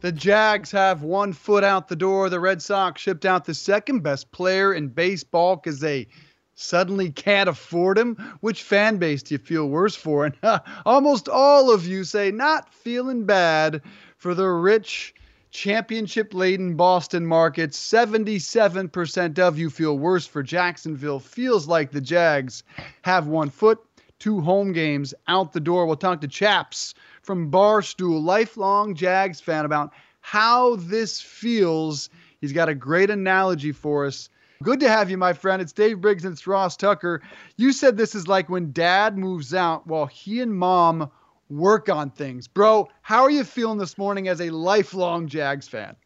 The 0.00 0.12
Jags 0.12 0.70
have 0.72 1.02
one 1.02 1.32
foot 1.32 1.64
out 1.64 1.88
the 1.88 1.96
door. 1.96 2.28
The 2.28 2.38
Red 2.38 2.60
Sox 2.60 3.00
shipped 3.00 3.24
out 3.24 3.46
the 3.46 3.54
second 3.54 4.02
best 4.02 4.30
player 4.30 4.74
in 4.74 4.88
baseball 4.88 5.56
because 5.56 5.80
they 5.80 6.08
suddenly 6.54 7.10
can't 7.10 7.48
afford 7.48 7.96
him. 7.96 8.16
Which 8.40 8.62
fan 8.62 8.98
base 8.98 9.22
do 9.22 9.34
you 9.34 9.38
feel 9.38 9.68
worse 9.68 9.96
for? 9.96 10.26
And 10.26 10.36
uh, 10.42 10.58
almost 10.86 11.28
all 11.28 11.72
of 11.72 11.86
you 11.86 12.04
say 12.04 12.30
not 12.30 12.72
feeling 12.74 13.24
bad 13.24 13.82
for 14.18 14.34
the 14.34 14.46
rich, 14.46 15.14
championship 15.50 16.34
laden 16.34 16.76
Boston 16.76 17.26
market. 17.26 17.70
77% 17.70 19.38
of 19.38 19.58
you 19.58 19.70
feel 19.70 19.98
worse 19.98 20.26
for 20.26 20.42
Jacksonville. 20.42 21.20
Feels 21.20 21.66
like 21.66 21.90
the 21.90 22.02
Jags 22.02 22.64
have 23.02 23.28
one 23.28 23.48
foot, 23.48 23.78
two 24.18 24.42
home 24.42 24.72
games 24.72 25.14
out 25.26 25.54
the 25.54 25.60
door. 25.60 25.86
We'll 25.86 25.96
talk 25.96 26.20
to 26.20 26.28
Chaps 26.28 26.94
from 27.26 27.50
Barstool, 27.50 28.22
lifelong 28.22 28.94
Jags 28.94 29.40
fan, 29.40 29.64
about 29.64 29.92
how 30.20 30.76
this 30.76 31.20
feels. 31.20 32.08
He's 32.40 32.52
got 32.52 32.68
a 32.68 32.74
great 32.74 33.10
analogy 33.10 33.72
for 33.72 34.06
us. 34.06 34.30
Good 34.62 34.80
to 34.80 34.88
have 34.88 35.10
you, 35.10 35.18
my 35.18 35.32
friend. 35.34 35.60
It's 35.60 35.72
Dave 35.72 36.00
Briggs 36.00 36.24
and 36.24 36.32
it's 36.32 36.46
Ross 36.46 36.76
Tucker. 36.76 37.20
You 37.56 37.72
said 37.72 37.96
this 37.96 38.14
is 38.14 38.26
like 38.26 38.48
when 38.48 38.72
dad 38.72 39.18
moves 39.18 39.52
out 39.52 39.86
while 39.86 40.06
he 40.06 40.40
and 40.40 40.54
mom 40.54 41.10
work 41.50 41.88
on 41.88 42.10
things. 42.10 42.48
Bro, 42.48 42.88
how 43.02 43.22
are 43.22 43.30
you 43.30 43.44
feeling 43.44 43.78
this 43.78 43.98
morning 43.98 44.28
as 44.28 44.40
a 44.40 44.50
lifelong 44.50 45.28
Jags 45.28 45.68
fan? 45.68 45.96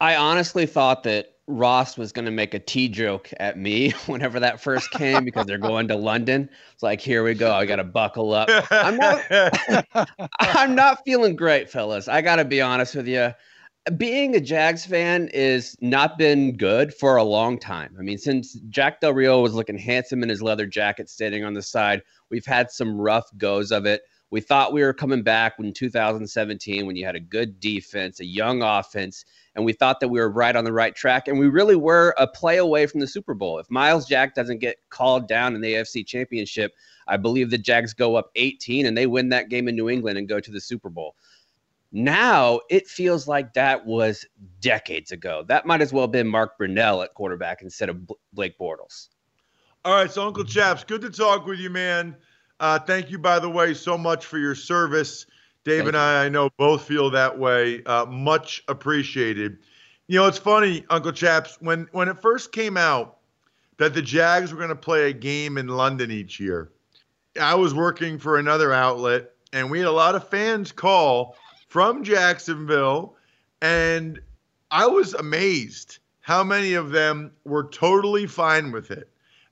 I 0.00 0.16
honestly 0.16 0.66
thought 0.66 1.02
that 1.04 1.34
Ross 1.46 1.98
was 1.98 2.12
going 2.12 2.24
to 2.24 2.30
make 2.30 2.54
a 2.54 2.58
tea 2.58 2.88
joke 2.88 3.30
at 3.38 3.58
me 3.58 3.90
whenever 4.06 4.40
that 4.40 4.60
first 4.60 4.90
came 4.90 5.24
because 5.24 5.46
they're 5.46 5.58
going 5.58 5.88
to 5.88 5.96
London. 5.96 6.48
It's 6.72 6.82
like, 6.82 7.00
here 7.00 7.22
we 7.22 7.34
go. 7.34 7.52
I 7.52 7.66
got 7.66 7.76
to 7.76 7.84
buckle 7.84 8.32
up. 8.32 8.48
I'm 8.70 8.96
not, 8.96 9.22
I'm 10.40 10.74
not 10.74 11.04
feeling 11.04 11.36
great, 11.36 11.70
fellas. 11.70 12.08
I 12.08 12.22
got 12.22 12.36
to 12.36 12.44
be 12.44 12.60
honest 12.60 12.94
with 12.94 13.06
you. 13.06 13.32
Being 13.98 14.34
a 14.34 14.40
Jags 14.40 14.86
fan 14.86 15.28
is 15.34 15.76
not 15.82 16.16
been 16.16 16.56
good 16.56 16.94
for 16.94 17.16
a 17.16 17.22
long 17.22 17.58
time. 17.58 17.94
I 17.98 18.02
mean, 18.02 18.16
since 18.16 18.54
Jack 18.70 19.00
Del 19.00 19.12
Rio 19.12 19.42
was 19.42 19.52
looking 19.52 19.76
handsome 19.76 20.22
in 20.22 20.30
his 20.30 20.40
leather 20.40 20.64
jacket 20.64 21.10
standing 21.10 21.44
on 21.44 21.52
the 21.52 21.60
side, 21.60 22.00
we've 22.30 22.46
had 22.46 22.70
some 22.70 22.98
rough 22.98 23.26
goes 23.36 23.70
of 23.70 23.84
it. 23.84 24.00
We 24.30 24.40
thought 24.40 24.72
we 24.72 24.82
were 24.82 24.94
coming 24.94 25.22
back 25.22 25.56
in 25.58 25.74
2017 25.74 26.86
when 26.86 26.96
you 26.96 27.04
had 27.04 27.14
a 27.14 27.20
good 27.20 27.60
defense, 27.60 28.20
a 28.20 28.24
young 28.24 28.62
offense, 28.62 29.26
and 29.54 29.64
we 29.64 29.72
thought 29.72 30.00
that 30.00 30.08
we 30.08 30.20
were 30.20 30.30
right 30.30 30.56
on 30.56 30.64
the 30.64 30.72
right 30.72 30.94
track. 30.94 31.28
And 31.28 31.38
we 31.38 31.48
really 31.48 31.76
were 31.76 32.14
a 32.18 32.26
play 32.26 32.56
away 32.56 32.86
from 32.86 33.00
the 33.00 33.06
Super 33.06 33.34
Bowl. 33.34 33.58
If 33.58 33.70
Myles 33.70 34.06
Jack 34.06 34.34
doesn't 34.34 34.58
get 34.58 34.76
called 34.90 35.28
down 35.28 35.54
in 35.54 35.60
the 35.60 35.74
AFC 35.74 36.06
Championship, 36.06 36.72
I 37.06 37.16
believe 37.16 37.50
the 37.50 37.58
Jags 37.58 37.94
go 37.94 38.16
up 38.16 38.30
18 38.34 38.86
and 38.86 38.96
they 38.96 39.06
win 39.06 39.28
that 39.28 39.48
game 39.48 39.68
in 39.68 39.76
New 39.76 39.88
England 39.88 40.18
and 40.18 40.28
go 40.28 40.40
to 40.40 40.50
the 40.50 40.60
Super 40.60 40.88
Bowl. 40.88 41.14
Now 41.92 42.60
it 42.70 42.88
feels 42.88 43.28
like 43.28 43.54
that 43.54 43.86
was 43.86 44.26
decades 44.60 45.12
ago. 45.12 45.44
That 45.46 45.64
might 45.64 45.80
as 45.80 45.92
well 45.92 46.04
have 46.04 46.12
been 46.12 46.26
Mark 46.26 46.58
Brunell 46.58 47.04
at 47.04 47.14
quarterback 47.14 47.62
instead 47.62 47.88
of 47.88 48.00
Blake 48.32 48.58
Bortles. 48.58 49.10
All 49.84 49.94
right, 49.94 50.10
so 50.10 50.26
Uncle 50.26 50.44
Chaps, 50.44 50.82
good 50.82 51.02
to 51.02 51.10
talk 51.10 51.46
with 51.46 51.60
you, 51.60 51.70
man. 51.70 52.16
Uh, 52.58 52.78
thank 52.78 53.10
you, 53.10 53.18
by 53.18 53.38
the 53.38 53.48
way, 53.48 53.74
so 53.74 53.98
much 53.98 54.24
for 54.26 54.38
your 54.38 54.54
service. 54.54 55.26
Dave 55.64 55.78
thank 55.78 55.88
and 55.88 55.96
I, 55.96 56.26
I 56.26 56.28
know, 56.28 56.50
both 56.56 56.84
feel 56.84 57.10
that 57.10 57.38
way. 57.38 57.82
Uh, 57.84 58.06
much 58.06 58.62
appreciated. 58.68 59.58
You 60.06 60.20
know, 60.20 60.26
it's 60.26 60.38
funny, 60.38 60.84
Uncle 60.90 61.12
Chaps, 61.12 61.56
when 61.60 61.88
when 61.92 62.08
it 62.08 62.20
first 62.20 62.52
came 62.52 62.76
out 62.76 63.16
that 63.78 63.94
the 63.94 64.02
Jags 64.02 64.52
were 64.52 64.58
going 64.58 64.68
to 64.68 64.76
play 64.76 65.10
a 65.10 65.12
game 65.12 65.58
in 65.58 65.68
London 65.68 66.10
each 66.10 66.38
year, 66.38 66.70
I 67.40 67.54
was 67.54 67.74
working 67.74 68.18
for 68.18 68.38
another 68.38 68.72
outlet, 68.72 69.30
and 69.52 69.70
we 69.70 69.78
had 69.78 69.88
a 69.88 69.92
lot 69.92 70.14
of 70.14 70.28
fans 70.28 70.70
call 70.70 71.36
from 71.68 72.04
Jacksonville, 72.04 73.16
and 73.62 74.20
I 74.70 74.86
was 74.86 75.14
amazed 75.14 75.98
how 76.20 76.42
many 76.42 76.74
of 76.74 76.90
them 76.90 77.32
were 77.44 77.64
totally 77.64 78.26
fine 78.26 78.72
with 78.72 78.90
it 78.90 79.08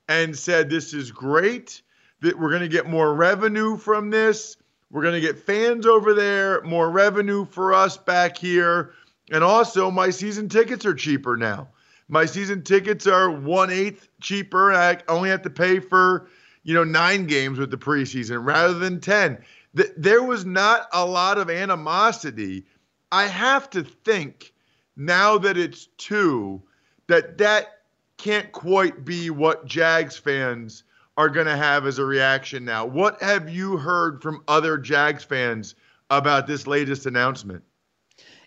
and 0.07 0.37
said, 0.37 0.69
This 0.69 0.93
is 0.93 1.11
great 1.11 1.81
that 2.21 2.37
we're 2.39 2.49
going 2.49 2.61
to 2.61 2.67
get 2.67 2.87
more 2.87 3.13
revenue 3.13 3.77
from 3.77 4.09
this. 4.09 4.57
We're 4.93 5.01
going 5.01 5.15
to 5.15 5.21
get 5.21 5.39
fans 5.39 5.87
over 5.87 6.13
there, 6.13 6.61
more 6.61 6.87
revenue 6.87 7.45
for 7.45 7.73
us 7.73 7.97
back 7.97 8.37
here. 8.37 8.93
And 9.31 9.43
also, 9.43 9.89
my 9.89 10.11
season 10.11 10.49
tickets 10.49 10.85
are 10.85 10.93
cheaper 10.93 11.35
now. 11.35 11.69
My 12.09 12.25
season 12.27 12.61
tickets 12.61 13.07
are 13.07 13.31
one 13.31 13.71
eighth 13.71 14.07
cheaper. 14.21 14.71
I 14.71 14.99
only 15.07 15.31
have 15.31 15.41
to 15.41 15.49
pay 15.49 15.79
for, 15.79 16.29
you 16.61 16.75
know, 16.75 16.83
nine 16.83 17.25
games 17.25 17.57
with 17.57 17.71
the 17.71 17.77
preseason 17.77 18.45
rather 18.45 18.75
than 18.75 18.99
10. 19.01 19.43
There 19.73 20.21
was 20.21 20.45
not 20.45 20.87
a 20.93 21.03
lot 21.03 21.39
of 21.39 21.49
animosity. 21.49 22.67
I 23.11 23.25
have 23.25 23.71
to 23.71 23.83
think 23.83 24.53
now 24.95 25.39
that 25.39 25.57
it's 25.57 25.87
two, 25.97 26.61
that 27.07 27.39
that 27.39 27.79
can't 28.17 28.51
quite 28.51 29.03
be 29.03 29.31
what 29.31 29.65
Jags 29.65 30.17
fans 30.17 30.83
are 31.17 31.29
going 31.29 31.45
to 31.45 31.55
have 31.55 31.85
as 31.85 31.99
a 31.99 32.05
reaction 32.05 32.65
now. 32.65 32.85
What 32.85 33.21
have 33.21 33.49
you 33.49 33.77
heard 33.77 34.21
from 34.21 34.43
other 34.47 34.77
Jags 34.77 35.23
fans 35.23 35.75
about 36.09 36.47
this 36.47 36.67
latest 36.67 37.05
announcement? 37.05 37.63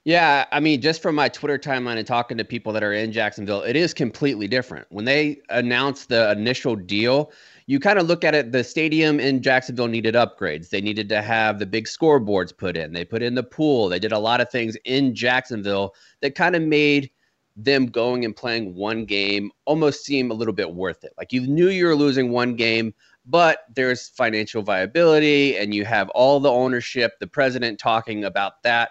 Yeah, 0.04 0.44
I 0.52 0.60
mean, 0.60 0.80
just 0.80 1.02
from 1.02 1.16
my 1.16 1.28
Twitter 1.28 1.58
timeline 1.58 1.96
and 1.96 2.06
talking 2.06 2.38
to 2.38 2.44
people 2.44 2.72
that 2.74 2.84
are 2.84 2.92
in 2.92 3.10
Jacksonville, 3.10 3.62
it 3.62 3.74
is 3.74 3.92
completely 3.92 4.46
different. 4.46 4.86
When 4.90 5.04
they 5.04 5.40
announced 5.48 6.10
the 6.10 6.30
initial 6.30 6.76
deal, 6.76 7.32
you 7.66 7.80
kind 7.80 7.98
of 7.98 8.06
look 8.06 8.22
at 8.22 8.32
it, 8.32 8.52
the 8.52 8.62
stadium 8.62 9.18
in 9.18 9.42
Jacksonville 9.42 9.88
needed 9.88 10.14
upgrades. 10.14 10.70
They 10.70 10.80
needed 10.80 11.08
to 11.08 11.22
have 11.22 11.58
the 11.58 11.66
big 11.66 11.86
scoreboards 11.86 12.56
put 12.56 12.76
in. 12.76 12.92
They 12.92 13.04
put 13.04 13.20
in 13.20 13.34
the 13.34 13.42
pool. 13.42 13.88
They 13.88 13.98
did 13.98 14.12
a 14.12 14.18
lot 14.20 14.40
of 14.40 14.48
things 14.48 14.76
in 14.84 15.12
Jacksonville 15.12 15.92
that 16.22 16.36
kind 16.36 16.54
of 16.54 16.62
made 16.62 17.10
them 17.56 17.86
going 17.86 18.24
and 18.24 18.36
playing 18.36 18.74
one 18.74 19.06
game 19.06 19.50
almost 19.64 20.04
seem 20.04 20.30
a 20.30 20.34
little 20.34 20.52
bit 20.52 20.74
worth 20.74 21.02
it. 21.04 21.12
Like 21.16 21.32
you 21.32 21.46
knew 21.46 21.68
you 21.68 21.86
were 21.86 21.96
losing 21.96 22.30
one 22.30 22.54
game, 22.54 22.92
but 23.24 23.60
there's 23.74 24.08
financial 24.10 24.62
viability 24.62 25.56
and 25.56 25.74
you 25.74 25.84
have 25.86 26.10
all 26.10 26.38
the 26.38 26.52
ownership, 26.52 27.18
the 27.18 27.26
president 27.26 27.78
talking 27.78 28.24
about 28.24 28.62
that. 28.62 28.90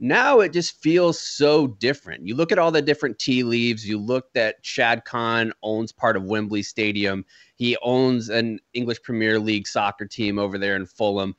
Now 0.00 0.40
it 0.40 0.52
just 0.52 0.80
feels 0.80 1.18
so 1.18 1.66
different. 1.66 2.26
You 2.26 2.34
look 2.36 2.52
at 2.52 2.58
all 2.58 2.70
the 2.70 2.82
different 2.82 3.18
tea 3.18 3.42
leaves. 3.42 3.88
You 3.88 3.98
look 3.98 4.32
that 4.34 4.56
Shad 4.62 5.04
Khan 5.04 5.52
owns 5.62 5.92
part 5.92 6.16
of 6.16 6.24
Wembley 6.24 6.62
Stadium. 6.62 7.24
He 7.56 7.76
owns 7.82 8.28
an 8.28 8.60
English 8.74 9.02
Premier 9.02 9.38
League 9.38 9.66
soccer 9.66 10.06
team 10.06 10.38
over 10.38 10.58
there 10.58 10.76
in 10.76 10.86
Fulham. 10.86 11.34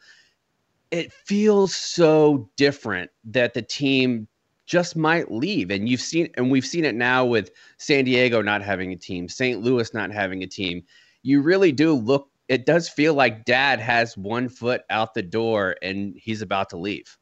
It 0.92 1.12
feels 1.12 1.76
so 1.76 2.50
different 2.56 3.12
that 3.26 3.54
the 3.54 3.62
team 3.62 4.28
just 4.66 4.96
might 4.96 5.32
leave. 5.32 5.72
And 5.72 5.88
you've 5.88 6.02
seen, 6.02 6.30
and 6.36 6.52
we've 6.52 6.66
seen 6.66 6.86
it 6.86 6.96
now 6.96 7.26
with 7.26 7.52
San 7.78 8.06
Diego 8.06 8.42
not 8.42 8.62
having 8.62 8.92
a 8.92 8.96
team, 8.96 9.30
St. 9.30 9.62
Louis 9.62 9.94
not 9.94 10.12
having 10.12 10.44
a 10.44 10.48
team. 10.48 10.84
You 11.24 11.42
really 11.42 11.72
do 11.72 11.94
look, 11.94 12.30
it 12.48 12.66
does 12.66 12.90
feel 12.90 13.14
like 13.14 13.46
dad 13.46 13.80
has 13.80 14.18
one 14.18 14.50
foot 14.50 14.82
out 14.90 15.14
the 15.14 15.24
door 15.24 15.76
and 15.82 16.16
he's 16.16 16.42
about 16.42 16.70
to 16.70 16.78
leave. 16.78 17.18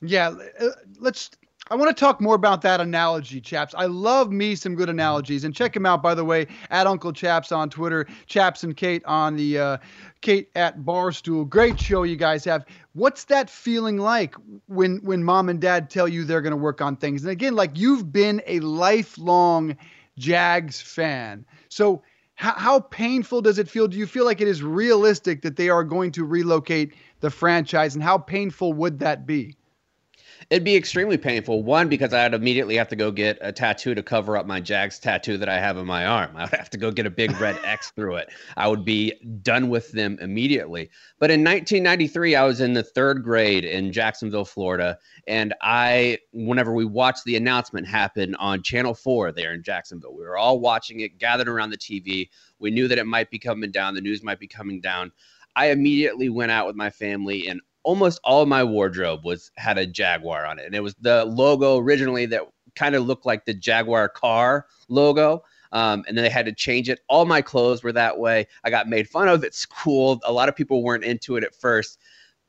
Yeah. 0.00 0.34
Uh, 0.60 0.68
let's, 0.98 1.30
I 1.70 1.74
want 1.74 1.94
to 1.94 2.00
talk 2.00 2.20
more 2.20 2.34
about 2.34 2.62
that 2.62 2.80
analogy, 2.80 3.42
chaps. 3.42 3.74
I 3.76 3.84
love 3.84 4.32
me 4.32 4.54
some 4.54 4.74
good 4.74 4.88
analogies, 4.88 5.44
and 5.44 5.54
check 5.54 5.76
him 5.76 5.84
out, 5.84 6.02
by 6.02 6.14
the 6.14 6.24
way, 6.24 6.46
at 6.70 6.86
Uncle 6.86 7.12
Chaps 7.12 7.52
on 7.52 7.68
Twitter, 7.68 8.06
Chaps 8.26 8.64
and 8.64 8.74
Kate 8.74 9.04
on 9.04 9.36
the 9.36 9.58
uh, 9.58 9.76
Kate 10.22 10.50
at 10.54 10.78
Barstool. 10.80 11.46
Great 11.46 11.78
show 11.78 12.04
you 12.04 12.16
guys 12.16 12.44
have. 12.44 12.64
What's 12.94 13.24
that 13.24 13.50
feeling 13.50 13.98
like 13.98 14.34
when 14.66 14.96
when 15.02 15.22
mom 15.22 15.50
and 15.50 15.60
dad 15.60 15.90
tell 15.90 16.08
you 16.08 16.24
they're 16.24 16.40
going 16.40 16.52
to 16.52 16.56
work 16.56 16.80
on 16.80 16.96
things? 16.96 17.22
And 17.22 17.30
again, 17.30 17.54
like 17.54 17.72
you've 17.78 18.10
been 18.12 18.40
a 18.46 18.60
lifelong 18.60 19.76
Jags 20.16 20.80
fan, 20.80 21.44
so 21.68 22.02
how, 22.34 22.54
how 22.54 22.80
painful 22.80 23.42
does 23.42 23.58
it 23.58 23.68
feel? 23.68 23.88
Do 23.88 23.98
you 23.98 24.06
feel 24.06 24.24
like 24.24 24.40
it 24.40 24.48
is 24.48 24.62
realistic 24.62 25.42
that 25.42 25.56
they 25.56 25.68
are 25.68 25.84
going 25.84 26.12
to 26.12 26.24
relocate 26.24 26.94
the 27.20 27.30
franchise, 27.30 27.94
and 27.94 28.02
how 28.02 28.16
painful 28.16 28.72
would 28.72 29.00
that 29.00 29.26
be? 29.26 29.54
It'd 30.50 30.64
be 30.64 30.76
extremely 30.76 31.18
painful. 31.18 31.62
One, 31.62 31.90
because 31.90 32.14
I'd 32.14 32.32
immediately 32.32 32.74
have 32.76 32.88
to 32.88 32.96
go 32.96 33.10
get 33.10 33.36
a 33.42 33.52
tattoo 33.52 33.94
to 33.94 34.02
cover 34.02 34.34
up 34.34 34.46
my 34.46 34.60
Jags 34.60 34.98
tattoo 34.98 35.36
that 35.36 35.48
I 35.50 35.60
have 35.60 35.76
on 35.76 35.84
my 35.84 36.06
arm. 36.06 36.30
I 36.36 36.44
would 36.44 36.54
have 36.54 36.70
to 36.70 36.78
go 36.78 36.90
get 36.90 37.04
a 37.04 37.10
big 37.10 37.38
red 37.38 37.58
X 37.64 37.90
through 37.90 38.16
it. 38.16 38.30
I 38.56 38.66
would 38.66 38.82
be 38.82 39.12
done 39.42 39.68
with 39.68 39.92
them 39.92 40.16
immediately. 40.22 40.88
But 41.18 41.30
in 41.30 41.44
1993, 41.44 42.34
I 42.34 42.44
was 42.44 42.62
in 42.62 42.72
the 42.72 42.82
third 42.82 43.22
grade 43.22 43.66
in 43.66 43.92
Jacksonville, 43.92 44.46
Florida. 44.46 44.98
And 45.26 45.52
I, 45.60 46.16
whenever 46.32 46.72
we 46.72 46.86
watched 46.86 47.24
the 47.24 47.36
announcement 47.36 47.86
happen 47.86 48.34
on 48.36 48.62
Channel 48.62 48.94
4 48.94 49.32
there 49.32 49.52
in 49.52 49.62
Jacksonville, 49.62 50.16
we 50.16 50.24
were 50.24 50.38
all 50.38 50.60
watching 50.60 51.00
it, 51.00 51.18
gathered 51.18 51.50
around 51.50 51.70
the 51.70 51.76
TV. 51.76 52.30
We 52.58 52.70
knew 52.70 52.88
that 52.88 52.96
it 52.96 53.06
might 53.06 53.30
be 53.30 53.38
coming 53.38 53.70
down, 53.70 53.94
the 53.94 54.00
news 54.00 54.22
might 54.22 54.40
be 54.40 54.48
coming 54.48 54.80
down. 54.80 55.12
I 55.56 55.72
immediately 55.72 56.30
went 56.30 56.52
out 56.52 56.66
with 56.66 56.76
my 56.76 56.88
family 56.88 57.48
and 57.48 57.60
almost 57.88 58.20
all 58.22 58.42
of 58.42 58.48
my 58.48 58.62
wardrobe 58.62 59.24
was 59.24 59.50
had 59.56 59.78
a 59.78 59.86
Jaguar 59.86 60.44
on 60.44 60.58
it, 60.58 60.66
and 60.66 60.74
it 60.74 60.82
was 60.82 60.94
the 61.00 61.24
logo 61.24 61.78
originally 61.78 62.26
that 62.26 62.42
kind 62.76 62.94
of 62.94 63.06
looked 63.06 63.24
like 63.24 63.46
the 63.46 63.54
Jaguar 63.54 64.10
car 64.10 64.66
logo. 64.90 65.42
Um, 65.72 66.04
and 66.06 66.16
then 66.16 66.22
they 66.22 66.30
had 66.30 66.44
to 66.44 66.52
change 66.52 66.90
it. 66.90 67.00
All 67.08 67.24
my 67.24 67.40
clothes 67.40 67.82
were 67.82 67.92
that 67.92 68.18
way. 68.18 68.46
I 68.62 68.68
got 68.68 68.88
made 68.88 69.08
fun 69.08 69.28
of 69.28 69.42
at 69.42 69.54
school. 69.54 70.20
A 70.24 70.32
lot 70.32 70.50
of 70.50 70.56
people 70.56 70.82
weren't 70.82 71.04
into 71.04 71.36
it 71.36 71.44
at 71.44 71.54
first, 71.54 71.98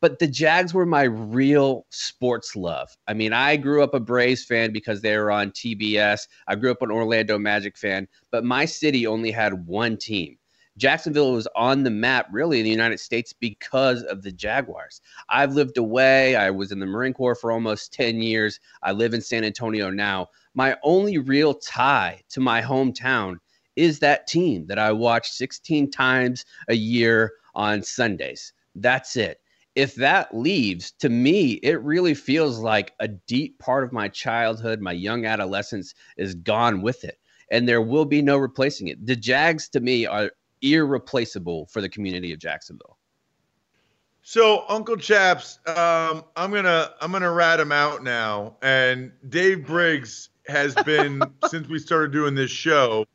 but 0.01 0.19
the 0.19 0.27
Jags 0.27 0.73
were 0.73 0.85
my 0.85 1.03
real 1.03 1.85
sports 1.89 2.57
love. 2.57 2.89
I 3.07 3.13
mean, 3.13 3.31
I 3.31 3.55
grew 3.55 3.81
up 3.81 3.93
a 3.93 3.99
Braves 3.99 4.43
fan 4.43 4.73
because 4.73 5.01
they 5.01 5.17
were 5.17 5.31
on 5.31 5.51
TBS. 5.51 6.27
I 6.47 6.55
grew 6.55 6.71
up 6.71 6.81
an 6.81 6.91
Orlando 6.91 7.37
Magic 7.37 7.77
fan, 7.77 8.09
but 8.29 8.43
my 8.43 8.65
city 8.65 9.07
only 9.07 9.31
had 9.31 9.67
one 9.67 9.95
team. 9.95 10.37
Jacksonville 10.79 11.33
was 11.33 11.47
on 11.57 11.83
the 11.83 11.89
map 11.89 12.27
really 12.31 12.59
in 12.59 12.63
the 12.63 12.71
United 12.71 13.01
States 13.01 13.33
because 13.33 14.01
of 14.03 14.21
the 14.21 14.31
Jaguars. 14.31 15.01
I've 15.27 15.53
lived 15.53 15.77
away. 15.77 16.37
I 16.37 16.49
was 16.51 16.71
in 16.71 16.79
the 16.79 16.85
Marine 16.85 17.13
Corps 17.13 17.35
for 17.35 17.51
almost 17.51 17.91
10 17.91 18.21
years. 18.21 18.61
I 18.81 18.93
live 18.93 19.13
in 19.13 19.19
San 19.19 19.43
Antonio 19.43 19.89
now. 19.89 20.27
My 20.53 20.77
only 20.81 21.17
real 21.17 21.53
tie 21.53 22.21
to 22.29 22.39
my 22.39 22.61
hometown 22.61 23.35
is 23.75 23.99
that 23.99 24.25
team 24.25 24.67
that 24.67 24.79
I 24.79 24.93
watch 24.93 25.29
16 25.31 25.91
times 25.91 26.45
a 26.69 26.75
year 26.75 27.33
on 27.55 27.83
Sundays. 27.83 28.53
That's 28.73 29.17
it. 29.17 29.41
If 29.75 29.95
that 29.95 30.33
leaves, 30.33 30.91
to 30.99 31.09
me, 31.09 31.53
it 31.61 31.81
really 31.81 32.13
feels 32.13 32.57
like 32.59 32.93
a 33.01 33.09
deep 33.09 33.59
part 33.59 33.83
of 33.83 33.91
my 33.91 34.07
childhood, 34.07 34.79
my 34.79 34.93
young 34.93 35.25
adolescence 35.25 35.93
is 36.15 36.35
gone 36.35 36.81
with 36.81 37.03
it. 37.03 37.19
And 37.51 37.67
there 37.67 37.81
will 37.81 38.05
be 38.05 38.21
no 38.21 38.37
replacing 38.37 38.87
it. 38.87 39.05
The 39.05 39.15
Jags, 39.15 39.67
to 39.69 39.79
me, 39.79 40.05
are 40.05 40.31
irreplaceable 40.61 41.67
for 41.67 41.81
the 41.81 41.89
community 41.89 42.33
of 42.33 42.39
Jacksonville. 42.39 42.97
So 44.21 44.65
Uncle 44.67 44.97
Chaps, 44.97 45.59
um, 45.65 46.23
I'm 46.35 46.51
gonna 46.51 46.91
I'm 47.01 47.11
gonna 47.11 47.31
rat 47.31 47.59
him 47.59 47.71
out 47.71 48.03
now. 48.03 48.57
And 48.61 49.11
Dave 49.29 49.65
Briggs 49.65 50.29
has 50.47 50.75
been 50.75 51.21
since 51.47 51.67
we 51.67 51.79
started 51.79 52.11
doing 52.11 52.35
this 52.35 52.51
show 52.51 53.05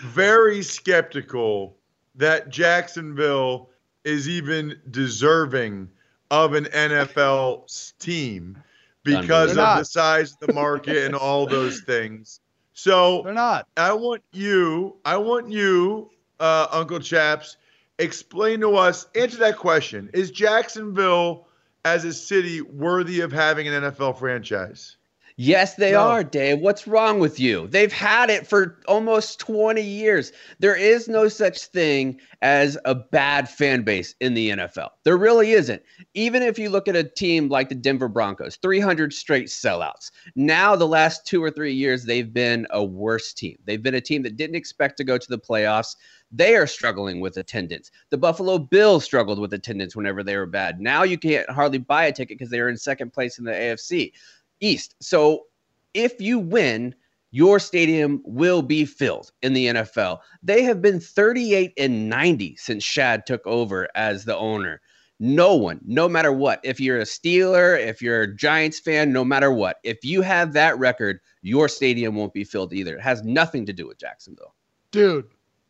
very 0.00 0.62
skeptical 0.62 1.76
that 2.14 2.48
Jacksonville 2.48 3.70
is 4.04 4.28
even 4.28 4.78
deserving 4.90 5.88
of 6.30 6.54
an 6.54 6.64
NFL 6.64 7.98
team 7.98 8.62
because 9.02 9.50
of 9.50 9.78
the 9.78 9.84
size 9.84 10.32
of 10.32 10.46
the 10.46 10.52
market 10.52 11.04
and 11.04 11.14
all 11.14 11.46
those 11.46 11.80
things. 11.86 12.40
So 12.72 13.22
they're 13.22 13.34
not. 13.34 13.66
I 13.76 13.92
want 13.92 14.22
you, 14.32 14.96
I 15.04 15.16
want 15.16 15.50
you, 15.50 16.10
uh, 16.40 16.66
Uncle 16.72 16.98
Chaps, 16.98 17.56
explain 17.98 18.60
to 18.60 18.76
us, 18.76 19.06
answer 19.14 19.38
that 19.38 19.58
question. 19.58 20.10
Is 20.14 20.30
Jacksonville 20.30 21.46
as 21.84 22.04
a 22.04 22.12
city 22.12 22.60
worthy 22.60 23.20
of 23.20 23.30
having 23.30 23.68
an 23.68 23.82
NFL 23.84 24.18
franchise? 24.18 24.96
Yes, 25.42 25.74
they 25.76 25.92
No. 25.92 26.00
are, 26.00 26.22
Dave. 26.22 26.58
What's 26.58 26.86
wrong 26.86 27.18
with 27.18 27.40
you? 27.40 27.66
They've 27.68 27.90
had 27.90 28.28
it 28.28 28.46
for 28.46 28.78
almost 28.86 29.40
20 29.40 29.80
years. 29.80 30.32
There 30.58 30.76
is 30.76 31.08
no 31.08 31.28
such 31.28 31.64
thing 31.64 32.20
as 32.42 32.76
a 32.84 32.94
bad 32.94 33.48
fan 33.48 33.80
base 33.80 34.14
in 34.20 34.34
the 34.34 34.50
NFL. 34.50 34.90
There 35.04 35.16
really 35.16 35.52
isn't. 35.52 35.82
Even 36.12 36.42
if 36.42 36.58
you 36.58 36.68
look 36.68 36.88
at 36.88 36.96
a 36.96 37.04
team 37.04 37.48
like 37.48 37.70
the 37.70 37.74
Denver 37.74 38.06
Broncos, 38.06 38.56
300 38.56 39.14
straight 39.14 39.46
sellouts. 39.46 40.10
Now, 40.36 40.76
the 40.76 40.86
last 40.86 41.26
two 41.26 41.42
or 41.42 41.50
three 41.50 41.72
years, 41.72 42.04
they've 42.04 42.34
been 42.34 42.66
a 42.68 42.84
worse 42.84 43.32
team. 43.32 43.56
They've 43.64 43.82
been 43.82 43.94
a 43.94 44.00
team 44.02 44.20
that 44.24 44.36
didn't 44.36 44.56
expect 44.56 44.98
to 44.98 45.04
go 45.04 45.16
to 45.16 45.28
the 45.30 45.38
playoffs. 45.38 45.96
They 46.30 46.54
are 46.54 46.66
struggling 46.66 47.18
with 47.18 47.38
attendance. 47.38 47.90
The 48.10 48.18
Buffalo 48.18 48.58
Bills 48.58 49.04
struggled 49.04 49.40
with 49.40 49.52
attendance 49.54 49.96
whenever 49.96 50.22
they 50.22 50.36
were 50.36 50.46
bad. 50.46 50.80
Now 50.80 51.02
you 51.02 51.18
can't 51.18 51.48
hardly 51.50 51.78
buy 51.78 52.04
a 52.04 52.12
ticket 52.12 52.38
because 52.38 52.50
they're 52.50 52.68
in 52.68 52.76
second 52.76 53.12
place 53.12 53.38
in 53.38 53.44
the 53.44 53.52
AFC 53.52 54.12
East. 54.60 54.94
So 55.00 55.46
if 55.94 56.20
you 56.20 56.38
win, 56.38 56.94
your 57.32 57.58
stadium 57.58 58.22
will 58.24 58.62
be 58.62 58.84
filled 58.84 59.32
in 59.42 59.52
the 59.52 59.66
NFL. 59.66 60.18
They 60.42 60.62
have 60.62 60.82
been 60.82 61.00
38 61.00 61.72
and 61.78 62.08
90 62.08 62.56
since 62.56 62.82
Shad 62.82 63.26
took 63.26 63.46
over 63.46 63.88
as 63.94 64.24
the 64.24 64.36
owner. 64.36 64.80
No 65.22 65.54
one, 65.54 65.80
no 65.84 66.08
matter 66.08 66.32
what, 66.32 66.60
if 66.64 66.80
you're 66.80 66.98
a 66.98 67.04
Steeler, 67.04 67.78
if 67.78 68.00
you're 68.00 68.22
a 68.22 68.36
Giants 68.36 68.80
fan, 68.80 69.12
no 69.12 69.22
matter 69.22 69.52
what, 69.52 69.76
if 69.84 70.02
you 70.02 70.22
have 70.22 70.54
that 70.54 70.78
record, 70.78 71.20
your 71.42 71.68
stadium 71.68 72.14
won't 72.14 72.32
be 72.32 72.42
filled 72.42 72.72
either. 72.72 72.96
It 72.96 73.02
has 73.02 73.22
nothing 73.22 73.66
to 73.66 73.72
do 73.74 73.86
with 73.86 73.98
Jacksonville. 73.98 74.54
Dude, 74.92 75.26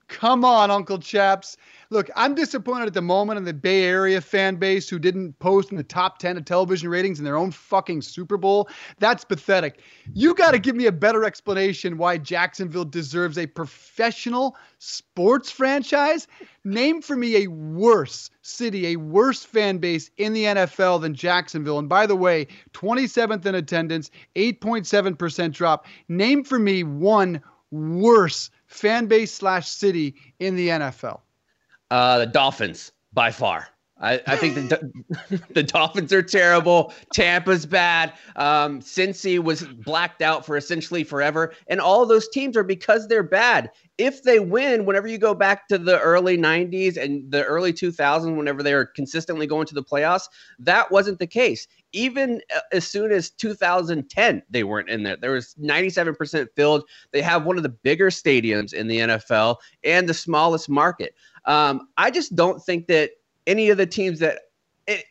come 0.07 0.45
on, 0.45 0.70
Uncle 0.70 0.99
Chaps. 0.99 1.57
Look, 1.93 2.09
I'm 2.14 2.36
disappointed 2.36 2.86
at 2.86 2.95
the 2.95 3.03
moment 3.03 3.38
in 3.38 3.43
the 3.43 3.53
Bay 3.53 3.82
Area 3.82 4.20
fan 4.20 4.55
base 4.55 4.88
who 4.88 5.01
didn't 5.01 5.36
post 5.41 5.72
in 5.72 5.76
the 5.76 5.82
top 5.82 6.18
10 6.18 6.36
of 6.36 6.45
television 6.45 6.88
ratings 6.88 7.18
in 7.18 7.24
their 7.24 7.36
own 7.36 7.51
fucking 7.51 8.03
Super 8.03 8.36
Bowl. 8.36 8.68
That's 9.01 9.24
pathetic. 9.24 9.80
You 10.14 10.32
got 10.36 10.53
to 10.53 10.61
give 10.61 10.76
me 10.76 10.86
a 10.86 10.93
better 10.93 11.24
explanation 11.24 11.99
why 11.99 12.16
Jacksonville 12.16 12.84
deserves 12.84 13.38
a 13.38 13.47
professional 13.49 14.57
sports 14.78 15.51
franchise. 15.51 16.28
Name 16.62 17.03
for 17.03 17.16
me 17.16 17.43
a 17.43 17.49
worse 17.49 18.30
city, 18.43 18.93
a 18.93 18.97
worse 18.97 19.43
fan 19.43 19.78
base 19.78 20.12
in 20.16 20.32
the 20.32 20.45
NFL 20.45 21.01
than 21.01 21.12
Jacksonville. 21.12 21.80
And 21.80 21.88
by 21.88 22.07
the 22.07 22.14
way, 22.14 22.47
27th 22.72 23.45
in 23.47 23.57
attendance, 23.57 24.12
8.7% 24.36 25.51
drop. 25.51 25.86
Name 26.07 26.45
for 26.45 26.61
me 26.61 26.84
one 26.84 27.43
worse 27.72 28.49
fan 28.68 29.07
base 29.07 29.34
slash 29.34 29.68
city 29.68 30.14
in 30.38 30.55
the 30.55 30.68
NFL. 30.68 31.22
Uh, 31.91 32.18
the 32.20 32.26
Dolphins 32.26 32.93
by 33.12 33.30
far. 33.30 33.68
I, 34.01 34.20
I 34.26 34.36
think 34.36 34.55
the 34.55 35.43
the 35.51 35.62
Dolphins 35.62 36.12
are 36.12 36.22
terrible. 36.22 36.93
Tampa's 37.12 37.66
bad. 37.66 38.14
Um, 38.36 38.80
Cincy 38.80 39.38
was 39.38 39.62
blacked 39.62 40.22
out 40.22 40.47
for 40.47 40.57
essentially 40.57 41.05
forever, 41.05 41.53
and 41.68 41.80
all 41.80 42.07
those 42.07 42.28
teams 42.28 42.57
are 42.57 42.64
because 42.64 43.09
they're 43.09 43.22
bad. 43.22 43.70
If 43.99 44.22
they 44.22 44.41
win, 44.41 44.86
whenever 44.86 45.07
you 45.07 45.18
go 45.18 45.34
back 45.34 45.68
to 45.68 45.76
the 45.76 46.01
early 46.01 46.38
'90s 46.38 46.97
and 46.97 47.30
the 47.30 47.45
early 47.45 47.72
2000s, 47.72 48.34
whenever 48.34 48.62
they 48.62 48.74
were 48.74 48.86
consistently 48.86 49.47
going 49.47 49.66
to 49.66 49.74
the 49.74 49.84
playoffs, 49.84 50.28
that 50.59 50.91
wasn't 50.91 51.18
the 51.18 51.26
case. 51.26 51.66
Even 51.93 52.41
uh, 52.55 52.61
as 52.72 52.86
soon 52.86 53.12
as 53.12 53.30
2010, 53.30 54.43
they 54.49 54.64
weren't 54.64 54.88
in 54.88 55.03
there. 55.03 55.16
There 55.16 55.32
was 55.32 55.55
97% 55.61 56.47
filled. 56.57 56.84
They 57.12 57.20
have 57.20 57.45
one 57.45 57.57
of 57.59 57.64
the 57.64 57.68
bigger 57.68 58.09
stadiums 58.09 58.72
in 58.72 58.86
the 58.86 58.99
NFL 58.99 59.57
and 59.84 60.09
the 60.09 60.14
smallest 60.14 60.68
market. 60.70 61.14
Um, 61.45 61.88
I 61.97 62.11
just 62.11 62.34
don't 62.34 62.62
think 62.62 62.86
that 62.88 63.11
any 63.47 63.70
of 63.70 63.78
the 63.78 63.86
teams 63.86 64.18
that, 64.20 64.41
it, 64.86 65.05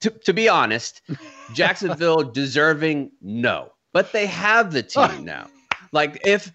to, 0.00 0.10
to 0.10 0.32
be 0.32 0.48
honest, 0.48 1.02
Jacksonville 1.54 2.22
deserving, 2.22 3.10
no. 3.20 3.72
But 3.92 4.12
they 4.12 4.26
have 4.26 4.72
the 4.72 4.82
team 4.82 5.24
now. 5.24 5.48
Like, 5.92 6.20
if 6.24 6.52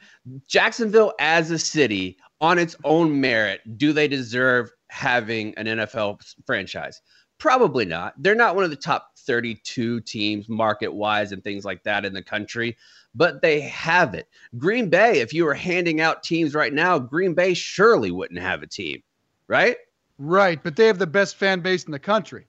Jacksonville 0.48 1.14
as 1.20 1.52
a 1.52 1.60
city 1.60 2.18
on 2.42 2.60
its 2.60 2.76
own 2.84 3.22
merit, 3.22 3.62
do 3.78 3.94
they 3.94 4.08
deserve 4.08 4.72
having 4.90 5.54
an 5.56 5.66
NFL 5.66 6.20
franchise? 6.46 7.02
Probably 7.38 7.86
not. 7.86 8.14
They're 8.22 8.36
not 8.36 8.56
one 8.56 8.64
of 8.64 8.70
the 8.70 8.76
top 8.76 9.12
32 9.18 10.02
teams 10.02 10.48
market 10.48 10.94
wise 10.94 11.32
and 11.32 11.44
things 11.44 11.66
like 11.66 11.84
that 11.84 12.06
in 12.06 12.14
the 12.14 12.22
country, 12.22 12.78
but 13.16 13.42
they 13.42 13.62
have 13.62 14.14
it. 14.14 14.28
Green 14.58 14.90
Bay, 14.90 15.20
if 15.20 15.34
you 15.34 15.46
were 15.46 15.54
handing 15.54 16.02
out 16.02 16.24
teams 16.24 16.54
right 16.54 16.74
now, 16.74 17.00
Green 17.00 17.34
Bay 17.34 17.54
surely 17.54 18.12
wouldn't 18.12 18.40
have 18.40 18.64
a 18.64 18.68
team, 18.68 19.02
right? 19.48 19.78
Right, 20.18 20.62
but 20.64 20.76
they 20.76 20.88
have 20.88 21.00
the 21.00 21.08
best 21.08 21.36
fan 21.36 21.62
base 21.62 21.84
in 21.84 21.92
the 21.92 22.00
country. 22.00 22.46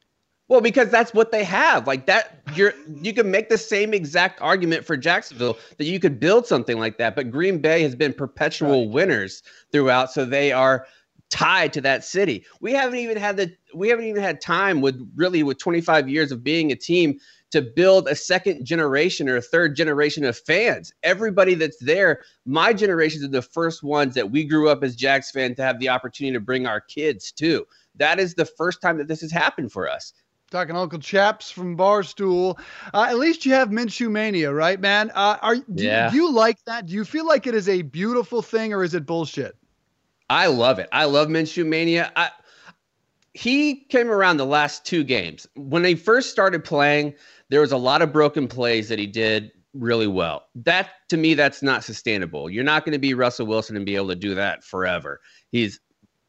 Well, 0.49 0.61
because 0.61 0.91
that's 0.91 1.15
what 1.15 1.33
they 1.33 1.45
have. 1.45 1.87
Like 1.87 2.05
that, 2.07 2.43
you're 2.55 2.75
you 3.01 3.15
can 3.15 3.31
make 3.31 3.49
the 3.49 3.57
same 3.57 3.95
exact 3.95 4.41
argument 4.43 4.85
for 4.85 4.99
Jacksonville 4.99 5.57
that 5.79 5.87
you 5.87 5.99
could 5.99 6.21
build 6.21 6.47
something 6.47 6.79
like 6.79 6.99
that. 6.99 7.17
But 7.17 7.31
Green 7.31 7.59
Bay 7.59 7.83
has 7.83 7.95
been 7.95 8.13
perpetual 8.13 8.91
winners 8.91 9.43
throughout, 9.71 10.13
so 10.13 10.27
they 10.27 10.53
are 10.53 10.87
tied 11.31 11.73
to 11.73 11.81
that 11.81 12.05
city. 12.05 12.45
We 12.61 12.75
haven't 12.75 12.99
even 12.99 13.17
had 13.17 13.39
the 13.39 13.57
we 13.73 13.89
haven't 13.89 14.05
even 14.05 14.23
had 14.23 14.43
time 14.43 14.83
with 14.83 15.11
really 15.17 15.43
with 15.43 15.57
25 15.57 16.09
years 16.09 16.31
of 16.31 16.45
being 16.45 16.71
a 16.71 16.77
team 16.77 17.19
to 17.53 17.63
build 17.63 18.09
a 18.09 18.15
second 18.15 18.65
generation 18.65 19.29
or 19.29 19.37
a 19.37 19.43
third 19.43 19.77
generation 19.77 20.25
of 20.25 20.37
fans. 20.37 20.93
Everybody 21.03 21.55
that's 21.55 21.79
there, 21.79 22.23
my 22.47 22.73
generations 22.73 23.23
are 23.25 23.29
the 23.29 23.43
first 23.43 23.83
ones 23.83 24.15
that 24.15 24.31
we 24.31 24.45
grew 24.45 24.69
up 24.69 24.83
as 24.83 24.97
Jags 24.97 25.31
fans 25.31 25.57
to 25.57 25.63
have 25.63 25.79
the 25.79 25.89
opportunity 25.89 26.33
to 26.35 26.41
bring 26.41 26.67
our 26.67 26.81
kids 26.81 27.31
to. 27.33 27.67
That 27.97 28.19
is 28.19 28.35
the 28.35 28.47
first 28.47 28.81
time 28.81 28.97
that 28.99 29.07
this 29.09 29.21
has 29.21 29.31
happened 29.31 29.71
for 29.71 29.89
us. 29.89 30.15
Talking 30.51 30.77
Uncle 30.77 30.99
Chaps 30.99 31.51
from 31.51 31.77
Barstool. 31.77 32.59
Uh, 32.93 33.07
at 33.09 33.19
least 33.19 33.47
you 33.47 33.53
have 33.55 33.69
Minshew 33.71 34.11
Mania, 34.11 34.53
right, 34.53 34.79
man? 34.81 35.11
Uh, 35.15 35.39
are 35.41 35.57
do, 35.57 35.85
Yeah. 35.85 36.11
do 36.11 36.17
you 36.17 36.31
like 36.31 36.63
that? 36.67 36.87
Do 36.87 36.93
you 36.93 37.05
feel 37.05 37.27
like 37.27 37.47
it 37.47 37.55
is 37.55 37.69
a 37.69 37.83
beautiful 37.83 38.43
thing 38.43 38.73
or 38.75 38.83
is 38.83 38.95
it 38.95 39.07
bullshit? 39.07 39.57
I 40.29 40.47
love 40.49 40.79
it. 40.79 40.89
I 40.93 41.05
love 41.07 41.29
Minshew 41.29 41.67
Mania. 41.67 42.13
I, 42.17 42.31
he 43.35 43.77
came 43.77 44.11
around 44.11 44.37
the 44.37 44.47
last 44.47 44.85
two 44.85 45.05
games. 45.05 45.47
When 45.57 45.85
he 45.85 45.95
first 45.95 46.31
started 46.31 46.65
playing, 46.65 47.15
there 47.53 47.61
was 47.61 47.73
a 47.73 47.77
lot 47.77 48.01
of 48.01 48.15
broken 48.15 48.49
plays 48.49 48.89
that 48.89 48.99
he 48.99 49.07
did 49.07 49.53
really 49.75 50.07
well. 50.07 50.47
That 50.55 50.89
to 51.11 51.19
me, 51.19 51.35
that's 51.35 51.63
not 51.63 51.85
sustainable. 51.85 52.49
You're 52.49 52.65
not 52.65 52.87
going 52.87 52.95
to 52.95 52.99
be 52.99 53.13
Russell 53.13 53.47
Wilson 53.47 53.77
and 53.77 53.85
be 53.85 53.95
able 53.95 54.09
to 54.09 54.17
do 54.17 54.35
that 54.35 54.65
forever. 54.65 55.21
He's 55.51 55.79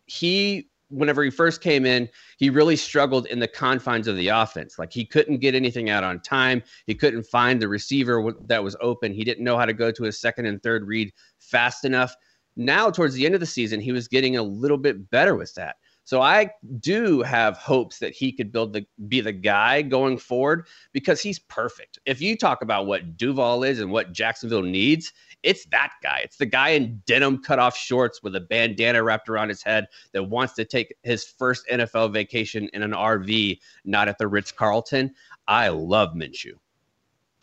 he 0.05 0.67
whenever 0.89 1.23
he 1.23 1.29
first 1.29 1.61
came 1.61 1.85
in, 1.85 2.09
he 2.39 2.49
really 2.49 2.75
struggled 2.75 3.25
in 3.27 3.39
the 3.39 3.47
confines 3.47 4.09
of 4.09 4.17
the 4.17 4.27
offense. 4.27 4.77
Like 4.77 4.91
he 4.91 5.05
couldn't 5.05 5.37
get 5.37 5.55
anything 5.55 5.89
out 5.89 6.03
on 6.03 6.19
time. 6.19 6.61
He 6.87 6.93
couldn't 6.93 7.23
find 7.23 7.61
the 7.61 7.69
receiver 7.69 8.33
that 8.47 8.61
was 8.61 8.75
open. 8.81 9.13
He 9.13 9.23
didn't 9.23 9.45
know 9.45 9.57
how 9.57 9.65
to 9.65 9.73
go 9.73 9.91
to 9.91 10.03
his 10.03 10.19
second 10.19 10.45
and 10.45 10.61
third 10.61 10.85
read 10.85 11.13
fast 11.39 11.85
enough. 11.85 12.13
Now, 12.57 12.91
towards 12.91 13.13
the 13.13 13.25
end 13.25 13.33
of 13.33 13.39
the 13.39 13.47
season, 13.47 13.79
he 13.79 13.93
was 13.93 14.09
getting 14.09 14.35
a 14.35 14.43
little 14.43 14.77
bit 14.77 15.09
better 15.09 15.35
with 15.35 15.53
that. 15.55 15.77
So 16.05 16.21
I 16.21 16.49
do 16.79 17.21
have 17.21 17.57
hopes 17.57 17.99
that 17.99 18.13
he 18.13 18.31
could 18.31 18.51
build 18.51 18.73
the 18.73 18.85
be 19.07 19.21
the 19.21 19.31
guy 19.31 19.81
going 19.81 20.17
forward 20.17 20.67
because 20.91 21.21
he's 21.21 21.39
perfect. 21.39 21.99
If 22.05 22.21
you 22.21 22.37
talk 22.37 22.61
about 22.61 22.87
what 22.87 23.15
Duval 23.15 23.63
is 23.63 23.79
and 23.79 23.89
what 23.89 24.11
Jacksonville 24.11 24.63
needs, 24.63 25.13
it's 25.43 25.65
that 25.67 25.93
guy. 26.01 26.21
It's 26.23 26.37
the 26.37 26.45
guy 26.45 26.69
in 26.69 27.01
denim 27.05 27.41
cutoff 27.41 27.77
shorts 27.77 28.21
with 28.21 28.35
a 28.35 28.41
bandana 28.41 29.01
wrapped 29.01 29.29
around 29.29 29.49
his 29.49 29.63
head 29.63 29.87
that 30.11 30.23
wants 30.23 30.53
to 30.53 30.65
take 30.65 30.93
his 31.03 31.23
first 31.23 31.65
NFL 31.71 32.11
vacation 32.11 32.69
in 32.73 32.83
an 32.83 32.91
RV, 32.91 33.59
not 33.85 34.07
at 34.07 34.17
the 34.17 34.27
Ritz 34.27 34.51
Carlton. 34.51 35.13
I 35.47 35.69
love 35.69 36.13
Minshew. 36.13 36.53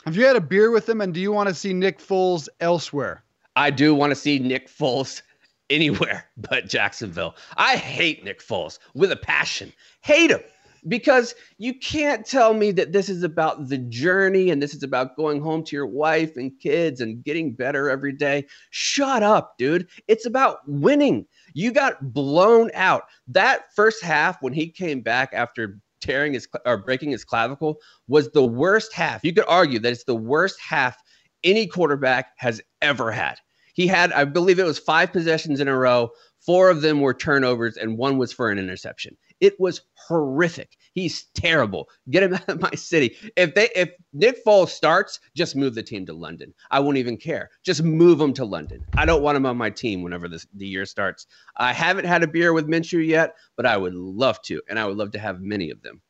Have 0.06 0.16
you 0.16 0.24
had 0.24 0.36
a 0.36 0.40
beer 0.40 0.70
with 0.70 0.88
him 0.88 1.00
and 1.02 1.12
do 1.12 1.20
you 1.20 1.32
want 1.32 1.48
to 1.48 1.54
see 1.54 1.74
Nick 1.74 1.98
Foles 1.98 2.48
elsewhere? 2.60 3.22
I 3.56 3.70
do 3.70 3.94
want 3.94 4.10
to 4.10 4.16
see 4.16 4.38
Nick 4.38 4.68
Foles 4.68 5.22
anywhere 5.70 6.26
but 6.36 6.68
Jacksonville. 6.68 7.36
I 7.56 7.76
hate 7.76 8.24
Nick 8.24 8.40
Foles 8.42 8.78
with 8.94 9.12
a 9.12 9.16
passion. 9.16 9.72
Hate 10.02 10.30
him 10.30 10.40
because 10.88 11.34
you 11.58 11.74
can't 11.74 12.26
tell 12.26 12.54
me 12.54 12.72
that 12.72 12.92
this 12.92 13.08
is 13.08 13.22
about 13.22 13.68
the 13.68 13.78
journey 13.78 14.50
and 14.50 14.62
this 14.62 14.74
is 14.74 14.82
about 14.82 15.16
going 15.16 15.40
home 15.40 15.62
to 15.64 15.76
your 15.76 15.86
wife 15.86 16.36
and 16.36 16.58
kids 16.58 17.00
and 17.00 17.24
getting 17.24 17.52
better 17.52 17.90
every 17.90 18.12
day. 18.12 18.46
Shut 18.70 19.22
up, 19.22 19.56
dude. 19.58 19.88
It's 20.08 20.26
about 20.26 20.58
winning. 20.66 21.26
You 21.52 21.72
got 21.72 22.12
blown 22.12 22.70
out. 22.74 23.04
That 23.28 23.74
first 23.74 24.02
half 24.02 24.42
when 24.42 24.52
he 24.52 24.68
came 24.68 25.00
back 25.00 25.30
after 25.32 25.78
tearing 26.00 26.32
his 26.32 26.48
or 26.64 26.78
breaking 26.78 27.10
his 27.10 27.24
clavicle 27.24 27.78
was 28.08 28.30
the 28.30 28.44
worst 28.44 28.92
half. 28.94 29.22
You 29.22 29.34
could 29.34 29.44
argue 29.46 29.78
that 29.80 29.92
it's 29.92 30.04
the 30.04 30.14
worst 30.16 30.58
half 30.60 30.96
any 31.44 31.66
quarterback 31.66 32.32
has 32.36 32.60
ever 32.82 33.10
had. 33.12 33.38
He 33.80 33.86
had, 33.86 34.12
I 34.12 34.24
believe 34.24 34.58
it 34.58 34.66
was 34.66 34.78
five 34.78 35.10
possessions 35.10 35.58
in 35.58 35.66
a 35.66 35.74
row. 35.74 36.10
Four 36.38 36.68
of 36.68 36.82
them 36.82 37.00
were 37.00 37.14
turnovers, 37.14 37.78
and 37.78 37.96
one 37.96 38.18
was 38.18 38.30
for 38.30 38.50
an 38.50 38.58
interception. 38.58 39.16
It 39.40 39.58
was 39.58 39.80
horrific. 39.94 40.76
He's 40.92 41.24
terrible. 41.32 41.88
Get 42.10 42.24
him 42.24 42.34
out 42.34 42.46
of 42.46 42.60
my 42.60 42.72
city. 42.72 43.16
If 43.36 43.54
they 43.54 43.70
if 43.74 43.88
Nick 44.12 44.44
Foles 44.44 44.68
starts, 44.68 45.18
just 45.34 45.56
move 45.56 45.74
the 45.74 45.82
team 45.82 46.04
to 46.04 46.12
London. 46.12 46.52
I 46.70 46.78
won't 46.80 46.98
even 46.98 47.16
care. 47.16 47.48
Just 47.62 47.82
move 47.82 48.20
him 48.20 48.34
to 48.34 48.44
London. 48.44 48.84
I 48.98 49.06
don't 49.06 49.22
want 49.22 49.38
him 49.38 49.46
on 49.46 49.56
my 49.56 49.70
team 49.70 50.02
whenever 50.02 50.28
this, 50.28 50.46
the 50.52 50.66
year 50.66 50.84
starts. 50.84 51.26
I 51.56 51.72
haven't 51.72 52.04
had 52.04 52.22
a 52.22 52.28
beer 52.28 52.52
with 52.52 52.68
Minshew 52.68 53.06
yet, 53.06 53.34
but 53.56 53.64
I 53.64 53.78
would 53.78 53.94
love 53.94 54.42
to, 54.42 54.60
and 54.68 54.78
I 54.78 54.84
would 54.84 54.98
love 54.98 55.12
to 55.12 55.18
have 55.18 55.40
many 55.40 55.70
of 55.70 55.80
them. 55.80 56.02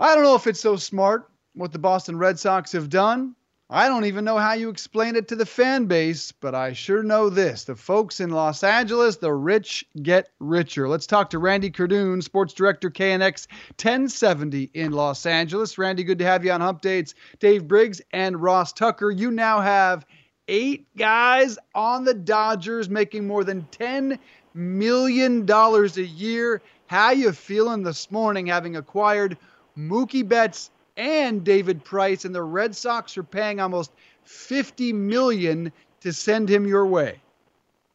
I 0.00 0.14
don't 0.14 0.24
know 0.24 0.36
if 0.36 0.46
it's 0.46 0.60
so 0.60 0.76
smart 0.76 1.28
what 1.52 1.72
the 1.72 1.78
Boston 1.78 2.16
Red 2.16 2.38
Sox 2.38 2.72
have 2.72 2.88
done. 2.88 3.36
I 3.74 3.88
don't 3.88 4.04
even 4.04 4.24
know 4.24 4.38
how 4.38 4.52
you 4.52 4.68
explain 4.68 5.16
it 5.16 5.26
to 5.26 5.34
the 5.34 5.44
fan 5.44 5.86
base, 5.86 6.30
but 6.30 6.54
I 6.54 6.74
sure 6.74 7.02
know 7.02 7.28
this. 7.28 7.64
The 7.64 7.74
folks 7.74 8.20
in 8.20 8.30
Los 8.30 8.62
Angeles, 8.62 9.16
the 9.16 9.32
rich 9.32 9.84
get 10.00 10.28
richer. 10.38 10.88
Let's 10.88 11.08
talk 11.08 11.30
to 11.30 11.40
Randy 11.40 11.72
Kerdoon, 11.72 12.22
sports 12.22 12.54
director 12.54 12.88
KNX 12.88 13.48
1070 13.70 14.70
in 14.74 14.92
Los 14.92 15.26
Angeles. 15.26 15.76
Randy, 15.76 16.04
good 16.04 16.20
to 16.20 16.24
have 16.24 16.44
you 16.44 16.52
on 16.52 16.60
Hump 16.60 16.82
Dates. 16.82 17.16
Dave 17.40 17.66
Briggs 17.66 18.00
and 18.12 18.40
Ross 18.40 18.72
Tucker. 18.72 19.10
You 19.10 19.32
now 19.32 19.60
have 19.60 20.06
eight 20.46 20.86
guys 20.96 21.58
on 21.74 22.04
the 22.04 22.14
Dodgers 22.14 22.88
making 22.88 23.26
more 23.26 23.42
than 23.42 23.66
$10 23.72 24.20
million 24.54 25.50
a 25.50 26.00
year. 26.00 26.62
How 26.86 27.10
you 27.10 27.32
feeling 27.32 27.82
this 27.82 28.08
morning 28.12 28.46
having 28.46 28.76
acquired 28.76 29.36
Mookie 29.76 30.28
Betts 30.28 30.70
and 30.96 31.44
David 31.44 31.84
Price, 31.84 32.24
and 32.24 32.34
the 32.34 32.42
Red 32.42 32.74
Sox 32.74 33.16
are 33.18 33.22
paying 33.22 33.60
almost 33.60 33.92
50 34.24 34.92
million 34.92 35.72
to 36.00 36.12
send 36.12 36.48
him 36.48 36.66
your 36.66 36.86
way. 36.86 37.20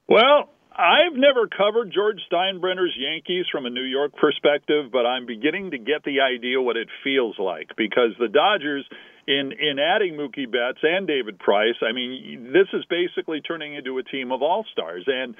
Well, 0.07 0.49
I've 0.79 1.15
never 1.15 1.47
covered 1.47 1.91
George 1.93 2.19
Steinbrenner's 2.31 2.95
Yankees 2.97 3.45
from 3.51 3.65
a 3.65 3.69
New 3.69 3.83
York 3.83 4.13
perspective, 4.15 4.91
but 4.91 5.05
I'm 5.05 5.25
beginning 5.25 5.71
to 5.71 5.77
get 5.77 6.03
the 6.05 6.21
idea 6.21 6.61
what 6.61 6.77
it 6.77 6.87
feels 7.03 7.37
like 7.37 7.75
because 7.75 8.11
the 8.17 8.29
Dodgers 8.29 8.85
in 9.27 9.51
in 9.51 9.77
adding 9.77 10.15
Mookie 10.15 10.49
Betts 10.49 10.79
and 10.81 11.05
David 11.05 11.37
Price, 11.37 11.75
I 11.87 11.91
mean, 11.91 12.51
this 12.53 12.67
is 12.73 12.85
basically 12.89 13.41
turning 13.41 13.75
into 13.75 13.97
a 13.97 14.03
team 14.03 14.31
of 14.31 14.41
all-stars 14.41 15.03
and 15.05 15.35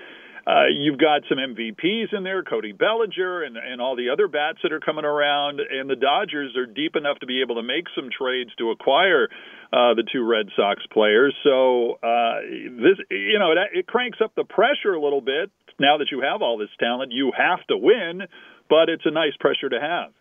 uh, 0.50 0.66
you've 0.74 0.98
got 0.98 1.22
some 1.30 1.38
MVPs 1.38 2.12
in 2.12 2.24
there, 2.24 2.42
Cody 2.42 2.72
Bellinger, 2.72 3.44
and, 3.44 3.56
and 3.56 3.80
all 3.80 3.96
the 3.96 4.10
other 4.10 4.28
bats 4.28 4.58
that 4.64 4.74
are 4.74 4.80
coming 4.80 5.06
around. 5.06 5.60
And 5.60 5.88
the 5.88 5.96
Dodgers 5.96 6.56
are 6.58 6.66
deep 6.66 6.96
enough 6.96 7.20
to 7.20 7.28
be 7.28 7.42
able 7.44 7.56
to 7.56 7.62
make 7.62 7.86
some 7.96 8.10
trades 8.10 8.50
to 8.58 8.72
acquire 8.72 9.30
uh, 9.72 9.94
the 9.94 10.04
two 10.12 10.26
Red 10.26 10.48
Sox 10.56 10.82
players. 10.92 11.36
So 11.44 12.00
uh, 12.02 12.42
this, 12.42 12.98
you 13.12 13.38
know, 13.38 13.52
it, 13.52 13.80
it 13.80 13.88
cranks 13.88 14.18
up 14.24 14.34
the 14.36 14.44
pressure 14.44 14.94
a 14.96 15.02
little 15.02 15.22
bit. 15.22 15.52
Now 15.80 15.98
that 16.00 16.08
you 16.12 16.22
have 16.22 16.42
all 16.42 16.58
this 16.58 16.70
talent, 16.80 17.12
you 17.12 17.32
have 17.38 17.66
to 17.68 17.78
win, 17.78 18.24
but 18.70 18.90
it's 18.90 19.06
a 19.06 19.12
nice 19.12 19.38
pressure 19.40 19.70
to 19.70 19.80
have. 19.80 20.14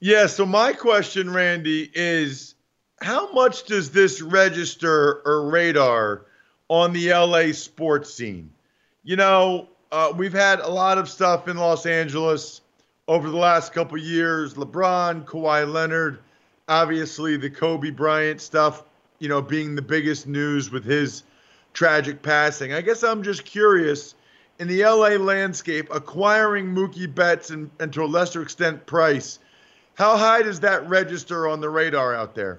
Yeah. 0.00 0.26
So 0.26 0.44
my 0.44 0.74
question, 0.74 1.32
Randy, 1.32 1.90
is 1.94 2.54
how 3.00 3.32
much 3.32 3.64
does 3.64 3.90
this 3.90 4.20
register 4.20 5.22
or 5.24 5.48
radar 5.48 6.26
on 6.68 6.92
the 6.92 7.14
LA 7.14 7.52
sports 7.52 8.12
scene? 8.12 8.50
You 9.06 9.14
know, 9.14 9.68
uh, 9.92 10.12
we've 10.16 10.32
had 10.32 10.58
a 10.58 10.68
lot 10.68 10.98
of 10.98 11.08
stuff 11.08 11.46
in 11.46 11.56
Los 11.56 11.86
Angeles 11.86 12.60
over 13.06 13.30
the 13.30 13.36
last 13.36 13.72
couple 13.72 13.96
years. 13.96 14.54
LeBron, 14.54 15.24
Kawhi 15.24 15.72
Leonard, 15.72 16.18
obviously 16.66 17.36
the 17.36 17.48
Kobe 17.48 17.90
Bryant 17.90 18.40
stuff, 18.40 18.82
you 19.20 19.28
know, 19.28 19.40
being 19.40 19.76
the 19.76 19.82
biggest 19.82 20.26
news 20.26 20.72
with 20.72 20.84
his 20.84 21.22
tragic 21.72 22.20
passing. 22.20 22.72
I 22.72 22.80
guess 22.80 23.04
I'm 23.04 23.22
just 23.22 23.44
curious 23.44 24.16
in 24.58 24.66
the 24.66 24.82
LA 24.82 25.10
landscape, 25.10 25.86
acquiring 25.94 26.74
Mookie 26.74 27.14
Betts 27.14 27.50
and, 27.50 27.70
and 27.78 27.92
to 27.92 28.02
a 28.02 28.06
lesser 28.06 28.42
extent 28.42 28.86
Price, 28.86 29.38
how 29.94 30.16
high 30.16 30.42
does 30.42 30.60
that 30.60 30.88
register 30.88 31.46
on 31.46 31.60
the 31.60 31.70
radar 31.70 32.12
out 32.12 32.34
there? 32.34 32.58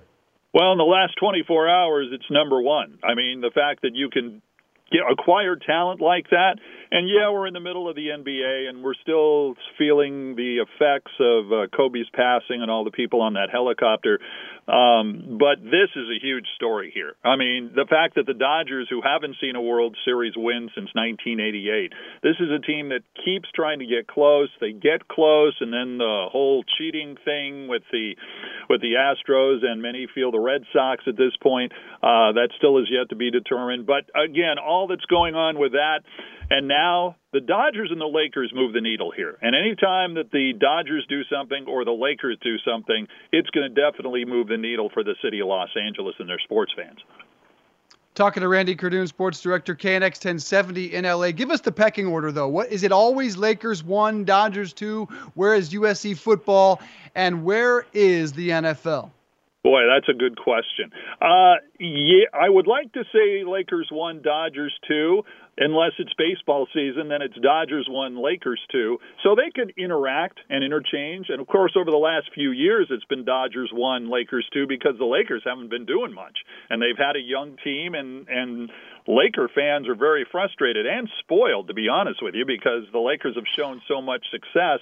Well, 0.54 0.72
in 0.72 0.78
the 0.78 0.86
last 0.86 1.16
24 1.20 1.68
hours, 1.68 2.08
it's 2.14 2.32
number 2.32 2.62
one. 2.62 3.00
I 3.04 3.16
mean, 3.16 3.42
the 3.42 3.52
fact 3.54 3.82
that 3.82 3.96
you 3.96 4.10
can 4.10 4.42
get, 4.92 5.02
acquire 5.12 5.56
talent 5.56 6.02
like 6.02 6.30
that. 6.32 6.60
And 6.92 7.10
yeah, 7.10 7.32
we're 7.32 7.48
in 7.48 7.54
the 7.54 7.60
middle 7.60 7.90
of 7.90 7.96
the 7.96 8.08
NBA, 8.08 8.70
and 8.70 8.84
we're 8.84 8.96
still 9.02 9.56
feeling 9.78 10.36
the 10.36 10.64
effects 10.64 11.12
of 11.20 11.52
uh, 11.52 11.68
Kobe's 11.76 12.10
passing 12.14 12.62
and 12.62 12.72
all 12.72 12.84
the 12.84 12.92
people 12.92 13.22
on 13.22 13.34
that 13.34 13.50
helicopter. 13.52 14.20
Um, 14.68 15.38
but 15.40 15.64
this 15.64 15.92
is 15.96 16.08
a 16.12 16.20
huge 16.20 16.46
story 16.56 16.92
here. 16.94 17.16
I 17.24 17.38
mean, 17.38 17.72
the 17.74 17.86
fact 17.90 18.16
that 18.16 18.26
the 18.26 18.34
Dodgers, 18.34 18.88
who 18.90 19.02
haven't 19.02 19.36
seen 19.40 19.56
a 19.56 19.62
World 19.62 19.96
Series 20.04 20.34
win 20.36 20.70
since 20.76 20.92
1988, 20.92 21.94
this 22.22 22.36
is 22.40 22.52
a 22.52 22.60
team 22.60 22.90
that 22.90 23.04
keeps 23.24 23.48
trying 23.56 23.80
to 23.80 23.86
get 23.86 24.08
close. 24.08 24.50
They 24.60 24.74
get 24.74 25.08
close, 25.08 25.56
and 25.62 25.72
then 25.72 25.98
the 25.98 26.28
whole 26.32 26.64
cheating 26.78 27.16
thing 27.24 27.68
with 27.68 27.84
the 27.92 28.16
with 28.70 28.82
the 28.82 29.00
Astros 29.00 29.64
and 29.64 29.82
many 29.82 30.08
feel 30.14 30.32
the 30.32 30.40
Red 30.40 30.64
Sox 30.74 31.04
at 31.08 31.16
this 31.16 31.36
point. 31.42 31.72
Uh, 32.04 32.36
that 32.36 32.50
still 32.58 32.78
is 32.80 32.88
yet 32.92 33.10
to 33.10 33.16
be 33.16 33.32
determined. 33.32 33.88
But 33.88 34.12
again, 34.16 34.60
all 34.60 34.88
that's 34.88 35.06
going 35.06 35.36
on 35.36 35.58
with 35.58 35.72
that 35.74 36.04
and 36.50 36.68
now 36.68 36.77
the 37.34 37.42
Dodgers 37.46 37.90
and 37.92 38.02
the 38.02 38.06
Lakers 38.06 38.52
move 38.54 38.74
the 38.74 38.82
needle 38.82 39.12
here. 39.16 39.38
And 39.42 39.56
anytime 39.56 40.16
that 40.16 40.32
the 40.32 40.54
Dodgers 40.60 41.06
do 41.08 41.22
something 41.32 41.66
or 41.68 41.86
the 41.86 41.92
Lakers 41.92 42.38
do 42.42 42.58
something, 42.66 43.08
it's 43.32 43.50
going 43.52 43.74
to 43.74 43.82
definitely 43.82 44.26
move 44.26 44.48
the 44.48 44.58
needle 44.58 44.90
for 44.94 45.04
the 45.04 45.16
city 45.24 45.40
of 45.40 45.48
Los 45.48 45.70
Angeles 45.80 46.16
and 46.20 46.28
their 46.28 46.40
sports 46.40 46.72
fans. 46.76 46.98
Talking 48.16 48.42
to 48.42 48.48
Randy 48.48 48.76
Kerdoon, 48.76 49.08
sports 49.08 49.40
director, 49.42 49.76
KNX 49.76 50.26
1070 50.26 50.96
in 50.96 51.06
LA. 51.06 51.32
Give 51.32 51.52
us 51.52 51.62
the 51.62 51.72
pecking 51.72 52.08
order, 52.08 52.32
though. 52.32 52.48
What 52.48 52.72
is 52.72 52.82
it? 52.82 52.92
Always 52.92 53.38
Lakers 53.38 53.84
one, 53.84 54.26
Dodgers 54.26 54.74
two. 54.74 55.08
Where 55.36 55.54
is 55.54 55.70
USC 55.70 56.18
football, 56.18 56.82
and 57.14 57.44
where 57.44 57.86
is 57.94 58.34
the 58.34 58.50
NFL? 58.50 59.12
Boy, 59.64 59.82
that's 59.86 60.10
a 60.10 60.18
good 60.18 60.36
question. 60.36 60.92
Uh, 61.22 61.56
yeah, 61.80 62.26
I 62.34 62.50
would 62.50 62.66
like 62.66 62.92
to 62.94 63.04
say 63.14 63.44
Lakers 63.46 63.90
one, 63.92 64.24
Dodgers 64.24 64.74
two 64.88 65.24
unless 65.58 65.92
it's 66.00 66.14
baseball 66.18 66.68
season, 66.74 67.10
then 67.10 67.22
it's 67.22 67.38
Dodgers 67.42 67.88
one, 67.90 68.22
Lakers 68.22 68.62
two. 68.72 68.98
So 69.24 69.36
they 69.36 69.52
could 69.54 69.74
interact 69.78 70.40
and 70.50 70.64
interchange. 70.64 71.28
And 71.30 71.42
of 71.42 71.48
course, 71.48 71.74
over 71.76 71.90
the 71.90 71.98
last 71.98 72.30
few 72.34 72.52
years, 72.52 72.88
it's 72.90 73.06
been 73.06 73.26
Dodgers 73.26 73.72
one, 73.74 74.10
Lakers 74.10 74.48
two 74.54 74.68
because 74.68 74.98
the 74.98 75.06
Lakers 75.06 75.44
haven't 75.46 75.70
been 75.70 75.86
doing 75.86 76.14
much, 76.14 76.38
and 76.70 76.82
they've 76.82 76.98
had 76.98 77.16
a 77.16 77.22
young 77.22 77.58
team, 77.64 77.96
and 77.96 78.28
and 78.28 78.70
Laker 79.08 79.50
fans 79.54 79.88
are 79.88 79.96
very 79.96 80.26
frustrated 80.32 80.86
and 80.86 81.10
spoiled, 81.20 81.68
to 81.70 81.74
be 81.74 81.88
honest 81.88 82.22
with 82.22 82.36
you, 82.36 82.46
because 82.46 82.84
the 82.92 83.00
Lakers 83.00 83.36
have 83.36 83.48
shown 83.56 83.82
so 83.88 84.02
much 84.02 84.26
success. 84.32 84.80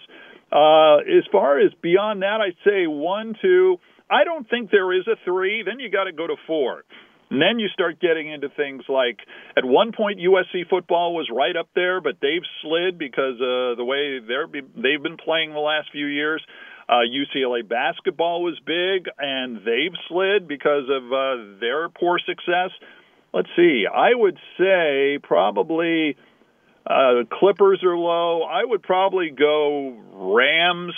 Uh, 0.52 0.98
as 0.98 1.26
far 1.32 1.60
as 1.60 1.72
beyond 1.82 2.22
that, 2.22 2.42
I'd 2.42 2.58
say 2.66 2.88
one, 2.88 3.36
two. 3.42 3.78
I 4.10 4.24
don't 4.24 4.48
think 4.50 4.72
there 4.72 4.94
is 4.94 5.08
a 5.08 5.16
three. 5.26 5.64
Then 5.64 5.80
you 5.80 5.90
got 5.90 6.06
to 6.06 6.12
go 6.12 6.28
to 6.28 6.36
four. 6.46 6.84
And 7.30 7.42
then 7.42 7.58
you 7.60 7.68
start 7.70 8.00
getting 8.00 8.32
into 8.32 8.50
things 8.50 8.84
like 8.88 9.18
at 9.58 9.66
one 9.66 9.92
point 9.92 10.20
USC 10.20 10.70
football 10.70 11.16
was 11.16 11.28
right 11.34 11.56
up 11.56 11.70
there, 11.74 12.00
but 12.00 12.18
they've 12.22 12.46
slid 12.62 12.98
because 13.00 13.36
uh, 13.42 13.76
the 13.76 13.84
way 13.84 14.20
they're 14.20 14.48
they've 14.48 15.02
been 15.02 15.18
playing 15.18 15.52
the 15.54 15.60
last 15.60 15.90
few 15.92 16.06
years. 16.06 16.42
Uh, 16.88 17.02
UCLA 17.10 17.68
basketball 17.68 18.44
was 18.44 18.60
big, 18.64 19.10
and 19.18 19.58
they've 19.66 19.98
slid 20.08 20.48
because 20.48 20.84
of 20.88 21.12
uh, 21.12 21.60
their 21.60 21.90
poor 21.90 22.20
success. 22.20 22.70
Let's 23.34 23.50
see. 23.56 23.86
I 23.92 24.14
would 24.14 24.38
say 24.60 25.18
probably 25.22 26.16
uh, 26.86 27.24
Clippers 27.40 27.84
are 27.84 27.98
low. 27.98 28.44
I 28.44 28.64
would 28.64 28.84
probably 28.84 29.32
go 29.32 29.98
Rams. 30.14 30.94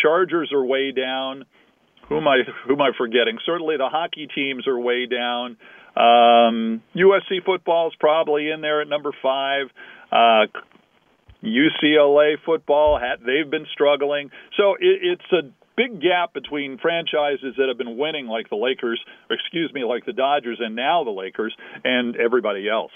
Chargers 0.00 0.52
are 0.52 0.64
way 0.64 0.92
down. 0.92 1.46
Who 2.08 2.18
am 2.18 2.28
I? 2.28 2.42
Who 2.66 2.74
am 2.74 2.82
I 2.82 2.90
forgetting? 2.96 3.38
Certainly, 3.44 3.76
the 3.78 3.88
hockey 3.88 4.28
teams 4.34 4.66
are 4.66 4.78
way 4.78 5.06
down. 5.06 5.56
Um, 5.96 6.82
USC 6.96 7.44
football 7.44 7.88
is 7.88 7.94
probably 8.00 8.50
in 8.50 8.60
there 8.60 8.80
at 8.80 8.88
number 8.88 9.12
five. 9.22 9.66
Uh, 10.10 10.46
UCLA 11.42 12.36
football, 12.44 13.00
they've 13.26 13.50
been 13.50 13.66
struggling. 13.72 14.30
So 14.56 14.74
it, 14.74 15.18
it's 15.20 15.32
a 15.32 15.50
big 15.76 16.00
gap 16.00 16.32
between 16.32 16.78
franchises 16.78 17.54
that 17.58 17.68
have 17.68 17.78
been 17.78 17.98
winning, 17.98 18.26
like 18.26 18.48
the 18.48 18.56
Lakers, 18.56 19.02
excuse 19.30 19.72
me, 19.72 19.84
like 19.84 20.06
the 20.06 20.12
Dodgers, 20.12 20.58
and 20.60 20.76
now 20.76 21.04
the 21.04 21.10
Lakers, 21.10 21.54
and 21.84 22.16
everybody 22.16 22.68
else. 22.68 22.92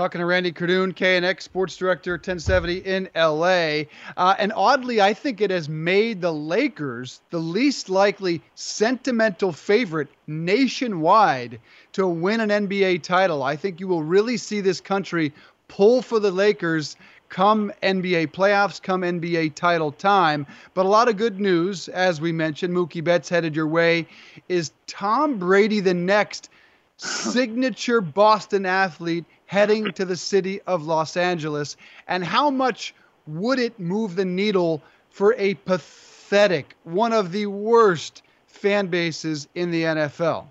Talking 0.00 0.20
to 0.20 0.24
Randy 0.24 0.50
Kerdoon, 0.50 0.94
KNX 0.94 1.42
Sports 1.42 1.76
Director, 1.76 2.12
1070 2.12 2.78
in 2.78 3.10
LA. 3.14 3.82
Uh, 4.16 4.34
and 4.38 4.50
oddly, 4.56 4.98
I 5.02 5.12
think 5.12 5.42
it 5.42 5.50
has 5.50 5.68
made 5.68 6.22
the 6.22 6.32
Lakers 6.32 7.20
the 7.28 7.38
least 7.38 7.90
likely 7.90 8.40
sentimental 8.54 9.52
favorite 9.52 10.08
nationwide 10.26 11.60
to 11.92 12.06
win 12.08 12.40
an 12.40 12.48
NBA 12.48 13.02
title. 13.02 13.42
I 13.42 13.56
think 13.56 13.78
you 13.78 13.88
will 13.88 14.02
really 14.02 14.38
see 14.38 14.62
this 14.62 14.80
country 14.80 15.34
pull 15.68 16.00
for 16.00 16.18
the 16.18 16.30
Lakers 16.30 16.96
come 17.28 17.70
NBA 17.82 18.28
playoffs, 18.28 18.80
come 18.80 19.02
NBA 19.02 19.54
title 19.54 19.92
time. 19.92 20.46
But 20.72 20.86
a 20.86 20.88
lot 20.88 21.10
of 21.10 21.18
good 21.18 21.38
news, 21.38 21.88
as 21.88 22.22
we 22.22 22.32
mentioned, 22.32 22.74
Mookie 22.74 23.04
Betts 23.04 23.28
headed 23.28 23.54
your 23.54 23.66
way. 23.66 24.08
Is 24.48 24.72
Tom 24.86 25.38
Brady 25.38 25.80
the 25.80 25.92
next 25.92 26.48
signature 26.96 28.00
Boston 28.00 28.66
athlete 28.66 29.24
heading 29.50 29.90
to 29.90 30.04
the 30.04 30.16
city 30.16 30.60
of 30.68 30.84
Los 30.86 31.16
Angeles? 31.16 31.76
And 32.06 32.24
how 32.24 32.50
much 32.50 32.94
would 33.26 33.58
it 33.58 33.80
move 33.80 34.14
the 34.14 34.24
needle 34.24 34.80
for 35.10 35.34
a 35.38 35.54
pathetic, 35.54 36.76
one 36.84 37.12
of 37.12 37.32
the 37.32 37.46
worst 37.46 38.22
fan 38.46 38.86
bases 38.86 39.48
in 39.56 39.72
the 39.72 39.82
NFL? 39.82 40.46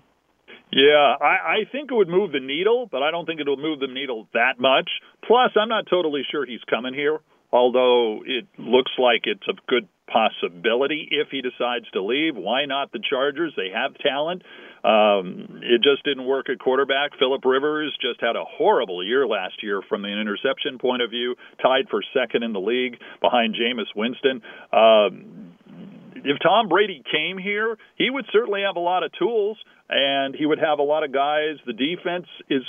Yeah, 0.70 1.16
I, 1.18 1.24
I 1.24 1.56
think 1.72 1.90
it 1.90 1.94
would 1.94 2.10
move 2.10 2.32
the 2.32 2.40
needle, 2.40 2.90
but 2.92 3.02
I 3.02 3.10
don't 3.10 3.24
think 3.24 3.40
it'll 3.40 3.56
move 3.56 3.80
the 3.80 3.86
needle 3.86 4.28
that 4.34 4.60
much. 4.60 4.90
Plus, 5.26 5.50
I'm 5.56 5.70
not 5.70 5.86
totally 5.88 6.22
sure 6.30 6.44
he's 6.44 6.60
coming 6.68 6.92
here, 6.92 7.20
although 7.50 8.20
it 8.26 8.46
looks 8.58 8.92
like 8.98 9.22
it's 9.24 9.48
a 9.48 9.54
good 9.66 9.88
possibility 10.12 11.08
if 11.10 11.28
he 11.30 11.40
decides 11.40 11.88
to 11.94 12.02
leave. 12.02 12.36
Why 12.36 12.66
not 12.66 12.92
the 12.92 13.00
Chargers? 13.08 13.54
They 13.56 13.70
have 13.74 13.96
talent. 13.96 14.42
Um, 14.82 15.60
it 15.62 15.82
just 15.82 16.04
didn't 16.04 16.26
work 16.26 16.48
at 16.48 16.58
quarterback. 16.58 17.12
Philip 17.18 17.44
Rivers 17.44 17.96
just 18.00 18.20
had 18.20 18.36
a 18.36 18.44
horrible 18.44 19.04
year 19.04 19.26
last 19.26 19.62
year 19.62 19.82
from 19.88 20.04
an 20.04 20.18
interception 20.18 20.78
point 20.78 21.02
of 21.02 21.10
view, 21.10 21.36
tied 21.62 21.88
for 21.90 22.02
second 22.14 22.42
in 22.42 22.52
the 22.52 22.60
league 22.60 22.96
behind 23.20 23.54
Jameis 23.54 23.90
Winston. 23.94 24.42
Um, 24.72 25.54
if 26.24 26.38
Tom 26.42 26.68
Brady 26.68 27.02
came 27.10 27.38
here, 27.38 27.76
he 27.96 28.10
would 28.10 28.26
certainly 28.32 28.62
have 28.66 28.76
a 28.76 28.80
lot 28.80 29.02
of 29.02 29.12
tools 29.18 29.58
and 29.88 30.34
he 30.34 30.46
would 30.46 30.58
have 30.58 30.78
a 30.78 30.82
lot 30.82 31.04
of 31.04 31.12
guys. 31.12 31.56
The 31.66 31.72
defense 31.72 32.26
is 32.48 32.62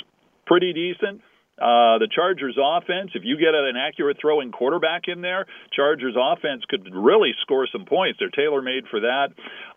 pretty 0.46 0.72
decent. 0.72 1.22
Uh, 1.60 2.00
the 2.00 2.08
Chargers 2.10 2.58
offense, 2.58 3.12
if 3.14 3.22
you 3.24 3.36
get 3.36 3.54
an 3.54 3.76
accurate 3.76 4.16
throwing 4.20 4.50
quarterback 4.50 5.02
in 5.06 5.20
there, 5.20 5.46
Chargers 5.70 6.16
offense 6.18 6.64
could 6.68 6.88
really 6.92 7.32
score 7.42 7.68
some 7.70 7.84
points. 7.84 8.18
They're 8.18 8.30
tailor 8.30 8.62
made 8.62 8.84
for 8.90 9.00
that. 9.00 9.28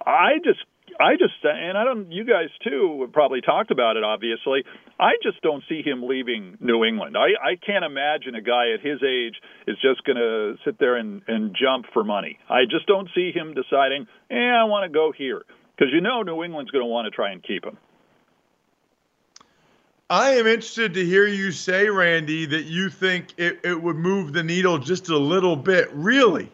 I 0.06 0.40
just 0.44 0.60
I 1.00 1.14
just 1.14 1.34
and 1.44 1.78
I 1.78 1.84
don't 1.84 2.12
you 2.12 2.26
guys 2.26 2.50
too 2.64 3.10
probably 3.12 3.42
talked 3.42 3.72
about 3.72 3.98
it 3.98 4.04
obviously. 4.04 4.64
I 5.00 5.12
just 5.22 5.42
don't 5.42 5.64
see 5.68 5.82
him 5.82 6.04
leaving 6.04 6.58
New 6.60 6.86
England. 6.86 7.18
I 7.18 7.36
I 7.42 7.56
can't 7.56 7.84
imagine 7.84 8.36
a 8.36 8.42
guy 8.42 8.72
at 8.74 8.82
his 8.82 9.04
age 9.04 9.36
is 9.68 9.78
just 9.82 10.04
going 10.06 10.18
to 10.18 10.56
sit 10.64 10.80
there 10.80 10.96
and 10.96 11.22
and 11.28 11.56
jump 11.56 11.86
for 11.94 12.04
money. 12.04 12.40
I 12.50 12.64
just 12.70 12.88
don't 12.88 13.10
see 13.14 13.32
him 13.32 13.54
deciding, 13.54 14.08
"Eh, 14.32 14.36
I 14.36 14.64
want 14.66 14.90
to 14.90 14.94
go 14.94 15.12
here." 15.12 15.44
Cuz 15.78 15.90
you 15.92 16.02
know 16.02 16.22
New 16.22 16.44
England's 16.44 16.72
going 16.72 16.84
to 16.84 16.90
want 16.90 17.06
to 17.06 17.12
try 17.12 17.32
and 17.32 17.44
keep 17.44 17.66
him. 17.66 17.78
I 20.10 20.36
am 20.36 20.46
interested 20.46 20.94
to 20.94 21.04
hear 21.04 21.26
you 21.26 21.52
say, 21.52 21.90
Randy, 21.90 22.46
that 22.46 22.66
you 22.66 22.90
think 22.90 23.34
it, 23.38 23.60
it 23.64 23.82
would 23.82 23.96
move 23.96 24.34
the 24.34 24.44
needle 24.44 24.78
just 24.78 25.10
a 25.10 25.18
little 25.18 25.56
bit. 25.56 25.90
Really? 25.94 26.52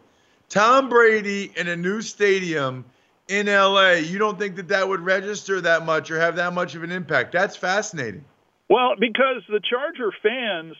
Tom 0.47 0.87
Brady 0.87 1.51
in 1.57 1.67
a 1.67 1.75
new 1.75 2.01
stadium 2.01 2.85
in 3.27 3.47
LA, 3.47 3.91
you 3.91 4.17
don't 4.17 4.37
think 4.37 4.55
that 4.57 4.67
that 4.69 4.87
would 4.87 5.01
register 5.01 5.61
that 5.61 5.85
much 5.85 6.11
or 6.11 6.19
have 6.19 6.35
that 6.35 6.53
much 6.53 6.75
of 6.75 6.83
an 6.83 6.91
impact? 6.91 7.31
That's 7.31 7.55
fascinating. 7.55 8.25
Well, 8.69 8.91
because 8.99 9.43
the 9.49 9.59
Charger 9.69 10.11
fans 10.23 10.75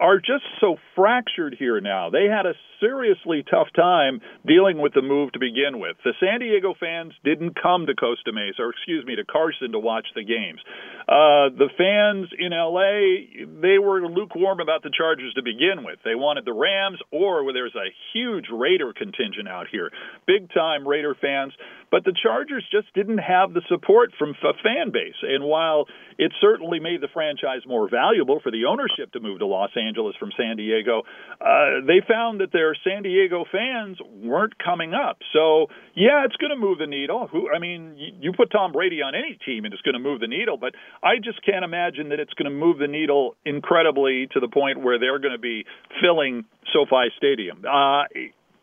are 0.00 0.18
just 0.18 0.44
so 0.60 0.76
fractured 0.94 1.56
here 1.58 1.80
now. 1.80 2.10
They 2.10 2.26
had 2.26 2.46
a 2.46 2.54
seriously 2.80 3.44
tough 3.48 3.68
time 3.74 4.20
dealing 4.46 4.78
with 4.78 4.92
the 4.94 5.02
move 5.02 5.32
to 5.32 5.38
begin 5.38 5.80
with. 5.80 5.96
The 6.04 6.12
San 6.20 6.40
Diego 6.40 6.74
fans 6.78 7.12
didn't 7.24 7.56
come 7.60 7.86
to 7.86 7.94
Costa 7.94 8.32
Mesa, 8.32 8.62
or 8.62 8.70
excuse 8.70 9.04
me, 9.06 9.16
to 9.16 9.24
Carson 9.24 9.72
to 9.72 9.78
watch 9.78 10.06
the 10.14 10.24
games. 10.24 10.60
Uh, 11.08 11.48
the 11.56 11.70
fans 11.78 12.28
in 12.38 12.52
LA, 12.52 13.56
they 13.62 13.78
were 13.78 14.06
lukewarm 14.06 14.60
about 14.60 14.82
the 14.82 14.92
Chargers 14.92 15.32
to 15.34 15.42
begin 15.42 15.84
with. 15.84 15.98
They 16.04 16.14
wanted 16.14 16.44
the 16.44 16.52
Rams, 16.52 16.98
or 17.10 17.52
there's 17.52 17.74
a 17.74 17.92
huge 18.12 18.46
Raider 18.52 18.92
contingent 18.92 19.48
out 19.48 19.66
here, 19.70 19.90
big 20.26 20.52
time 20.52 20.86
Raider 20.86 21.16
fans. 21.20 21.52
But 21.90 22.04
the 22.04 22.14
Chargers 22.20 22.66
just 22.70 22.92
didn't 22.94 23.18
have 23.18 23.54
the 23.54 23.62
support 23.68 24.10
from 24.18 24.34
the 24.42 24.54
fan 24.62 24.90
base. 24.92 25.16
And 25.22 25.44
while 25.44 25.86
it 26.18 26.32
certainly 26.40 26.80
made 26.80 27.00
the 27.00 27.08
franchise 27.12 27.60
more 27.66 27.88
valuable 27.88 28.40
for 28.40 28.50
the 28.50 28.64
ownership 28.64 29.12
to 29.12 29.20
move 29.20 29.40
to 29.40 29.46
Los 29.46 29.70
Angeles 29.76 30.14
from 30.18 30.30
San 30.36 30.56
Diego, 30.56 31.02
uh, 31.40 31.84
they 31.86 32.00
found 32.06 32.40
that 32.40 32.52
their 32.52 32.74
San 32.84 33.02
Diego 33.02 33.44
fans 33.50 33.98
weren't 34.22 34.54
coming 34.58 34.94
up. 34.94 35.18
So 35.32 35.66
yeah, 35.94 36.24
it's 36.24 36.36
going 36.36 36.50
to 36.50 36.56
move 36.56 36.78
the 36.78 36.86
needle. 36.86 37.28
Who 37.30 37.50
I 37.54 37.58
mean, 37.58 37.94
you, 38.20 38.32
put 38.32 38.50
Tom 38.50 38.72
Brady 38.72 39.02
on 39.02 39.14
any 39.14 39.38
team 39.44 39.64
and 39.64 39.72
it's 39.72 39.82
going 39.82 39.94
to 39.94 40.00
move 40.00 40.20
the 40.20 40.28
needle. 40.28 40.56
But 40.56 40.74
I 41.02 41.16
just 41.22 41.44
can't 41.44 41.64
imagine 41.64 42.10
that 42.10 42.20
it's 42.20 42.34
going 42.34 42.50
to 42.50 42.56
move 42.56 42.78
the 42.78 42.88
needle 42.88 43.36
incredibly 43.44 44.28
to 44.32 44.40
the 44.40 44.48
point 44.48 44.82
where 44.82 44.98
they're 44.98 45.18
going 45.18 45.32
to 45.32 45.38
be 45.38 45.64
filling 46.00 46.44
SoFi 46.72 47.12
Stadium. 47.16 47.64
Uh, 47.64 48.04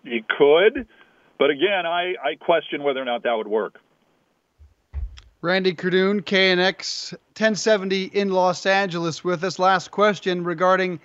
it 0.04 0.26
could, 0.28 0.88
but 1.39 1.49
again, 1.49 1.86
I, 1.86 2.14
I 2.22 2.36
question 2.39 2.84
whether 2.84 3.01
or 3.01 3.06
not 3.06 3.24
that 3.24 3.34
would 3.34 3.47
work. 3.47 3.76
Randy 5.43 5.73
Kerdoon, 5.73 6.21
KNX 6.21 7.11
1070 7.11 8.05
in 8.05 8.29
Los 8.29 8.65
Angeles, 8.65 9.25
with 9.25 9.43
us. 9.43 9.59
Last 9.59 9.91
question 9.91 10.45
regarding 10.45 11.01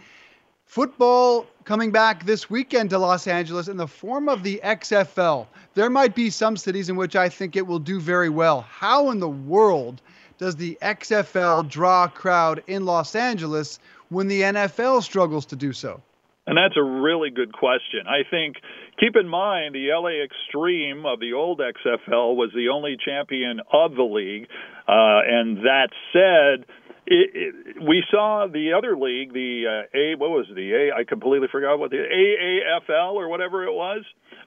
Football 0.65 1.45
coming 1.65 1.91
back 1.91 2.25
this 2.25 2.49
weekend 2.49 2.91
to 2.91 2.99
Los 2.99 3.27
Angeles 3.27 3.67
in 3.67 3.77
the 3.77 3.89
form 3.89 4.29
of 4.29 4.45
the 4.45 4.61
XFL. 4.63 5.49
There 5.75 5.91
might 5.91 6.15
be 6.15 6.31
some 6.31 6.57
cities 6.57 6.89
in 6.89 6.95
which 6.95 7.17
I 7.17 7.29
think 7.29 7.57
it 7.57 7.67
will 7.67 7.81
do 7.81 7.99
very 7.99 8.29
well. 8.29 8.61
How 8.61 9.11
in 9.11 9.19
the 9.19 9.29
world 9.29 10.01
does 10.39 10.55
the 10.55 10.79
XFL 10.83 11.69
draw 11.69 12.05
a 12.05 12.09
crowd 12.09 12.63
in 12.69 12.85
Los 12.85 13.17
Angeles 13.17 13.81
when 14.09 14.29
the 14.29 14.43
NFL 14.43 15.03
struggles 15.03 15.47
to 15.47 15.57
do 15.57 15.73
so? 15.73 16.01
And 16.47 16.57
that's 16.57 16.77
a 16.77 16.83
really 16.83 17.31
good 17.31 17.53
question. 17.53 18.07
I 18.07 18.23
think, 18.31 18.59
keep 19.01 19.17
in 19.17 19.29
mind, 19.29 19.75
the 19.75 19.89
LA 19.93 20.27
Xtreme 20.27 21.11
of 21.11 21.21
the 21.21 21.33
old 21.33 21.61
XFL 21.61 22.37
was 22.37 22.51
the 22.55 22.69
only 22.69 22.97
champion 23.03 23.61
of 23.73 23.95
the 23.95 24.03
league. 24.03 24.49
Uh, 24.87 25.21
and 25.27 25.59
that 25.59 25.89
said, 26.13 26.67
it, 27.07 27.31
it, 27.35 27.83
we 27.83 28.05
saw 28.11 28.47
the 28.53 28.73
other 28.77 28.97
league, 28.97 29.33
the 29.33 29.65
uh, 29.65 29.99
A, 29.99 30.15
what 30.17 30.31
was 30.31 30.47
it, 30.51 30.55
the 30.55 30.73
A? 30.73 30.95
I 30.95 31.05
completely 31.05 31.49
forgot 31.51 31.79
what 31.79 31.91
the 31.91 31.97
AAFL 31.97 33.15
or 33.15 33.29
whatever 33.29 33.65
it 33.65 33.73
was. 33.73 34.05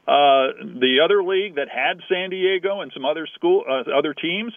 Uh, 0.07 0.53
the 0.79 0.97
other 1.03 1.23
league 1.23 1.55
that 1.55 1.69
had 1.69 2.01
San 2.09 2.29
Diego 2.29 2.81
and 2.81 2.91
some 2.93 3.05
other 3.05 3.27
school, 3.35 3.63
uh, 3.69 3.97
other 3.97 4.13
teams, 4.13 4.53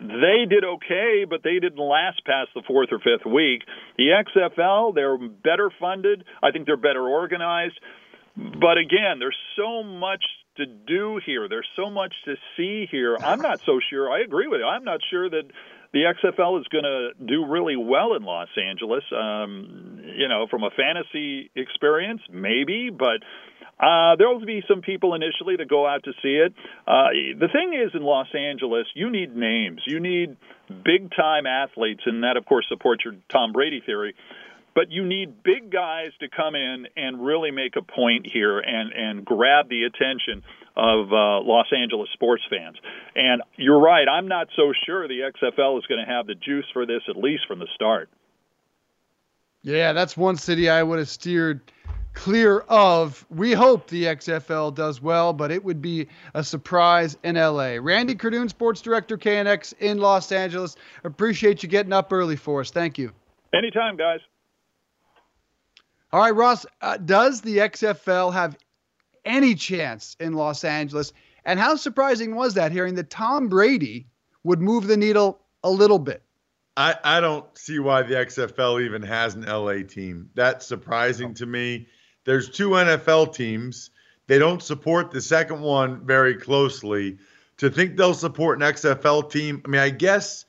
they 0.00 0.46
did 0.48 0.62
okay, 0.64 1.26
but 1.28 1.42
they 1.42 1.58
didn't 1.58 1.78
last 1.78 2.24
past 2.24 2.50
the 2.54 2.62
fourth 2.66 2.90
or 2.92 2.98
fifth 2.98 3.26
week. 3.26 3.62
The 3.96 4.14
XFL, 4.14 4.94
they're 4.94 5.18
better 5.18 5.70
funded. 5.80 6.24
I 6.42 6.52
think 6.52 6.66
they're 6.66 6.76
better 6.76 7.02
organized. 7.02 7.78
But 8.38 8.78
again, 8.78 9.18
there's 9.18 9.36
so 9.56 9.82
much 9.82 10.24
to 10.56 10.66
do 10.66 11.20
here. 11.24 11.48
There's 11.48 11.68
so 11.76 11.90
much 11.90 12.14
to 12.24 12.34
see 12.56 12.86
here. 12.90 13.16
I'm 13.20 13.40
not 13.40 13.60
so 13.64 13.80
sure. 13.90 14.10
I 14.10 14.20
agree 14.20 14.46
with 14.46 14.60
you. 14.60 14.66
I'm 14.66 14.84
not 14.84 15.00
sure 15.10 15.28
that 15.28 15.44
the 15.92 16.00
XFL 16.00 16.60
is 16.60 16.66
going 16.68 16.84
to 16.84 17.10
do 17.24 17.46
really 17.46 17.76
well 17.76 18.14
in 18.14 18.22
Los 18.22 18.48
Angeles. 18.56 19.04
Um, 19.12 20.00
you 20.16 20.28
know, 20.28 20.46
from 20.50 20.62
a 20.62 20.70
fantasy 20.70 21.50
experience, 21.54 22.22
maybe, 22.30 22.90
but 22.90 23.22
Uh, 23.80 24.16
there 24.16 24.28
will 24.28 24.44
be 24.44 24.60
some 24.66 24.82
people 24.82 25.14
initially 25.14 25.54
that 25.54 25.68
go 25.68 25.86
out 25.86 26.02
to 26.02 26.12
see 26.20 26.34
it. 26.34 26.52
Uh, 26.84 27.10
the 27.38 27.46
thing 27.46 27.74
is, 27.74 27.94
in 27.94 28.02
Los 28.02 28.26
Angeles, 28.34 28.88
you 28.94 29.08
need 29.08 29.36
names. 29.36 29.80
You 29.86 30.00
need 30.00 30.36
big 30.66 31.12
time 31.14 31.46
athletes, 31.46 32.02
and 32.04 32.24
that, 32.24 32.36
of 32.36 32.44
course, 32.44 32.66
supports 32.68 33.04
your 33.04 33.14
Tom 33.28 33.52
Brady 33.52 33.80
theory. 33.86 34.16
But 34.78 34.92
you 34.92 35.04
need 35.04 35.42
big 35.42 35.72
guys 35.72 36.12
to 36.20 36.28
come 36.28 36.54
in 36.54 36.86
and 36.96 37.26
really 37.26 37.50
make 37.50 37.74
a 37.74 37.82
point 37.82 38.28
here 38.32 38.60
and, 38.60 38.92
and 38.92 39.24
grab 39.24 39.68
the 39.68 39.82
attention 39.82 40.44
of 40.76 41.12
uh, 41.12 41.40
Los 41.40 41.66
Angeles 41.76 42.08
sports 42.12 42.44
fans. 42.48 42.76
And 43.16 43.42
you're 43.56 43.80
right, 43.80 44.06
I'm 44.08 44.28
not 44.28 44.46
so 44.54 44.72
sure 44.86 45.08
the 45.08 45.32
XFL 45.34 45.78
is 45.78 45.86
going 45.86 45.98
to 45.98 46.08
have 46.08 46.28
the 46.28 46.36
juice 46.36 46.66
for 46.72 46.86
this, 46.86 47.02
at 47.08 47.16
least 47.16 47.42
from 47.48 47.58
the 47.58 47.66
start. 47.74 48.08
Yeah, 49.62 49.92
that's 49.94 50.16
one 50.16 50.36
city 50.36 50.70
I 50.70 50.84
would 50.84 51.00
have 51.00 51.08
steered 51.08 51.60
clear 52.14 52.60
of. 52.68 53.26
We 53.30 53.54
hope 53.54 53.88
the 53.88 54.04
XFL 54.04 54.76
does 54.76 55.02
well, 55.02 55.32
but 55.32 55.50
it 55.50 55.64
would 55.64 55.82
be 55.82 56.06
a 56.34 56.44
surprise 56.44 57.18
in 57.24 57.34
LA. 57.34 57.78
Randy 57.80 58.14
Kerdoon, 58.14 58.48
sports 58.48 58.80
director, 58.80 59.18
KNX 59.18 59.74
in 59.80 59.98
Los 59.98 60.30
Angeles. 60.30 60.76
Appreciate 61.02 61.64
you 61.64 61.68
getting 61.68 61.92
up 61.92 62.12
early 62.12 62.36
for 62.36 62.60
us. 62.60 62.70
Thank 62.70 62.96
you. 62.96 63.10
Anytime, 63.52 63.96
guys. 63.96 64.20
All 66.10 66.20
right, 66.20 66.34
Ross, 66.34 66.64
uh, 66.80 66.96
does 66.96 67.42
the 67.42 67.58
XFL 67.58 68.32
have 68.32 68.56
any 69.24 69.54
chance 69.54 70.16
in 70.18 70.32
Los 70.32 70.64
Angeles? 70.64 71.12
And 71.44 71.60
how 71.60 71.76
surprising 71.76 72.34
was 72.34 72.54
that 72.54 72.72
hearing 72.72 72.94
that 72.94 73.10
Tom 73.10 73.48
Brady 73.48 74.06
would 74.42 74.60
move 74.60 74.86
the 74.86 74.96
needle 74.96 75.40
a 75.62 75.70
little 75.70 75.98
bit? 75.98 76.22
I, 76.78 76.94
I 77.04 77.20
don't 77.20 77.44
see 77.58 77.78
why 77.78 78.02
the 78.02 78.14
XFL 78.14 78.82
even 78.82 79.02
has 79.02 79.34
an 79.34 79.42
LA 79.42 79.82
team. 79.82 80.30
That's 80.34 80.66
surprising 80.66 81.34
to 81.34 81.46
me. 81.46 81.88
There's 82.24 82.48
two 82.48 82.70
NFL 82.70 83.34
teams. 83.34 83.90
They 84.28 84.38
don't 84.38 84.62
support 84.62 85.10
the 85.10 85.20
second 85.20 85.60
one 85.60 86.06
very 86.06 86.36
closely. 86.36 87.18
To 87.58 87.68
think 87.68 87.96
they'll 87.96 88.14
support 88.14 88.62
an 88.62 88.72
XFL 88.72 89.30
team, 89.30 89.60
I 89.64 89.68
mean, 89.68 89.80
I 89.80 89.90
guess 89.90 90.44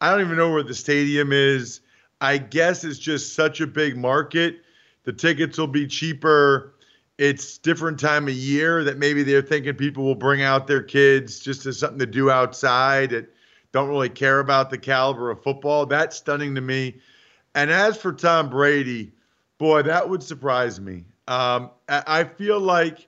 I 0.00 0.10
don't 0.10 0.20
even 0.20 0.36
know 0.36 0.52
where 0.52 0.62
the 0.62 0.74
stadium 0.74 1.32
is. 1.32 1.80
I 2.20 2.38
guess 2.38 2.84
it's 2.84 2.98
just 2.98 3.34
such 3.34 3.60
a 3.60 3.66
big 3.66 3.96
market. 3.96 4.60
The 5.04 5.12
tickets 5.12 5.58
will 5.58 5.66
be 5.66 5.86
cheaper. 5.86 6.74
It's 7.18 7.58
different 7.58 8.00
time 8.00 8.28
of 8.28 8.34
year 8.34 8.84
that 8.84 8.98
maybe 8.98 9.22
they're 9.22 9.42
thinking 9.42 9.74
people 9.74 10.04
will 10.04 10.14
bring 10.14 10.42
out 10.42 10.66
their 10.66 10.82
kids 10.82 11.40
just 11.40 11.66
as 11.66 11.78
something 11.78 11.98
to 11.98 12.06
do 12.06 12.30
outside 12.30 13.10
that 13.10 13.32
don't 13.72 13.88
really 13.88 14.08
care 14.08 14.38
about 14.38 14.70
the 14.70 14.78
caliber 14.78 15.30
of 15.30 15.42
football. 15.42 15.86
That's 15.86 16.16
stunning 16.16 16.54
to 16.54 16.60
me. 16.60 16.96
And 17.54 17.70
as 17.70 17.96
for 17.96 18.12
Tom 18.12 18.50
Brady, 18.50 19.12
boy, 19.58 19.82
that 19.82 20.08
would 20.08 20.22
surprise 20.22 20.80
me. 20.80 21.04
Um, 21.28 21.70
I 21.88 22.24
feel 22.24 22.60
like 22.60 23.06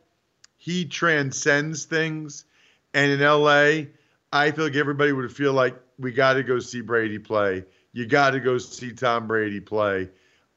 he 0.56 0.84
transcends 0.86 1.84
things. 1.84 2.44
And 2.92 3.10
in 3.10 3.20
LA, 3.20 3.90
I 4.32 4.50
feel 4.50 4.64
like 4.64 4.76
everybody 4.76 5.12
would 5.12 5.34
feel 5.34 5.52
like 5.52 5.76
we 5.98 6.12
got 6.12 6.34
to 6.34 6.42
go 6.42 6.58
see 6.58 6.80
Brady 6.80 7.18
play. 7.18 7.64
You 7.92 8.06
got 8.06 8.30
to 8.30 8.40
go 8.40 8.58
see 8.58 8.92
Tom 8.92 9.26
Brady 9.26 9.60
play. 9.60 10.10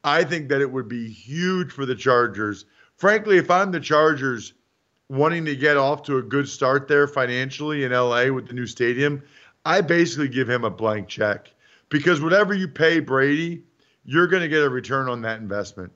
I 0.04 0.24
think 0.24 0.48
that 0.48 0.60
it 0.60 0.70
would 0.70 0.88
be 0.88 1.08
huge 1.08 1.72
for 1.72 1.86
the 1.86 1.94
Chargers. 1.94 2.64
Frankly, 2.96 3.36
if 3.38 3.50
I'm 3.50 3.72
the 3.72 3.80
Chargers 3.80 4.54
wanting 5.08 5.44
to 5.46 5.56
get 5.56 5.76
off 5.76 6.02
to 6.04 6.18
a 6.18 6.22
good 6.22 6.48
start 6.48 6.88
there 6.88 7.06
financially 7.06 7.84
in 7.84 7.92
LA 7.92 8.26
with 8.26 8.46
the 8.46 8.54
new 8.54 8.66
stadium, 8.66 9.22
I 9.64 9.80
basically 9.80 10.28
give 10.28 10.48
him 10.48 10.64
a 10.64 10.70
blank 10.70 11.08
check 11.08 11.52
because 11.88 12.20
whatever 12.20 12.54
you 12.54 12.68
pay 12.68 13.00
Brady, 13.00 13.64
you're 14.04 14.26
going 14.26 14.42
to 14.42 14.48
get 14.48 14.62
a 14.62 14.68
return 14.68 15.08
on 15.08 15.22
that 15.22 15.40
investment. 15.40 15.92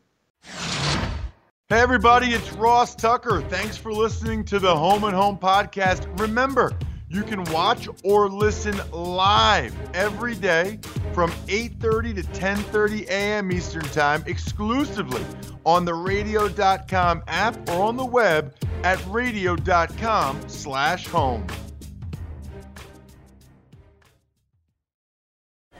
Hey, 1.68 1.80
everybody, 1.80 2.28
it's 2.28 2.52
Ross 2.52 2.94
Tucker. 2.94 3.40
Thanks 3.48 3.78
for 3.78 3.92
listening 3.92 4.44
to 4.44 4.58
the 4.58 4.76
Home 4.76 5.04
and 5.04 5.14
Home 5.14 5.38
podcast. 5.38 6.06
Remember, 6.20 6.72
you 7.12 7.22
can 7.22 7.44
watch 7.44 7.88
or 8.02 8.28
listen 8.30 8.80
live 8.90 9.74
every 9.94 10.34
day 10.34 10.80
from 11.12 11.30
8:30 11.46 12.14
to 12.14 12.22
10:30 12.22 13.06
a.m. 13.08 13.52
Eastern 13.52 13.84
Time 13.84 14.24
exclusively 14.26 15.22
on 15.64 15.84
the 15.84 15.92
radio.com 15.92 17.22
app 17.28 17.68
or 17.68 17.82
on 17.82 17.98
the 17.98 18.04
web 18.04 18.54
at 18.82 18.98
radio.com/home. 19.08 21.46